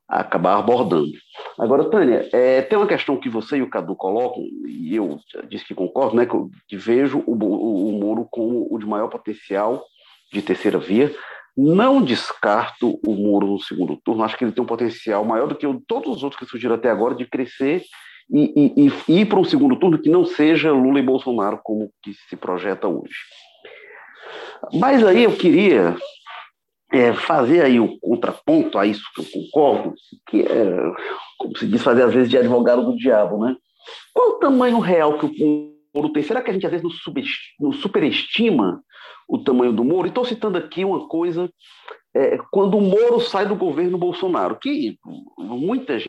acabar 0.08 0.58
abordando. 0.58 1.12
Agora, 1.60 1.90
Tânia, 1.90 2.30
é, 2.32 2.62
tem 2.62 2.78
uma 2.78 2.88
questão 2.88 3.18
que 3.18 3.30
você 3.30 3.58
e 3.58 3.62
o 3.62 3.70
Cadu 3.70 3.96
colocam, 3.96 4.44
e 4.68 4.96
eu 4.96 5.20
disse 5.50 5.66
que 5.66 5.74
concordo, 5.74 6.16
né, 6.16 6.26
que, 6.26 6.38
que 6.68 6.78
vejo 6.78 7.24
o, 7.26 7.34
o, 7.34 7.90
o 7.90 8.00
Moro 8.00 8.28
como 8.30 8.68
o 8.70 8.78
de 8.78 8.86
maior 8.86 9.10
potencial 9.10 9.84
de 10.32 10.42
terceira 10.42 10.78
via, 10.78 11.14
não 11.58 12.02
descarto 12.02 13.00
o 13.06 13.14
Moro 13.14 13.48
no 13.48 13.60
segundo 13.60 13.98
turno, 13.98 14.24
acho 14.24 14.38
que 14.38 14.44
ele 14.44 14.52
tem 14.52 14.64
um 14.64 14.68
potencial 14.68 15.24
maior 15.24 15.48
do 15.48 15.56
que 15.56 15.66
todos 15.88 16.18
os 16.18 16.24
outros 16.24 16.40
que 16.40 16.50
surgiram 16.50 16.76
até 16.76 16.90
agora 16.90 17.16
de 17.16 17.26
crescer 17.26 17.84
e, 18.30 18.74
e, 18.76 18.92
e 19.08 19.22
ir 19.22 19.26
para 19.26 19.40
um 19.40 19.44
segundo 19.46 19.76
turno 19.78 20.02
que 20.02 20.10
não 20.10 20.26
seja 20.26 20.72
Lula 20.72 21.00
e 21.00 21.04
Bolsonaro 21.04 21.60
como 21.64 21.92
que 22.04 22.14
se 22.28 22.36
projeta 22.36 22.88
hoje. 22.88 23.16
Mas 24.74 25.06
aí 25.06 25.24
eu 25.24 25.36
queria 25.36 25.96
é, 26.98 27.14
fazer 27.14 27.62
aí 27.62 27.80
o 27.80 28.00
contraponto 28.00 28.78
a 28.78 28.86
isso 28.86 29.04
que 29.14 29.22
eu 29.22 29.26
concordo, 29.32 29.94
que 30.28 30.42
é, 30.42 30.76
como 31.38 31.58
se 31.58 31.68
diz, 31.68 31.84
fazer 31.84 32.04
às 32.04 32.14
vezes 32.14 32.30
de 32.30 32.38
advogado 32.38 32.86
do 32.86 32.98
diabo, 32.98 33.44
né? 33.44 33.56
Qual 34.14 34.30
o 34.30 34.40
tamanho 34.40 34.80
real 34.80 35.18
que 35.18 35.26
o 35.26 35.76
Moro 35.94 36.12
tem? 36.12 36.24
Será 36.24 36.42
que 36.42 36.50
a 36.50 36.54
gente 36.54 36.66
às 36.66 36.72
vezes 36.72 36.86
não 37.60 37.72
superestima 37.72 38.84
o 39.28 39.40
tamanho 39.40 39.74
do 39.74 39.84
Moro. 39.84 40.08
E 40.08 40.10
estou 40.10 40.26
citando 40.26 40.58
aqui 40.58 40.86
uma 40.86 41.08
coisa, 41.08 41.50
é, 42.14 42.38
quando 42.52 42.78
o 42.78 42.82
Moro 42.82 43.20
sai 43.20 43.48
do 43.48 43.56
governo 43.56 43.98
Bolsonaro, 43.98 44.58
que 44.58 44.98
muita 45.38 46.00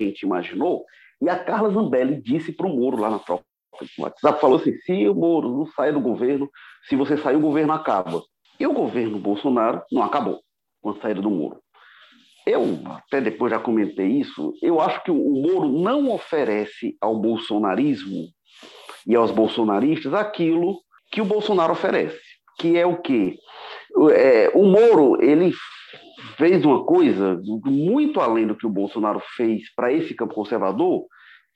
gente 0.00 0.22
imaginou, 0.22 0.84
e 1.20 1.28
a 1.28 1.38
Carla 1.38 1.70
Zambelli 1.70 2.20
disse 2.20 2.52
para 2.52 2.66
o 2.66 2.76
Moro 2.76 2.98
lá 2.98 3.10
na 3.10 3.18
troca 3.18 3.44
do 3.80 4.02
WhatsApp, 4.02 4.40
falou 4.40 4.58
assim, 4.58 4.76
se 4.78 5.08
o 5.08 5.14
Moro 5.14 5.48
não 5.50 5.66
sai 5.66 5.92
do 5.92 6.00
governo, 6.00 6.48
se 6.88 6.96
você 6.96 7.16
sair, 7.16 7.36
o 7.36 7.40
governo 7.40 7.72
acaba. 7.72 8.22
E 8.58 8.66
o 8.66 8.72
governo 8.72 9.18
Bolsonaro 9.18 9.82
não 9.90 10.02
acabou 10.02 10.40
com 10.80 10.90
a 10.90 11.00
saída 11.00 11.20
do 11.20 11.30
Moro. 11.30 11.58
Eu, 12.46 12.78
até 12.86 13.20
depois 13.20 13.50
já 13.50 13.58
comentei 13.58 14.06
isso, 14.06 14.52
eu 14.62 14.80
acho 14.80 15.02
que 15.02 15.10
o 15.10 15.14
Moro 15.14 15.68
não 15.68 16.10
oferece 16.10 16.96
ao 17.00 17.16
bolsonarismo 17.16 18.28
e 19.06 19.16
aos 19.16 19.30
bolsonaristas 19.30 20.12
aquilo 20.12 20.78
que 21.10 21.22
o 21.22 21.24
Bolsonaro 21.24 21.72
oferece 21.72 22.20
que 22.58 22.76
é 22.76 22.86
o 22.86 22.96
quê? 22.96 23.36
É, 24.12 24.50
o 24.54 24.64
Moro, 24.64 25.22
ele 25.22 25.52
fez 26.36 26.64
uma 26.64 26.84
coisa 26.84 27.40
muito 27.64 28.20
além 28.20 28.46
do 28.46 28.56
que 28.56 28.66
o 28.66 28.70
Bolsonaro 28.70 29.20
fez 29.36 29.72
para 29.74 29.92
esse 29.92 30.14
campo 30.14 30.34
conservador, 30.34 31.04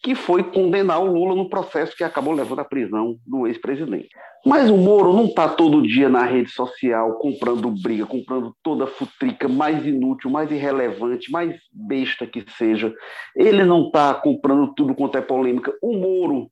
que 0.02 0.14
foi 0.14 0.44
condenar 0.44 1.02
o 1.02 1.12
Lula 1.12 1.34
no 1.34 1.48
processo 1.48 1.96
que 1.96 2.04
acabou 2.04 2.32
levando 2.32 2.60
à 2.60 2.64
prisão 2.64 3.16
do 3.26 3.46
ex-presidente. 3.46 4.08
Mas 4.46 4.70
o 4.70 4.76
Moro 4.76 5.12
não 5.12 5.24
está 5.24 5.48
todo 5.48 5.82
dia 5.82 6.08
na 6.08 6.24
rede 6.24 6.50
social 6.50 7.18
comprando 7.18 7.70
briga, 7.70 8.06
comprando 8.06 8.54
toda 8.62 8.84
a 8.84 8.86
futrica 8.86 9.48
mais 9.48 9.84
inútil, 9.84 10.30
mais 10.30 10.50
irrelevante, 10.50 11.30
mais 11.30 11.56
besta 11.72 12.26
que 12.26 12.44
seja. 12.56 12.94
Ele 13.34 13.64
não 13.64 13.86
está 13.86 14.14
comprando 14.14 14.72
tudo 14.74 14.94
quanto 14.94 15.18
é 15.18 15.20
polêmica. 15.20 15.72
O 15.82 15.96
Moro 15.96 16.48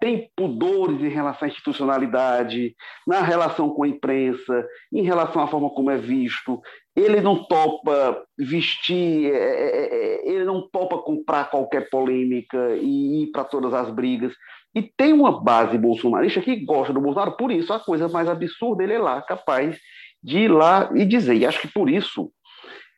tem 0.00 0.30
pudores 0.34 1.02
em 1.02 1.08
relação 1.08 1.46
à 1.46 1.50
institucionalidade, 1.50 2.74
na 3.06 3.20
relação 3.20 3.68
com 3.68 3.84
a 3.84 3.88
imprensa, 3.88 4.66
em 4.90 5.02
relação 5.02 5.42
à 5.42 5.46
forma 5.46 5.68
como 5.68 5.90
é 5.90 5.98
visto. 5.98 6.60
Ele 6.96 7.20
não 7.20 7.44
topa 7.44 8.24
vestir, 8.38 9.30
é, 9.30 9.36
é, 9.36 9.94
é, 9.94 10.28
ele 10.28 10.44
não 10.44 10.66
topa 10.70 10.98
comprar 10.98 11.50
qualquer 11.50 11.90
polêmica 11.90 12.76
e 12.76 13.24
ir 13.24 13.30
para 13.30 13.44
todas 13.44 13.74
as 13.74 13.90
brigas. 13.90 14.32
E 14.74 14.82
tem 14.82 15.12
uma 15.12 15.42
base 15.42 15.76
bolsonarista 15.76 16.40
que 16.40 16.64
gosta 16.64 16.94
do 16.94 17.00
Bolsonaro, 17.00 17.36
por 17.36 17.52
isso 17.52 17.72
a 17.72 17.78
coisa 17.78 18.08
mais 18.08 18.28
absurda 18.28 18.82
ele 18.82 18.94
é 18.94 18.98
lá, 18.98 19.20
capaz 19.20 19.78
de 20.22 20.38
ir 20.38 20.48
lá 20.48 20.90
e 20.94 21.04
dizer. 21.04 21.36
E 21.36 21.44
acho 21.44 21.60
que 21.60 21.68
por 21.68 21.90
isso 21.90 22.32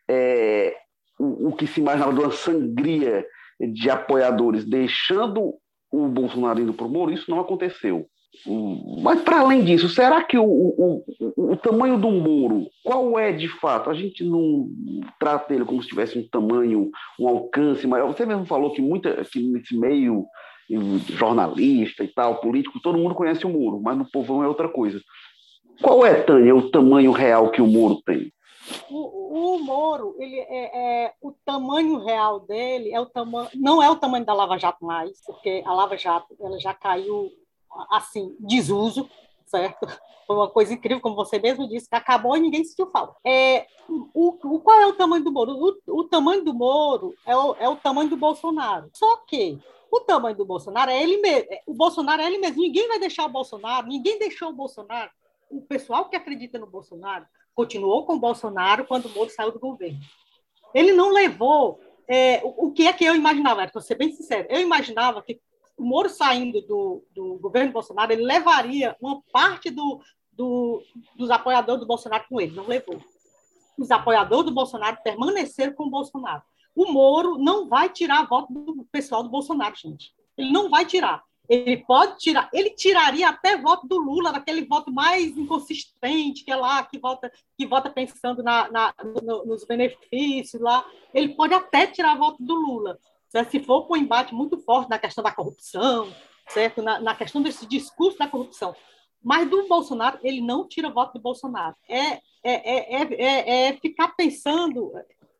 é, 0.09 0.77
o, 1.19 1.49
o 1.49 1.57
que 1.57 1.67
se 1.67 1.81
imaginava 1.81 2.13
de 2.13 2.21
uma 2.21 2.31
sangria 2.31 3.27
de 3.61 3.91
apoiadores 3.91 4.65
deixando 4.65 5.55
o 5.93 6.09
Bolsonaro 6.09 6.61
indo 6.61 6.73
para 6.73 6.87
o 6.87 6.89
Moro, 6.89 7.13
isso 7.13 7.31
não 7.31 7.39
aconteceu. 7.39 8.07
Mas, 9.03 9.21
para 9.21 9.41
além 9.41 9.63
disso, 9.63 9.91
será 9.91 10.25
que 10.25 10.39
o, 10.39 10.45
o, 10.45 11.05
o, 11.37 11.53
o, 11.53 11.57
tamanho 11.57 11.99
do 11.99 12.11
Moro, 12.11 12.67
qual 12.83 13.19
é 13.19 13.31
de 13.31 13.47
fato? 13.47 13.91
A 13.91 13.95
gente 13.95 14.25
não 14.25 14.71
trata 15.21 15.53
ele 15.53 15.67
como 15.67 15.83
se 15.83 15.89
tivesse 15.89 16.19
um 16.19 16.27
tamanho, 16.27 16.91
um 17.21 17.29
alcance 17.29 17.87
maior. 17.87 18.07
Você 18.07 18.25
mesmo 18.25 18.47
falou 18.47 18.73
que, 18.73 18.81
muita, 18.81 19.23
que 19.25 19.39
nesse 19.39 19.77
meio 19.77 20.25
jornalista 21.11 22.03
e 22.03 22.09
tal, 22.09 22.41
político, 22.41 22.81
todo 22.81 22.97
mundo 22.97 23.15
conhece 23.15 23.45
o 23.47 23.51
Moro, 23.51 23.81
mas 23.83 23.99
no 23.99 24.11
povão 24.11 24.43
é 24.43 24.49
outra 24.49 24.69
coisa. 24.69 24.99
Qual 25.83 26.07
é, 26.07 26.15
Tânia, 26.15 26.57
o 26.57 26.71
tamanho 26.71 27.13
real 27.13 27.51
que 27.51 27.61
o 27.61 27.67
Moro 27.67 28.01
tem? 28.07 28.33
O, 28.91 29.55
o 29.55 29.59
Moro, 29.59 30.15
ele 30.19 30.39
é, 30.39 31.05
é, 31.05 31.15
o 31.21 31.33
tamanho 31.33 31.99
real 31.99 32.41
dele 32.41 32.93
é 32.93 33.01
o 33.01 33.07
tamanho, 33.07 33.49
não 33.55 33.83
é 33.83 33.91
o 33.91 33.97
tamanho 33.97 34.25
da 34.25 34.35
Lava 34.35 34.59
Jato 34.59 34.85
mais, 34.85 35.21
porque 35.25 35.63
a 35.67 35.73
Lava 35.73 35.97
Jato 35.97 36.37
ela 36.41 36.59
já 36.59 36.73
caiu 36.73 37.31
assim 37.91 38.37
desuso, 38.39 39.09
certo? 39.47 39.87
Foi 40.27 40.37
uma 40.37 40.49
coisa 40.49 40.73
incrível, 40.73 41.01
como 41.01 41.17
você 41.17 41.39
mesmo 41.39 41.69
disse, 41.69 41.89
que 41.89 41.97
acabou 41.97 42.37
e 42.37 42.41
ninguém 42.41 42.65
sentiu 42.65 42.91
falta. 42.91 43.17
É, 43.25 43.67
o, 44.15 44.39
o, 44.45 44.61
qual 44.61 44.81
é 44.81 44.87
o 44.87 44.95
tamanho 44.95 45.25
do 45.25 45.33
Moro? 45.33 45.53
O, 45.87 46.01
o 46.01 46.05
tamanho 46.05 46.45
do 46.45 46.55
Moro 46.55 47.15
é 47.27 47.37
o, 47.37 47.55
é 47.57 47.69
o 47.69 47.77
tamanho 47.77 48.09
do 48.09 48.17
Bolsonaro. 48.17 48.89
Só 48.95 49.17
que 49.27 49.59
o 49.91 50.01
tamanho 50.01 50.37
do 50.37 50.45
Bolsonaro 50.45 50.91
é 50.91 51.03
ele 51.03 51.19
mesmo. 51.19 51.49
É, 51.51 51.63
o 51.67 51.75
Bolsonaro 51.75 52.23
é 52.23 52.27
ele 52.27 52.39
mesmo. 52.39 52.63
Ninguém 52.63 52.89
vai 52.89 52.99
deixar 52.99 53.27
o 53.27 53.29
Bolsonaro, 53.31 53.87
ninguém 53.87 54.19
deixou 54.19 54.51
o 54.51 54.55
Bolsonaro. 54.55 55.11
O 55.51 55.61
pessoal 55.61 56.09
que 56.09 56.17
acredita 56.17 56.59
no 56.59 56.67
Bolsonaro 56.67 57.27
continuou 57.55 58.05
com 58.05 58.19
Bolsonaro 58.19 58.87
quando 58.87 59.07
o 59.07 59.11
Moro 59.11 59.31
saiu 59.31 59.53
do 59.53 59.59
governo. 59.59 60.01
Ele 60.75 60.93
não 60.93 61.13
levou. 61.13 61.81
É, 62.09 62.41
o, 62.45 62.67
o, 62.67 62.73
que 62.73 62.87
é 62.87 62.93
que 62.93 63.05
eu 63.05 63.15
imaginava? 63.15 63.67
Para 63.69 63.81
ser 63.81 63.95
bem 63.95 64.13
sincero, 64.13 64.47
eu 64.51 64.61
imaginava 64.61 65.23
que 65.23 65.41
o 65.77 65.85
Moro 65.85 66.09
saindo 66.09 66.61
do, 66.63 67.05
do 67.11 67.39
governo 67.39 67.73
Bolsonaro, 67.73 68.13
ele 68.13 68.25
levaria 68.25 68.97
uma 69.01 69.23
parte 69.33 69.71
do, 69.71 70.01
do, 70.33 70.83
dos 71.17 71.31
apoiadores 71.31 71.81
do 71.81 71.87
Bolsonaro 71.87 72.25
com 72.29 72.41
ele. 72.41 72.55
Não 72.55 72.67
levou. 72.67 73.01
Os 73.79 73.91
apoiadores 73.91 74.47
do 74.47 74.55
Bolsonaro 74.55 74.99
permaneceram 75.03 75.73
com 75.73 75.85
o 75.85 75.91
Bolsonaro. 75.91 76.43
O 76.75 76.91
Moro 76.91 77.39
não 77.39 77.69
vai 77.69 77.89
tirar 77.89 78.27
voto 78.27 78.53
do 78.53 78.87
pessoal 78.91 79.23
do 79.23 79.29
Bolsonaro, 79.29 79.75
gente. 79.77 80.13
Ele 80.37 80.51
não 80.51 80.71
vai 80.71 80.87
tirar. 80.87 81.23
Ele 81.49 81.79
pode 81.79 82.19
tirar, 82.19 82.49
ele 82.53 82.71
tiraria 82.71 83.29
até 83.29 83.57
voto 83.57 83.87
do 83.87 83.99
Lula, 83.99 84.33
daquele 84.33 84.65
voto 84.65 84.93
mais 84.93 85.37
inconsistente, 85.37 86.45
que 86.45 86.51
é 86.51 86.57
lá, 86.57 86.83
que 86.85 86.99
vota, 86.99 87.31
que 87.59 87.67
vota 87.67 87.91
pensando 87.91 88.43
na, 88.43 88.71
na 88.71 88.95
no, 89.23 89.45
nos 89.45 89.65
benefícios 89.65 90.63
lá. 90.63 90.85
Ele 91.13 91.35
pode 91.35 91.53
até 91.53 91.87
tirar 91.87 92.17
voto 92.17 92.43
do 92.43 92.55
Lula, 92.55 92.99
certo? 93.29 93.51
se 93.51 93.61
for 93.61 93.87
com 93.87 93.95
um 93.95 93.99
embate 93.99 94.35
muito 94.35 94.57
forte 94.59 94.89
na 94.89 94.99
questão 94.99 95.23
da 95.23 95.33
corrupção, 95.33 96.13
certo? 96.49 96.81
Na, 96.81 97.01
na 97.01 97.15
questão 97.15 97.43
desse 97.43 97.67
discurso 97.67 98.19
da 98.19 98.29
corrupção. 98.29 98.75
Mas 99.23 99.49
do 99.49 99.69
Bolsonaro, 99.69 100.19
ele 100.23 100.41
não 100.41 100.67
tira 100.67 100.91
voto 100.91 101.15
do 101.15 101.21
Bolsonaro. 101.21 101.77
É, 101.89 102.21
é, 102.43 102.97
é, 102.97 103.15
é, 103.15 103.69
é 103.69 103.73
ficar 103.75 104.09
pensando, 104.17 104.93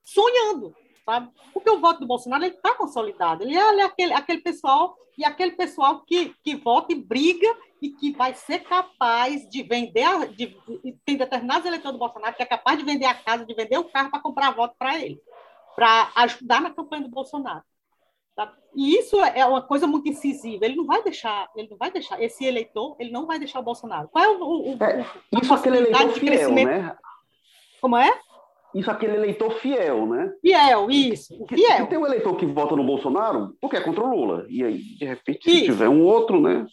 sonhando, 0.05 0.75
sabe? 1.05 1.31
Porque 1.53 1.71
o 1.71 1.81
voto 1.81 2.01
do 2.01 2.07
Bolsonaro 2.07 2.45
está 2.45 2.75
consolidado. 2.75 3.43
Ele 3.43 3.57
é, 3.57 3.73
ele 3.73 3.81
é 3.81 3.85
aquele, 3.85 4.13
aquele 4.13 4.41
pessoal 4.41 4.97
e 5.17 5.25
aquele 5.25 5.53
pessoal 5.53 6.01
que, 6.01 6.35
que 6.43 6.57
vota 6.57 6.93
e 6.93 6.97
briga 6.97 7.47
e 7.81 7.91
que 7.91 8.13
vai 8.13 8.35
ser 8.35 8.61
capaz 8.61 9.49
de 9.49 9.63
vender, 9.63 10.29
de, 10.35 10.57
tem 11.05 11.17
determinados 11.17 11.67
eleitores 11.67 11.93
do 11.93 11.99
Bolsonaro 11.99 12.35
que 12.35 12.43
é 12.43 12.47
capaz 12.47 12.79
de 12.79 12.85
vender 12.85 13.07
a 13.07 13.15
casa, 13.15 13.45
de 13.45 13.55
vender 13.55 13.79
o 13.79 13.85
carro 13.85 14.11
para 14.11 14.21
comprar 14.21 14.53
voto 14.53 14.75
para 14.79 14.99
ele, 14.99 15.21
para 15.75 16.11
ajudar 16.17 16.61
na 16.61 16.71
campanha 16.71 17.03
do 17.03 17.09
Bolsonaro. 17.09 17.63
Tá? 18.35 18.51
E 18.75 18.97
isso 18.97 19.21
é 19.21 19.45
uma 19.45 19.61
coisa 19.61 19.87
muito 19.87 20.09
incisiva. 20.09 20.65
Ele 20.65 20.77
não 20.77 20.87
vai 20.87 21.03
deixar, 21.03 21.51
ele 21.55 21.69
não 21.69 21.77
vai 21.77 21.91
deixar 21.91 22.23
esse 22.23 22.45
eleitor, 22.45 22.97
ele 22.99 23.11
não 23.11 23.27
vai 23.27 23.39
deixar 23.39 23.61
o 23.61 23.65
Bolsonaro. 23.65 24.09
Qual 24.09 24.25
é 24.25 24.29
o, 24.29 24.43
o, 24.43 24.77
o 24.77 24.83
é, 24.83 25.05
aquele 25.55 25.77
eleitor 25.79 26.13
fiel, 26.13 26.53
né? 26.53 26.97
Como 27.81 27.97
é? 27.97 28.19
Isso 28.75 28.91
aquele 28.91 29.17
eleitor 29.17 29.51
fiel, 29.59 30.07
né? 30.07 30.33
Fiel, 30.41 30.91
isso. 30.91 31.35
Fiel. 31.47 31.77
Se 31.79 31.87
tem 31.87 31.99
um 31.99 32.07
eleitor 32.07 32.37
que 32.37 32.47
vota 32.47 32.75
no 32.75 32.85
Bolsonaro, 32.85 33.55
porque 33.61 33.77
é 33.77 33.81
contra 33.81 34.03
o 34.03 34.11
Lula. 34.11 34.47
E 34.49 34.65
aí, 34.65 34.79
de 34.79 35.05
repente, 35.05 35.45
se 35.45 35.51
isso. 35.51 35.65
tiver 35.67 35.89
um 35.89 36.03
outro, 36.03 36.41
né? 36.41 36.67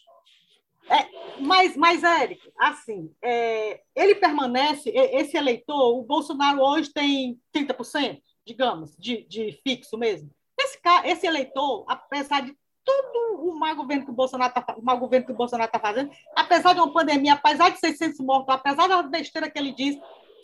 É, 0.89 1.07
mas, 1.41 1.77
mas, 1.77 2.03
Érico, 2.03 2.51
assim, 2.57 3.11
é, 3.21 3.81
ele 3.95 4.15
permanece, 4.15 4.89
esse 4.89 5.37
eleitor, 5.37 5.99
o 5.99 6.03
Bolsonaro 6.03 6.61
hoje 6.61 6.91
tem 6.91 7.37
30%, 7.55 8.19
digamos, 8.45 8.95
de, 8.97 9.23
de 9.27 9.59
fixo 9.63 9.97
mesmo. 9.97 10.29
Esse, 10.59 10.79
esse 11.05 11.27
eleitor, 11.27 11.85
apesar 11.87 12.41
de 12.41 12.55
tudo 12.83 13.49
o 13.49 13.57
mau 13.57 13.75
governo 13.75 14.05
que 14.05 14.11
o 14.11 14.15
Bolsonaro 14.15 14.51
está 14.57 14.75
o 14.75 14.83
mau 14.83 14.97
governo 14.97 15.25
que 15.25 15.31
o 15.31 15.35
Bolsonaro 15.35 15.71
tá 15.71 15.79
fazendo, 15.79 16.11
apesar 16.35 16.73
de 16.73 16.79
uma 16.79 16.91
pandemia, 16.91 17.33
apesar 17.33 17.69
de 17.69 17.79
600 17.79 18.19
mortos, 18.19 18.53
apesar 18.53 18.87
da 18.87 19.03
besteira 19.03 19.49
que 19.49 19.59
ele 19.59 19.71
diz, 19.71 19.97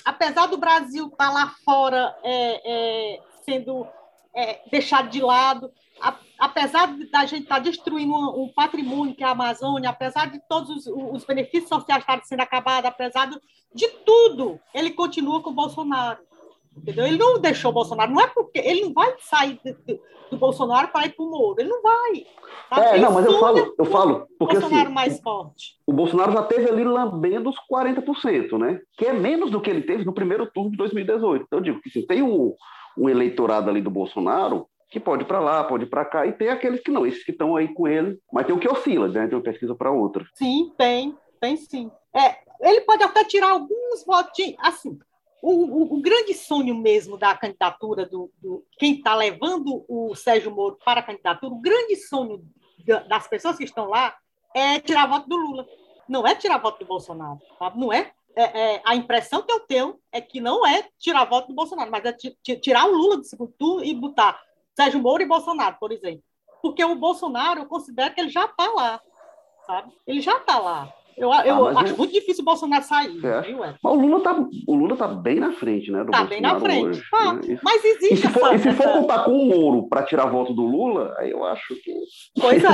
apesar 0.03 0.47
do 0.47 0.57
Brasil 0.57 1.07
estar 1.07 1.27
tá 1.27 1.31
lá 1.31 1.53
fora 1.63 2.15
é, 2.23 3.15
é, 3.15 3.21
sendo 3.43 3.87
é, 4.35 4.61
deixado 4.69 5.09
de 5.09 5.21
lado, 5.21 5.71
a, 6.01 6.15
apesar 6.39 6.87
da 7.11 7.25
gente 7.25 7.43
estar 7.43 7.55
tá 7.55 7.61
destruindo 7.61 8.13
um, 8.13 8.43
um, 8.43 8.53
patrimônio 8.53 9.15
que 9.15 9.23
é 9.23 9.27
a 9.27 9.31
Amazônia, 9.31 9.89
apesar 9.89 10.29
de 10.29 10.39
todos 10.47 10.69
os, 10.69 10.87
os 10.87 11.25
benefícios 11.25 11.69
sociais 11.69 12.01
estarem 12.01 12.25
sendo 12.25 12.41
acabados, 12.41 12.89
apesar 12.89 13.29
de 13.73 13.87
tudo, 14.05 14.59
ele 14.73 14.91
continua 14.91 15.41
com 15.41 15.51
o 15.51 15.53
Bolsonaro. 15.53 16.19
Entendeu? 16.75 17.05
Ele 17.05 17.17
não 17.17 17.39
deixou 17.39 17.71
o 17.71 17.73
Bolsonaro, 17.73 18.11
não 18.11 18.21
é 18.21 18.27
porque 18.27 18.59
ele 18.59 18.81
não 18.81 18.93
vai 18.93 19.13
sair 19.19 19.59
do, 19.63 19.99
do 20.31 20.37
Bolsonaro 20.37 20.89
para 20.89 21.05
ir 21.05 21.15
para 21.15 21.25
o 21.25 21.29
Moro, 21.29 21.55
ele 21.59 21.69
não 21.69 21.81
vai. 21.81 22.25
Tá? 22.69 22.95
É, 22.95 22.99
não, 22.99 23.11
mas 23.11 23.25
eu 23.25 23.39
falo, 23.39 23.75
eu 23.77 23.85
falo, 23.85 24.27
porque 24.37 24.59
Bolsonaro 24.59 24.85
assim, 24.85 24.93
mais 24.93 25.19
forte. 25.21 25.77
O 25.87 25.93
Bolsonaro 25.93 26.31
já 26.33 26.43
teve 26.43 26.69
ali 26.69 26.83
lambendo 26.83 27.49
os 27.49 27.55
40%, 27.71 28.57
né? 28.57 28.81
Que 28.97 29.05
é 29.05 29.13
menos 29.13 29.49
do 29.49 29.61
que 29.61 29.69
ele 29.69 29.81
teve 29.81 30.03
no 30.03 30.13
primeiro 30.13 30.49
turno 30.51 30.71
de 30.71 30.77
2018. 30.77 31.45
Então 31.45 31.59
eu 31.59 31.63
digo 31.63 31.81
que 31.81 31.89
assim, 31.89 32.05
tem 32.05 32.21
um, 32.21 32.53
um 32.97 33.09
eleitorado 33.09 33.69
ali 33.69 33.81
do 33.81 33.89
Bolsonaro 33.89 34.67
que 34.89 34.99
pode 34.99 35.23
ir 35.23 35.25
para 35.25 35.39
lá, 35.39 35.63
pode 35.63 35.83
ir 35.83 35.89
para 35.89 36.05
cá, 36.05 36.25
e 36.25 36.31
tem 36.31 36.49
aqueles 36.49 36.79
que 36.81 36.91
não, 36.91 37.05
esses 37.05 37.23
que 37.23 37.31
estão 37.31 37.55
aí 37.55 37.73
com 37.73 37.87
ele, 37.87 38.17
mas 38.31 38.45
tem 38.45 38.55
o 38.55 38.59
que 38.59 38.69
oscila, 38.69 39.07
né, 39.07 39.27
de 39.27 39.35
uma 39.35 39.41
pesquisa 39.41 39.75
para 39.75 39.91
outra. 39.91 40.25
Sim, 40.35 40.71
tem, 40.77 41.17
tem 41.41 41.57
sim. 41.57 41.91
É, 42.15 42.37
ele 42.61 42.81
pode 42.81 43.03
até 43.03 43.23
tirar 43.25 43.49
alguns 43.49 44.05
votinhos, 44.05 44.55
assim, 44.59 44.97
o, 45.45 45.51
o, 45.51 45.93
o, 45.93 46.01
grande 46.01 46.33
sonho 46.33 46.73
mesmo 46.73 47.17
da 47.17 47.37
candidatura 47.37 48.03
do, 48.03 48.31
do 48.41 48.65
quem 48.79 48.95
está 48.95 49.13
levando 49.13 49.85
o 49.87 50.15
Sérgio 50.15 50.49
Moro 50.49 50.79
para 50.83 51.01
a 51.01 51.03
candidatura, 51.03 51.53
o 51.53 51.61
grande 51.61 51.95
sonho 51.97 52.43
da, 52.83 53.01
das 53.01 53.27
pessoas 53.27 53.55
que 53.55 53.63
estão 53.63 53.85
lá 53.85 54.15
é 54.55 54.79
tirar 54.79 55.05
voto 55.05 55.29
do 55.29 55.35
Lula. 55.35 55.67
Não 56.09 56.25
é 56.25 56.33
tirar 56.33 56.57
voto 56.57 56.79
do 56.79 56.87
Bolsonaro, 56.87 57.39
sabe? 57.59 57.79
Não 57.79 57.93
é, 57.93 58.11
é, 58.35 58.75
é, 58.75 58.81
a 58.83 58.95
impressão 58.95 59.43
que 59.43 59.51
eu 59.51 59.59
tenho 59.59 59.99
é 60.11 60.19
que 60.19 60.41
não 60.41 60.65
é 60.65 60.89
tirar 60.97 61.25
voto 61.25 61.49
do 61.49 61.53
Bolsonaro, 61.53 61.91
mas 61.91 62.03
é 62.05 62.13
tirar 62.57 62.87
o 62.87 62.95
Lula 62.95 63.17
do 63.17 63.23
segundo 63.23 63.51
turno 63.51 63.83
e 63.83 63.93
botar 63.93 64.41
Sérgio 64.75 64.99
Moro 64.99 65.21
e 65.21 65.27
Bolsonaro, 65.27 65.77
por 65.79 65.91
exemplo. 65.91 66.23
Porque 66.59 66.83
o 66.83 66.95
Bolsonaro, 66.95 67.59
eu 67.59 67.65
considero 67.67 68.15
que 68.15 68.21
ele 68.21 68.29
já 68.29 68.45
está 68.45 68.67
lá, 68.71 68.99
sabe? 69.67 69.93
Ele 70.07 70.21
já 70.21 70.37
está 70.37 70.57
lá. 70.57 70.91
Eu, 71.17 71.29
eu 71.29 71.67
ah, 71.67 71.81
acho 71.81 71.97
muito 71.97 72.11
difícil 72.11 72.41
o 72.41 72.45
Bolsonaro 72.45 72.83
sair. 72.83 73.25
É. 73.25 73.41
Viu, 73.41 73.59
mas 73.59 73.77
o 73.81 73.93
Lula, 73.93 74.21
tá, 74.21 74.35
o 74.67 74.75
Lula 74.75 74.97
tá 74.97 75.07
bem 75.07 75.39
na 75.39 75.53
frente, 75.53 75.89
né? 75.89 76.05
tá 76.11 76.25
bem 76.25 76.41
na 76.41 76.59
frente. 76.59 76.87
Hoje, 76.87 77.03
ah, 77.13 77.33
né? 77.33 77.59
Mas 77.63 77.85
existe. 77.85 78.13
E 78.13 78.17
se 78.17 78.29
for, 78.29 78.53
essa, 78.53 78.69
e 78.69 78.71
se 78.71 78.77
for 78.77 78.91
contar 78.91 79.23
com 79.23 79.31
o 79.31 79.45
Moro 79.45 79.87
para 79.87 80.03
tirar 80.03 80.25
voto 80.25 80.53
do 80.53 80.63
Lula, 80.65 81.15
aí 81.17 81.31
eu 81.31 81.43
acho 81.45 81.75
que. 81.81 81.93
Pois 82.39 82.63
é. 82.63 82.69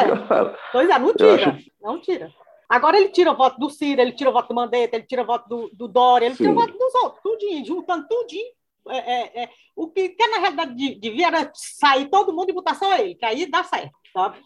pois 0.72 0.90
é, 0.90 1.00
não 1.00 1.14
tira. 1.14 1.50
Acho... 1.50 1.72
Não 1.82 2.02
tira. 2.02 2.34
Agora 2.68 2.98
ele 2.98 3.10
tira 3.10 3.32
o 3.32 3.38
voto 3.38 3.60
do 3.60 3.70
Ciro, 3.70 4.02
ele 4.02 4.14
tira 4.14 4.30
o 4.30 4.34
voto 4.34 4.48
do 4.48 4.56
Mandetta, 4.56 4.96
ele 4.96 5.06
tira 5.06 5.24
o 5.24 5.26
voto 5.26 5.48
do, 5.48 5.70
do 5.74 5.88
Dória, 5.90 6.26
ele 6.26 6.36
Sim. 6.36 6.46
tira 6.46 6.52
o 6.52 6.56
voto 6.56 6.78
dos 6.78 6.96
outros, 6.96 7.22
tudinho, 7.22 7.66
juntando 7.66 8.08
tudinho. 8.08 8.48
É, 8.88 8.98
é, 8.98 9.44
é, 9.44 9.50
o 9.76 9.90
que, 9.90 10.10
que 10.10 10.28
na 10.28 10.40
realidade 10.40 10.96
devia 10.96 11.28
era 11.28 11.52
sair 11.54 12.10
todo 12.10 12.34
mundo 12.34 12.50
e 12.50 12.54
botar 12.54 12.74
só 12.74 12.98
ele, 12.98 13.16
que 13.16 13.26
aí 13.26 13.46
dá 13.46 13.64
certo, 13.64 13.92
sabe? 14.14 14.38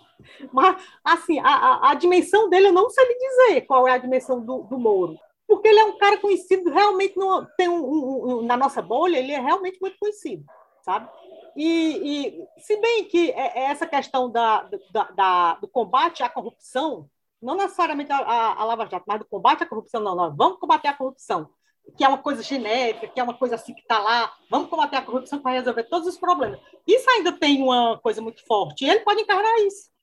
Mas, 0.51 0.81
assim, 1.03 1.39
a, 1.39 1.47
a, 1.47 1.91
a, 1.91 1.93
dimensão 1.93 2.49
dele 2.49 2.67
eu 2.67 2.73
não 2.73 2.89
sei 2.89 3.05
lhe 3.05 3.15
dizer 3.15 3.61
qual 3.61 3.87
é 3.87 3.91
a 3.91 3.97
dimensão 3.97 4.39
do, 4.39 4.63
do 4.63 4.77
Moro. 4.77 5.17
Porque 5.47 5.67
ele 5.67 5.79
é 5.79 5.85
um 5.85 5.97
cara 5.97 6.17
conhecido, 6.17 6.71
realmente 6.71 7.15
no, 7.17 7.45
tem 7.57 7.69
um, 7.69 7.83
um, 7.83 8.27
um, 8.27 8.41
na 8.41 8.57
nossa 8.57 8.81
bolha, 8.81 9.17
ele 9.17 9.31
é 9.31 9.39
realmente 9.39 9.79
muito 9.79 9.97
conhecido, 9.99 10.43
sabe? 10.81 11.07
E, 11.55 12.37
e 12.57 12.61
se 12.61 12.75
bem 12.77 13.05
que 13.05 13.31
é, 13.31 13.59
é 13.59 13.63
essa 13.65 13.85
questão 13.85 14.29
da, 14.29 14.67
da, 14.91 15.03
da, 15.11 15.53
do 15.55 15.67
combate 15.67 16.23
à 16.23 16.29
corrupção, 16.29 17.07
não 17.39 17.55
necessariamente 17.55 18.11
a, 18.11 18.17
a, 18.17 18.61
a 18.61 18.65
Lava 18.65 18.87
Jato, 18.87 19.05
mas 19.07 19.19
do 19.19 19.25
combate 19.25 19.63
à 19.63 19.67
corrupção, 19.67 20.01
não, 20.01 20.15
nós 20.15 20.35
vamos 20.35 20.59
combater 20.59 20.87
a 20.87 20.93
corrupção, 20.93 21.47
que 21.95 22.03
é 22.03 22.07
uma 22.07 22.17
coisa 22.17 22.41
genérica, 22.41 23.07
que 23.07 23.19
é 23.19 23.23
uma 23.23 23.37
coisa 23.37 23.53
assim 23.53 23.75
que 23.75 23.81
está 23.81 23.99
lá, 23.99 24.33
vamos 24.49 24.67
combater 24.67 24.95
a 24.95 25.01
corrupção 25.03 25.39
para 25.39 25.51
resolver 25.51 25.83
todos 25.83 26.07
os 26.07 26.17
problemas. 26.17 26.59
Isso 26.87 27.07
ainda 27.11 27.31
tem 27.31 27.61
uma 27.61 27.99
coisa 27.99 28.19
muito 28.19 28.43
forte, 28.47 28.83
e 28.83 28.89
ele 28.89 29.01
pode 29.01 29.21
encarnar 29.21 29.53
isso 29.59 29.93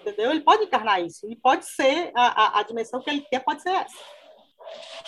entendeu? 0.00 0.30
Ele 0.30 0.40
pode 0.40 0.64
encarnar 0.64 1.00
isso, 1.00 1.30
e 1.30 1.36
pode 1.36 1.66
ser, 1.66 2.10
a, 2.14 2.58
a, 2.58 2.60
a 2.60 2.62
dimensão 2.62 3.00
que 3.00 3.10
ele 3.10 3.22
quer 3.22 3.40
pode 3.40 3.62
ser 3.62 3.70
essa. 3.70 3.96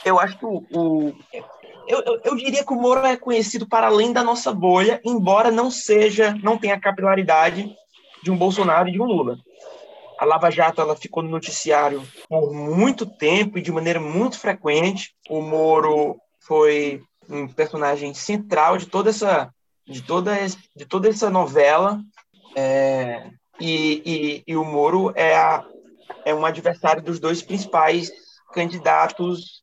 Eu 0.04 0.18
acho 0.18 0.38
que 0.38 0.46
o, 0.46 0.64
o 0.72 1.14
eu, 1.86 2.00
eu, 2.02 2.20
eu, 2.24 2.36
diria 2.36 2.64
que 2.64 2.72
o 2.72 2.76
Moro 2.76 3.04
é 3.04 3.16
conhecido 3.16 3.68
para 3.68 3.86
além 3.86 4.12
da 4.12 4.22
nossa 4.22 4.52
bolha, 4.52 5.00
embora 5.04 5.50
não 5.50 5.70
seja, 5.70 6.34
não 6.42 6.56
tenha 6.56 6.74
a 6.74 6.80
capilaridade 6.80 7.74
de 8.22 8.30
um 8.30 8.36
Bolsonaro 8.36 8.88
e 8.88 8.92
de 8.92 9.00
um 9.00 9.04
Lula. 9.04 9.38
A 10.18 10.24
Lava 10.24 10.50
Jato 10.50 10.80
ela 10.80 10.94
ficou 10.94 11.22
no 11.22 11.28
noticiário 11.28 12.06
por 12.28 12.52
muito 12.52 13.04
tempo 13.04 13.58
e 13.58 13.62
de 13.62 13.72
maneira 13.72 13.98
muito 13.98 14.38
frequente. 14.38 15.14
O 15.28 15.40
Moro 15.40 16.16
foi 16.40 17.02
um 17.28 17.48
personagem 17.48 18.14
central 18.14 18.76
de 18.76 18.86
toda 18.86 19.10
essa 19.10 19.52
de 19.84 20.00
toda 20.00 20.32
de 20.76 20.86
toda 20.86 21.08
essa 21.08 21.28
novela. 21.28 22.00
É, 22.54 23.30
e, 23.62 24.02
e, 24.04 24.44
e 24.44 24.56
o 24.56 24.64
Moro 24.64 25.12
é, 25.14 25.36
a, 25.36 25.64
é 26.24 26.34
um 26.34 26.44
adversário 26.44 27.00
dos 27.00 27.20
dois 27.20 27.42
principais 27.42 28.10
candidatos, 28.52 29.62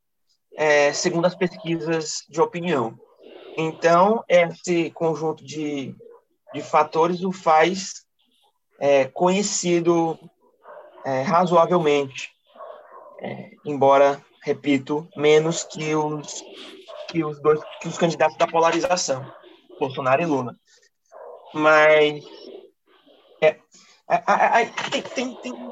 é, 0.56 0.94
segundo 0.94 1.26
as 1.26 1.36
pesquisas 1.36 2.24
de 2.30 2.40
opinião. 2.40 2.98
Então, 3.58 4.24
esse 4.30 4.90
conjunto 4.92 5.44
de, 5.44 5.94
de 6.54 6.62
fatores 6.62 7.24
o 7.24 7.34
faz 7.34 8.06
é, 8.80 9.04
conhecido 9.06 10.18
é, 11.04 11.22
razoavelmente, 11.24 12.30
é, 13.20 13.52
embora, 13.66 14.24
repito, 14.42 15.10
menos 15.18 15.66
que 15.66 15.94
os, 15.94 16.42
que 17.10 17.22
os 17.22 17.42
dois 17.42 17.60
que 17.82 17.90
os 17.90 17.98
candidatos 17.98 18.38
da 18.38 18.48
polarização, 18.48 19.30
Bolsonaro 19.78 20.22
e 20.22 20.26
Lula. 20.26 20.56
Mas 21.54 22.24
é, 24.16 24.66
tem, 24.90 25.02
tem, 25.02 25.36
tem, 25.36 25.72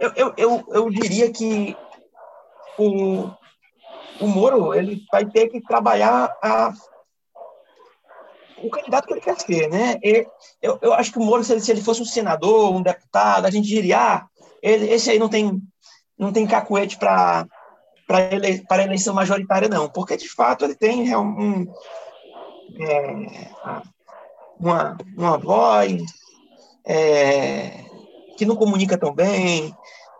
eu, 0.00 0.12
eu, 0.16 0.34
eu, 0.36 0.64
eu 0.68 0.90
diria 0.90 1.30
que 1.30 1.76
o, 2.78 3.30
o 4.20 4.26
Moro 4.26 4.74
ele 4.74 5.04
vai 5.10 5.26
ter 5.26 5.48
que 5.48 5.60
trabalhar 5.60 6.34
a, 6.42 6.72
o 8.62 8.70
candidato 8.70 9.06
que 9.06 9.14
ele 9.14 9.20
quer 9.20 9.38
ser, 9.38 9.68
né? 9.68 9.96
E 10.02 10.26
eu, 10.62 10.78
eu 10.80 10.92
acho 10.94 11.12
que 11.12 11.18
o 11.18 11.22
Moro, 11.22 11.44
se 11.44 11.52
ele, 11.52 11.60
se 11.60 11.70
ele 11.70 11.82
fosse 11.82 12.00
um 12.00 12.06
senador, 12.06 12.74
um 12.74 12.82
deputado, 12.82 13.46
a 13.46 13.50
gente 13.50 13.68
diria, 13.68 13.98
ah, 13.98 14.26
ele, 14.62 14.90
esse 14.90 15.10
aí 15.10 15.18
não 15.18 15.28
tem, 15.28 15.60
não 16.18 16.32
tem 16.32 16.46
cacuete 16.46 16.96
para 16.96 17.46
para 18.06 18.22
ele, 18.34 18.64
a 18.66 18.82
eleição 18.82 19.14
majoritária, 19.14 19.68
não, 19.68 19.86
porque 19.86 20.16
de 20.16 20.30
fato 20.30 20.64
ele 20.64 20.74
tem 20.74 21.14
um, 21.14 21.70
é, 22.80 23.50
uma, 24.58 24.96
uma 25.14 25.36
voz, 25.36 26.02
é, 26.88 27.84
que 28.38 28.46
não 28.46 28.56
comunica 28.56 28.96
tão 28.96 29.14
bem, 29.14 29.76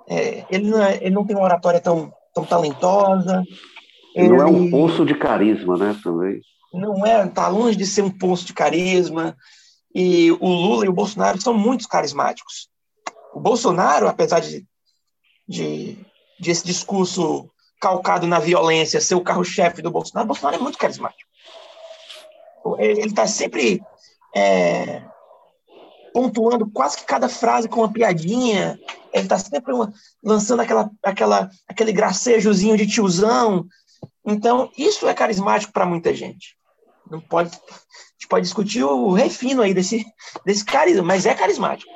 é, 0.06 0.44
ele, 0.50 0.68
não 0.68 0.82
é, 0.82 0.96
ele 0.96 1.14
não 1.14 1.24
tem 1.24 1.34
uma 1.34 1.44
oratória 1.44 1.80
tão, 1.80 2.12
tão 2.34 2.44
talentosa. 2.44 3.42
Ele 4.14 4.28
não 4.28 4.42
é 4.42 4.46
um 4.46 4.70
poço 4.70 5.06
de 5.06 5.14
carisma, 5.14 5.78
né, 5.78 5.98
também. 6.04 6.40
Não 6.74 7.06
é, 7.06 7.26
tá 7.26 7.48
longe 7.48 7.76
de 7.76 7.86
ser 7.86 8.02
um 8.02 8.10
poço 8.10 8.44
de 8.44 8.52
carisma. 8.52 9.34
E 9.94 10.30
o 10.32 10.46
Lula 10.46 10.84
e 10.84 10.88
o 10.88 10.92
Bolsonaro 10.92 11.40
são 11.40 11.54
muito 11.54 11.88
carismáticos. 11.88 12.68
O 13.32 13.40
Bolsonaro, 13.40 14.06
apesar 14.06 14.40
de, 14.40 14.66
de, 15.48 15.98
de 16.38 16.50
esse 16.50 16.66
discurso 16.66 17.50
calcado 17.80 18.26
na 18.26 18.38
violência 18.38 19.00
ser 19.00 19.14
o 19.14 19.22
carro-chefe 19.22 19.80
do 19.80 19.90
Bolsonaro, 19.90 20.24
o 20.24 20.28
Bolsonaro 20.28 20.56
é 20.56 20.60
muito 20.60 20.76
carismático. 20.76 21.30
Ele 22.78 23.06
está 23.06 23.26
sempre 23.26 23.80
é, 24.34 25.02
pontuando 26.18 26.68
quase 26.68 26.96
que 26.96 27.04
cada 27.04 27.28
frase 27.28 27.68
com 27.68 27.78
uma 27.78 27.92
piadinha. 27.92 28.76
Ele 29.12 29.22
está 29.22 29.38
sempre 29.38 29.72
uma, 29.72 29.92
lançando 30.20 30.58
aquela, 30.62 30.90
aquela, 31.00 31.48
aquele 31.68 31.92
gracejozinho 31.92 32.76
de 32.76 32.88
tiozão. 32.88 33.64
Então, 34.26 34.68
isso 34.76 35.06
é 35.06 35.14
carismático 35.14 35.72
para 35.72 35.86
muita 35.86 36.12
gente. 36.12 36.56
Não 37.08 37.20
pode, 37.20 37.50
a 37.50 37.72
gente 38.14 38.26
pode 38.28 38.42
discutir 38.42 38.82
o 38.82 39.12
refino 39.12 39.62
aí 39.62 39.72
desse, 39.72 40.04
desse 40.44 40.64
carisma, 40.64 41.04
mas 41.04 41.24
é 41.24 41.36
carismático. 41.36 41.88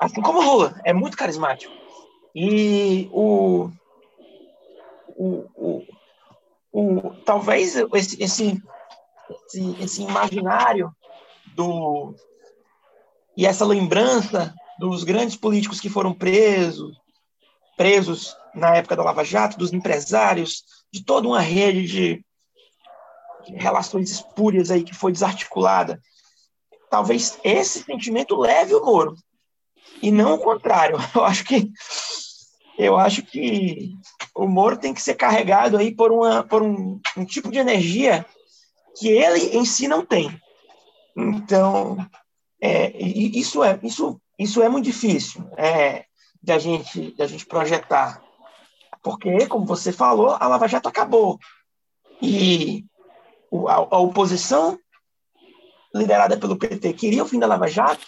Assim 0.00 0.20
como 0.20 0.40
o 0.40 0.42
Lula, 0.42 0.80
é 0.84 0.92
muito 0.92 1.16
carismático. 1.16 1.72
E 2.34 3.08
o, 3.12 3.70
o, 5.16 5.46
o, 5.54 5.82
o 6.72 7.14
talvez 7.24 7.76
esse, 7.76 8.20
esse, 8.20 8.62
esse, 9.46 9.76
esse 9.80 10.02
imaginário 10.02 10.90
do, 11.54 12.12
e 13.36 13.46
essa 13.46 13.64
lembrança 13.64 14.54
dos 14.78 15.04
grandes 15.04 15.36
políticos 15.36 15.80
que 15.80 15.88
foram 15.88 16.12
presos, 16.12 16.96
presos 17.76 18.36
na 18.54 18.76
época 18.76 18.96
da 18.96 19.02
Lava 19.02 19.24
Jato, 19.24 19.58
dos 19.58 19.72
empresários, 19.72 20.64
de 20.92 21.04
toda 21.04 21.28
uma 21.28 21.40
rede 21.40 21.86
de, 21.86 22.24
relações 23.56 24.10
espúrias 24.10 24.70
aí 24.70 24.82
que 24.84 24.94
foi 24.94 25.12
desarticulada. 25.12 26.00
Talvez 26.90 27.38
esse 27.42 27.82
sentimento 27.82 28.36
leve 28.36 28.74
o 28.74 28.84
Moro 28.84 29.16
e 30.02 30.10
não 30.10 30.34
o 30.34 30.38
contrário. 30.38 30.98
Eu 31.14 31.24
acho 31.24 31.44
que 31.44 31.70
eu 32.78 32.96
acho 32.96 33.22
que 33.22 33.92
o 34.34 34.48
Moro 34.48 34.78
tem 34.78 34.94
que 34.94 35.02
ser 35.02 35.14
carregado 35.14 35.76
aí 35.76 35.94
por, 35.94 36.10
uma, 36.10 36.42
por 36.42 36.62
um, 36.62 36.98
um 37.16 37.24
tipo 37.24 37.50
de 37.50 37.58
energia 37.58 38.24
que 38.98 39.08
ele 39.08 39.56
em 39.56 39.64
si 39.64 39.86
não 39.86 40.04
tem. 40.04 40.40
Então, 41.14 41.98
é, 42.64 42.96
isso, 42.96 43.64
é, 43.64 43.76
isso, 43.82 44.20
isso 44.38 44.62
é 44.62 44.68
muito 44.68 44.84
difícil 44.84 45.44
é, 45.56 46.04
da, 46.40 46.60
gente, 46.60 47.10
da 47.16 47.26
gente 47.26 47.44
projetar. 47.44 48.22
Porque, 49.02 49.48
como 49.48 49.66
você 49.66 49.90
falou, 49.90 50.36
a 50.38 50.46
Lava 50.46 50.68
Jato 50.68 50.88
acabou. 50.88 51.40
E 52.22 52.84
a, 53.66 53.74
a 53.74 53.98
oposição, 53.98 54.78
liderada 55.92 56.36
pelo 56.36 56.56
PT, 56.56 56.92
queria 56.92 57.24
o 57.24 57.26
fim 57.26 57.40
da 57.40 57.48
Lava 57.48 57.66
Jato. 57.66 58.06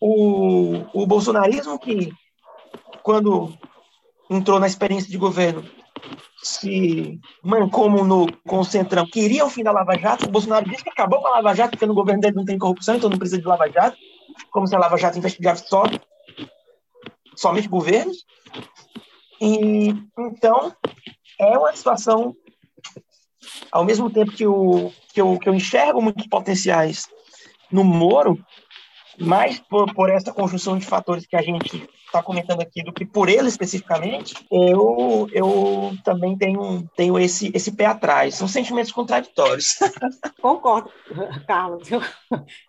O, 0.00 0.82
o 0.92 1.06
bolsonarismo, 1.06 1.78
que 1.78 2.12
quando 3.04 3.56
entrou 4.28 4.58
na 4.58 4.66
experiência 4.66 5.08
de 5.08 5.16
governo, 5.16 5.64
se 6.42 7.20
mancomunou 7.42 8.28
com 8.46 8.58
o 8.58 8.64
Centrão, 8.64 9.06
queria 9.06 9.44
o 9.44 9.50
fim 9.50 9.62
da 9.62 9.70
Lava 9.70 9.96
Jato. 9.96 10.26
O 10.26 10.30
Bolsonaro 10.30 10.68
disse 10.68 10.82
que 10.82 10.90
acabou 10.90 11.20
com 11.20 11.28
a 11.28 11.36
Lava 11.36 11.54
Jato, 11.54 11.70
porque 11.70 11.86
no 11.86 11.94
governo 11.94 12.20
dele 12.20 12.34
não 12.34 12.44
tem 12.44 12.58
corrupção, 12.58 12.96
então 12.96 13.08
não 13.08 13.18
precisa 13.18 13.40
de 13.40 13.46
Lava 13.46 13.70
Jato, 13.70 13.96
como 14.50 14.66
se 14.66 14.74
a 14.74 14.78
Lava 14.78 14.96
Jato 14.96 15.18
investigasse 15.18 15.68
só, 15.68 15.84
somente 17.36 17.68
governos. 17.68 18.24
E, 19.40 19.94
então, 20.18 20.74
é 21.38 21.58
uma 21.58 21.72
situação, 21.74 22.34
ao 23.70 23.84
mesmo 23.84 24.10
tempo 24.10 24.32
que, 24.32 24.46
o, 24.46 24.92
que, 25.14 25.20
eu, 25.20 25.38
que 25.38 25.48
eu 25.48 25.54
enxergo 25.54 26.02
muitos 26.02 26.26
potenciais 26.26 27.08
no 27.70 27.84
Moro, 27.84 28.38
mais 29.18 29.58
por, 29.58 29.92
por 29.94 30.10
essa 30.10 30.32
conjunção 30.32 30.78
de 30.78 30.86
fatores 30.86 31.26
que 31.26 31.36
a 31.36 31.42
gente 31.42 31.88
está 32.06 32.22
comentando 32.22 32.60
aqui 32.60 32.82
do 32.82 32.92
que 32.92 33.06
por 33.06 33.28
ele 33.28 33.48
especificamente, 33.48 34.34
eu, 34.50 35.26
eu 35.32 35.92
também 36.04 36.36
tenho, 36.36 36.88
tenho 36.94 37.18
esse, 37.18 37.50
esse 37.54 37.72
pé 37.72 37.86
atrás. 37.86 38.34
São 38.34 38.46
sentimentos 38.46 38.92
contraditórios. 38.92 39.78
Concordo, 40.40 40.90
Carlos. 41.46 41.88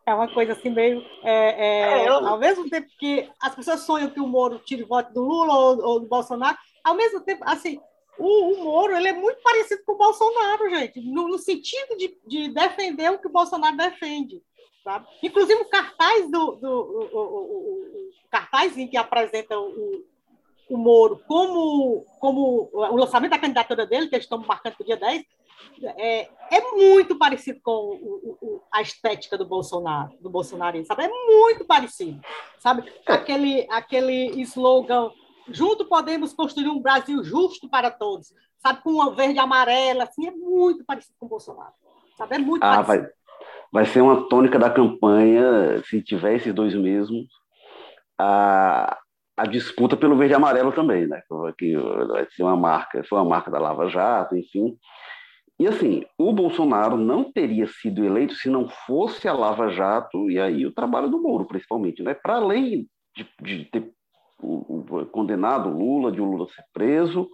É 0.05 0.13
uma 0.13 0.33
coisa 0.33 0.53
assim 0.53 0.69
meio. 0.69 1.01
É, 1.23 1.31
é, 1.31 2.03
é, 2.03 2.09
eu... 2.09 2.25
Ao 2.25 2.39
mesmo 2.39 2.69
tempo 2.69 2.87
que 2.97 3.29
as 3.41 3.53
pessoas 3.53 3.81
sonham 3.81 4.09
que 4.09 4.19
o 4.19 4.27
Moro 4.27 4.59
tire 4.59 4.83
voto 4.83 5.13
do 5.13 5.21
Lula 5.21 5.53
ou, 5.53 5.85
ou 5.85 5.99
do 5.99 6.07
Bolsonaro, 6.07 6.57
ao 6.83 6.95
mesmo 6.95 7.21
tempo, 7.21 7.43
assim, 7.45 7.79
o, 8.17 8.53
o, 8.53 8.63
Moro 8.63 8.95
ele 8.95 9.07
é 9.07 9.13
muito 9.13 9.41
parecido 9.41 9.81
com 9.85 9.93
o 9.93 9.97
Bolsonaro, 9.97 10.69
gente, 10.69 11.01
no, 11.01 11.27
no 11.27 11.39
sentido 11.39 11.97
de, 11.97 12.15
de, 12.27 12.49
defender 12.49 13.11
o 13.11 13.19
que 13.19 13.27
o 13.27 13.31
Bolsonaro 13.31 13.75
defende. 13.75 14.41
Sabe? 14.83 15.07
Inclusive 15.23 15.61
o 15.61 15.69
cartaz 15.69 16.29
do, 16.29 16.55
do 16.57 16.69
o, 16.69 17.17
o, 17.17 17.59
o, 17.79 18.11
cartaz 18.29 18.73
que 18.73 18.97
apresenta 18.97 19.57
o, 19.57 20.03
o 20.69 20.77
Moro 20.77 21.21
como, 21.25 22.05
como 22.19 22.69
o 22.73 22.97
lançamento 22.97 23.31
da 23.31 23.39
candidatura 23.39 23.85
dele, 23.85 24.07
que 24.07 24.15
eles 24.15 24.25
estão 24.25 24.39
marcando 24.39 24.75
para 24.75 24.83
o 24.83 24.85
dia 24.85 24.97
10, 24.97 25.23
é, 25.97 26.29
é 26.51 26.71
muito 26.71 27.17
parecido 27.17 27.59
com 27.63 27.71
o, 27.71 28.37
o, 28.41 28.61
a 28.71 28.81
estética 28.81 29.37
do 29.37 29.45
Bolsonaro, 29.45 30.11
do 30.19 30.29
bolsonarismo, 30.29 30.85
sabe? 30.85 31.05
É 31.05 31.07
muito 31.07 31.65
parecido, 31.65 32.19
sabe? 32.59 32.91
Aquele, 33.05 33.65
aquele 33.69 34.41
slogan, 34.41 35.11
junto 35.49 35.85
podemos 35.85 36.33
construir 36.33 36.67
um 36.67 36.81
Brasil 36.81 37.23
justo 37.23 37.69
para 37.69 37.89
todos, 37.89 38.33
sabe? 38.57 38.81
Com 38.81 38.91
uma 38.91 39.11
verde 39.11 39.35
e 39.35 39.39
amarela, 39.39 40.03
assim, 40.03 40.27
é 40.27 40.31
muito 40.31 40.83
parecido 40.83 41.15
com 41.17 41.25
o 41.25 41.29
Bolsonaro, 41.29 41.73
sabe? 42.17 42.35
É 42.35 42.39
muito 42.39 42.63
ah, 42.63 42.83
parecido. 42.83 43.03
Vai 43.03 43.22
vai 43.73 43.87
ser 43.87 44.01
uma 44.01 44.29
tônica 44.29 44.59
da 44.59 44.69
campanha, 44.69 45.81
se 45.85 45.99
tiver 45.99 46.35
esses 46.35 46.53
dois 46.53 46.75
mesmos, 46.75 47.25
a, 48.19 48.99
a 49.35 49.47
disputa 49.47 49.97
pelo 49.97 50.15
verde 50.15 50.33
e 50.33 50.35
amarelo 50.35 50.71
também, 50.71 51.07
né? 51.07 51.23
Que 51.57 51.75
vai 51.75 52.27
ser 52.29 52.43
uma 52.43 52.55
marca, 52.55 53.03
foi 53.03 53.17
uma 53.17 53.27
marca 53.27 53.49
da 53.49 53.57
Lava 53.57 53.89
Jato, 53.89 54.37
enfim. 54.37 54.77
E 55.59 55.67
assim, 55.67 56.05
o 56.19 56.31
Bolsonaro 56.31 56.97
não 56.97 57.31
teria 57.31 57.65
sido 57.65 58.05
eleito 58.05 58.35
se 58.35 58.47
não 58.47 58.69
fosse 58.69 59.27
a 59.27 59.33
Lava 59.33 59.69
Jato 59.69 60.29
e 60.29 60.39
aí 60.39 60.67
o 60.67 60.73
trabalho 60.73 61.09
do 61.09 61.19
Moro, 61.19 61.45
principalmente, 61.45 62.03
né? 62.03 62.13
Para 62.13 62.35
além 62.35 62.87
de, 63.17 63.27
de 63.41 63.65
ter 63.65 63.91
o, 64.39 64.85
o, 64.99 65.05
condenado 65.07 65.69
Lula, 65.69 66.11
de 66.11 66.21
o 66.21 66.25
Lula 66.25 66.47
ser 66.49 66.63
preso 66.71 67.27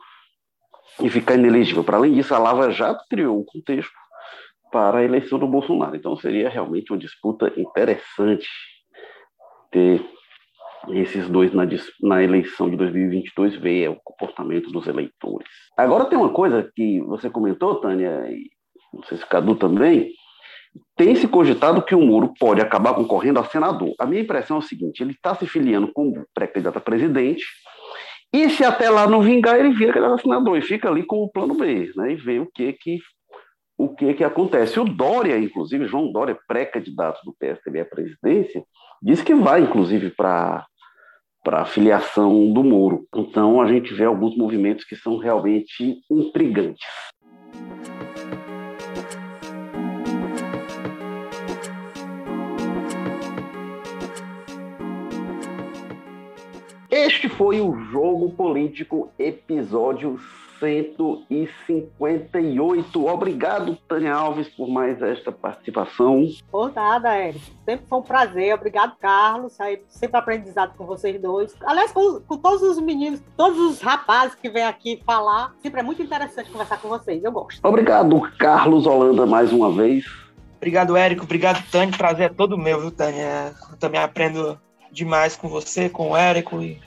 e 1.01 1.09
ficar 1.09 1.35
inelegível. 1.35 1.83
Para 1.83 1.97
além 1.97 2.13
disso, 2.13 2.33
a 2.33 2.39
Lava 2.39 2.71
Jato 2.71 3.03
criou 3.09 3.37
um 3.37 3.43
contexto 3.43 3.91
para 4.71 4.99
a 4.99 5.03
eleição 5.03 5.39
do 5.39 5.47
Bolsonaro. 5.47 5.95
Então 5.95 6.15
seria 6.17 6.49
realmente 6.49 6.91
uma 6.91 6.99
disputa 6.99 7.51
interessante 7.57 8.47
ter 9.71 10.03
esses 10.89 11.29
dois 11.29 11.53
na, 11.53 11.67
na 12.01 12.23
eleição 12.23 12.69
de 12.69 12.77
2022, 12.77 13.55
ver 13.57 13.89
o 13.89 13.99
comportamento 14.03 14.71
dos 14.71 14.87
eleitores. 14.87 15.47
Agora 15.77 16.05
tem 16.05 16.17
uma 16.17 16.29
coisa 16.29 16.69
que 16.75 17.01
você 17.01 17.29
comentou, 17.29 17.75
Tânia, 17.75 18.25
e 18.29 18.49
não 18.93 19.03
sei 19.03 19.17
se 19.17 19.25
Cadu 19.25 19.55
também, 19.55 20.11
tem 20.95 21.15
se 21.15 21.27
cogitado 21.27 21.81
que 21.81 21.95
o 21.95 22.01
Moro 22.01 22.33
pode 22.39 22.61
acabar 22.61 22.93
concorrendo 22.93 23.39
a 23.39 23.45
senador. 23.45 23.93
A 23.99 24.05
minha 24.05 24.21
impressão 24.21 24.57
é 24.57 24.59
o 24.59 24.63
seguinte: 24.63 25.01
ele 25.01 25.11
está 25.11 25.35
se 25.35 25.47
filiando 25.47 25.91
como 25.93 26.25
pré-candidato 26.33 26.77
a 26.77 26.81
presidente, 26.81 27.43
e 28.33 28.49
se 28.49 28.63
até 28.63 28.89
lá 28.89 29.07
não 29.07 29.21
vingar, 29.21 29.59
ele 29.59 29.73
vira 29.73 29.93
candidato 29.93 30.19
a 30.19 30.21
senador 30.21 30.57
e 30.57 30.61
fica 30.61 30.87
ali 30.87 31.03
com 31.03 31.17
o 31.17 31.31
plano 31.31 31.55
B, 31.55 31.91
né? 31.95 32.13
E 32.13 32.15
vê 32.15 32.39
o 32.39 32.49
que 32.53 32.73
que 32.73 32.99
o 33.79 33.87
que 33.87 34.13
que 34.13 34.25
acontece. 34.25 34.77
O 34.77 34.83
Dória, 34.83 35.39
inclusive, 35.39 35.87
João 35.87 36.11
Dória, 36.11 36.37
pré-candidato 36.45 37.23
do 37.23 37.33
PSDB 37.33 37.79
à 37.79 37.85
presidência, 37.85 38.61
disse 39.01 39.23
que 39.23 39.33
vai, 39.33 39.61
inclusive, 39.61 40.09
para 40.09 40.65
para 41.41 41.61
a 41.61 41.65
filiação 41.65 42.51
do 42.51 42.61
Moro. 42.61 43.07
Então, 43.15 43.61
a 43.61 43.67
gente 43.67 43.93
vê 43.93 44.03
alguns 44.03 44.35
movimentos 44.35 44.83
que 44.83 44.97
são 44.97 45.17
realmente 45.17 46.01
intrigantes. 46.11 46.85
Este 56.91 57.29
foi 57.29 57.61
o 57.61 57.73
Jogo 57.85 58.31
Político, 58.33 59.09
episódio 59.17 60.19
158. 60.59 63.07
Obrigado, 63.07 63.75
Tânia 63.87 64.13
Alves, 64.13 64.49
por 64.49 64.67
mais 64.67 65.01
esta 65.01 65.31
participação. 65.31 66.27
Por 66.51 66.71
nada, 66.73 67.15
Érico. 67.15 67.45
Sempre 67.65 67.85
foi 67.87 67.99
um 67.99 68.03
prazer. 68.03 68.53
Obrigado, 68.53 68.97
Carlos. 68.99 69.57
Sempre 69.87 70.17
aprendizado 70.17 70.75
com 70.75 70.85
vocês 70.85 71.21
dois. 71.21 71.55
Aliás, 71.61 71.91
com, 71.91 72.19
com, 72.21 72.37
todos 72.37 72.61
os 72.61 72.79
meninos, 72.79 73.21
todos 73.37 73.59
os 73.59 73.81
rapazes 73.81 74.35
que 74.35 74.49
vêm 74.49 74.63
aqui 74.63 75.01
falar. 75.05 75.55
Sempre 75.61 75.79
é 75.79 75.83
muito 75.83 76.01
interessante 76.01 76.51
conversar 76.51 76.81
com 76.81 76.89
vocês. 76.89 77.23
Eu 77.23 77.31
gosto. 77.31 77.63
Obrigado, 77.63 78.19
Carlos 78.37 78.85
Holanda, 78.85 79.25
mais 79.25 79.53
uma 79.53 79.71
vez. 79.71 80.05
Obrigado, 80.57 80.97
Érico. 80.97 81.23
Obrigado, 81.23 81.63
Tânia. 81.71 81.97
Prazer 81.97 82.25
é 82.25 82.33
todo 82.33 82.57
meu, 82.57 82.81
viu, 82.81 82.91
Tânia? 82.91 83.53
Eu 83.71 83.77
também 83.77 84.01
aprendo 84.01 84.59
demais 84.91 85.37
com 85.37 85.47
você, 85.47 85.87
com 85.87 86.11
o 86.11 86.17
Érico 86.17 86.61
e 86.61 86.77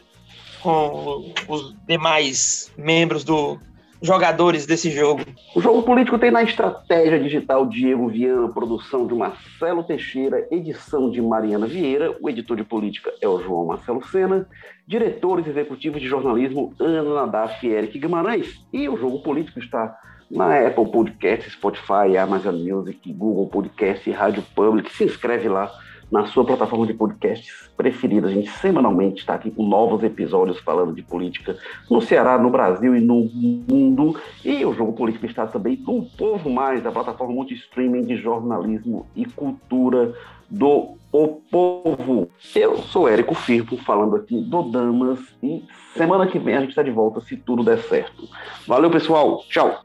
com 0.62 1.32
os 1.48 1.74
demais 1.86 2.72
membros 2.76 3.24
do 3.24 3.58
jogadores 4.02 4.66
desse 4.66 4.90
jogo. 4.90 5.22
O 5.54 5.60
jogo 5.60 5.82
político 5.82 6.18
tem 6.18 6.30
na 6.30 6.42
estratégia 6.42 7.20
digital 7.20 7.64
Diego 7.66 8.08
Viana, 8.08 8.48
produção 8.48 9.06
de 9.06 9.14
Marcelo 9.14 9.84
Teixeira, 9.84 10.46
edição 10.50 11.08
de 11.08 11.22
Mariana 11.22 11.68
Vieira, 11.68 12.16
o 12.20 12.28
editor 12.28 12.56
de 12.56 12.64
política 12.64 13.12
é 13.20 13.28
o 13.28 13.40
João 13.40 13.66
Marcelo 13.66 14.04
Sena, 14.08 14.48
diretores 14.86 15.46
executivos 15.46 16.00
de 16.00 16.08
jornalismo 16.08 16.74
Ana 16.80 17.14
Nadaf 17.14 17.64
e 17.64 17.70
Eric 17.70 17.96
Guimarães, 17.96 18.60
e 18.72 18.88
o 18.88 18.96
jogo 18.96 19.22
político 19.22 19.60
está 19.60 19.96
na 20.28 20.66
Apple 20.66 20.90
Podcast, 20.90 21.50
Spotify, 21.50 22.16
Amazon 22.18 22.56
Music, 22.56 23.12
Google 23.12 23.46
Podcast 23.46 24.10
Rádio 24.10 24.42
Public. 24.54 24.90
Se 24.92 25.04
inscreve 25.04 25.48
lá 25.48 25.70
na 26.12 26.26
sua 26.26 26.44
plataforma 26.44 26.86
de 26.86 26.92
podcasts 26.92 27.70
preferida. 27.74 28.28
A 28.28 28.30
gente 28.30 28.50
semanalmente 28.50 29.20
está 29.20 29.34
aqui 29.34 29.50
com 29.50 29.66
novos 29.66 30.04
episódios 30.04 30.60
falando 30.60 30.94
de 30.94 31.02
política 31.02 31.56
no 31.90 32.02
Ceará, 32.02 32.36
no 32.36 32.50
Brasil 32.50 32.94
e 32.94 33.00
no 33.00 33.24
mundo. 33.24 34.14
E 34.44 34.62
o 34.64 34.74
Jogo 34.74 34.92
Político 34.92 35.24
está 35.24 35.46
também 35.46 35.76
no 35.78 36.04
Povo 36.04 36.50
Mais, 36.50 36.84
a 36.84 36.92
plataforma 36.92 37.32
multi-streaming 37.32 38.02
de 38.02 38.16
jornalismo 38.16 39.06
e 39.16 39.24
cultura 39.24 40.12
do 40.50 40.96
O 41.10 41.28
Povo. 41.50 42.28
Eu 42.54 42.76
sou 42.76 43.08
Érico 43.08 43.34
Firpo, 43.34 43.78
falando 43.78 44.16
aqui 44.16 44.38
do 44.38 44.62
Damas, 44.64 45.18
e 45.42 45.64
semana 45.96 46.26
que 46.26 46.38
vem 46.38 46.56
a 46.56 46.60
gente 46.60 46.70
está 46.70 46.82
de 46.82 46.90
volta 46.90 47.22
se 47.22 47.38
tudo 47.38 47.64
der 47.64 47.78
certo. 47.78 48.28
Valeu, 48.66 48.90
pessoal. 48.90 49.42
Tchau. 49.48 49.82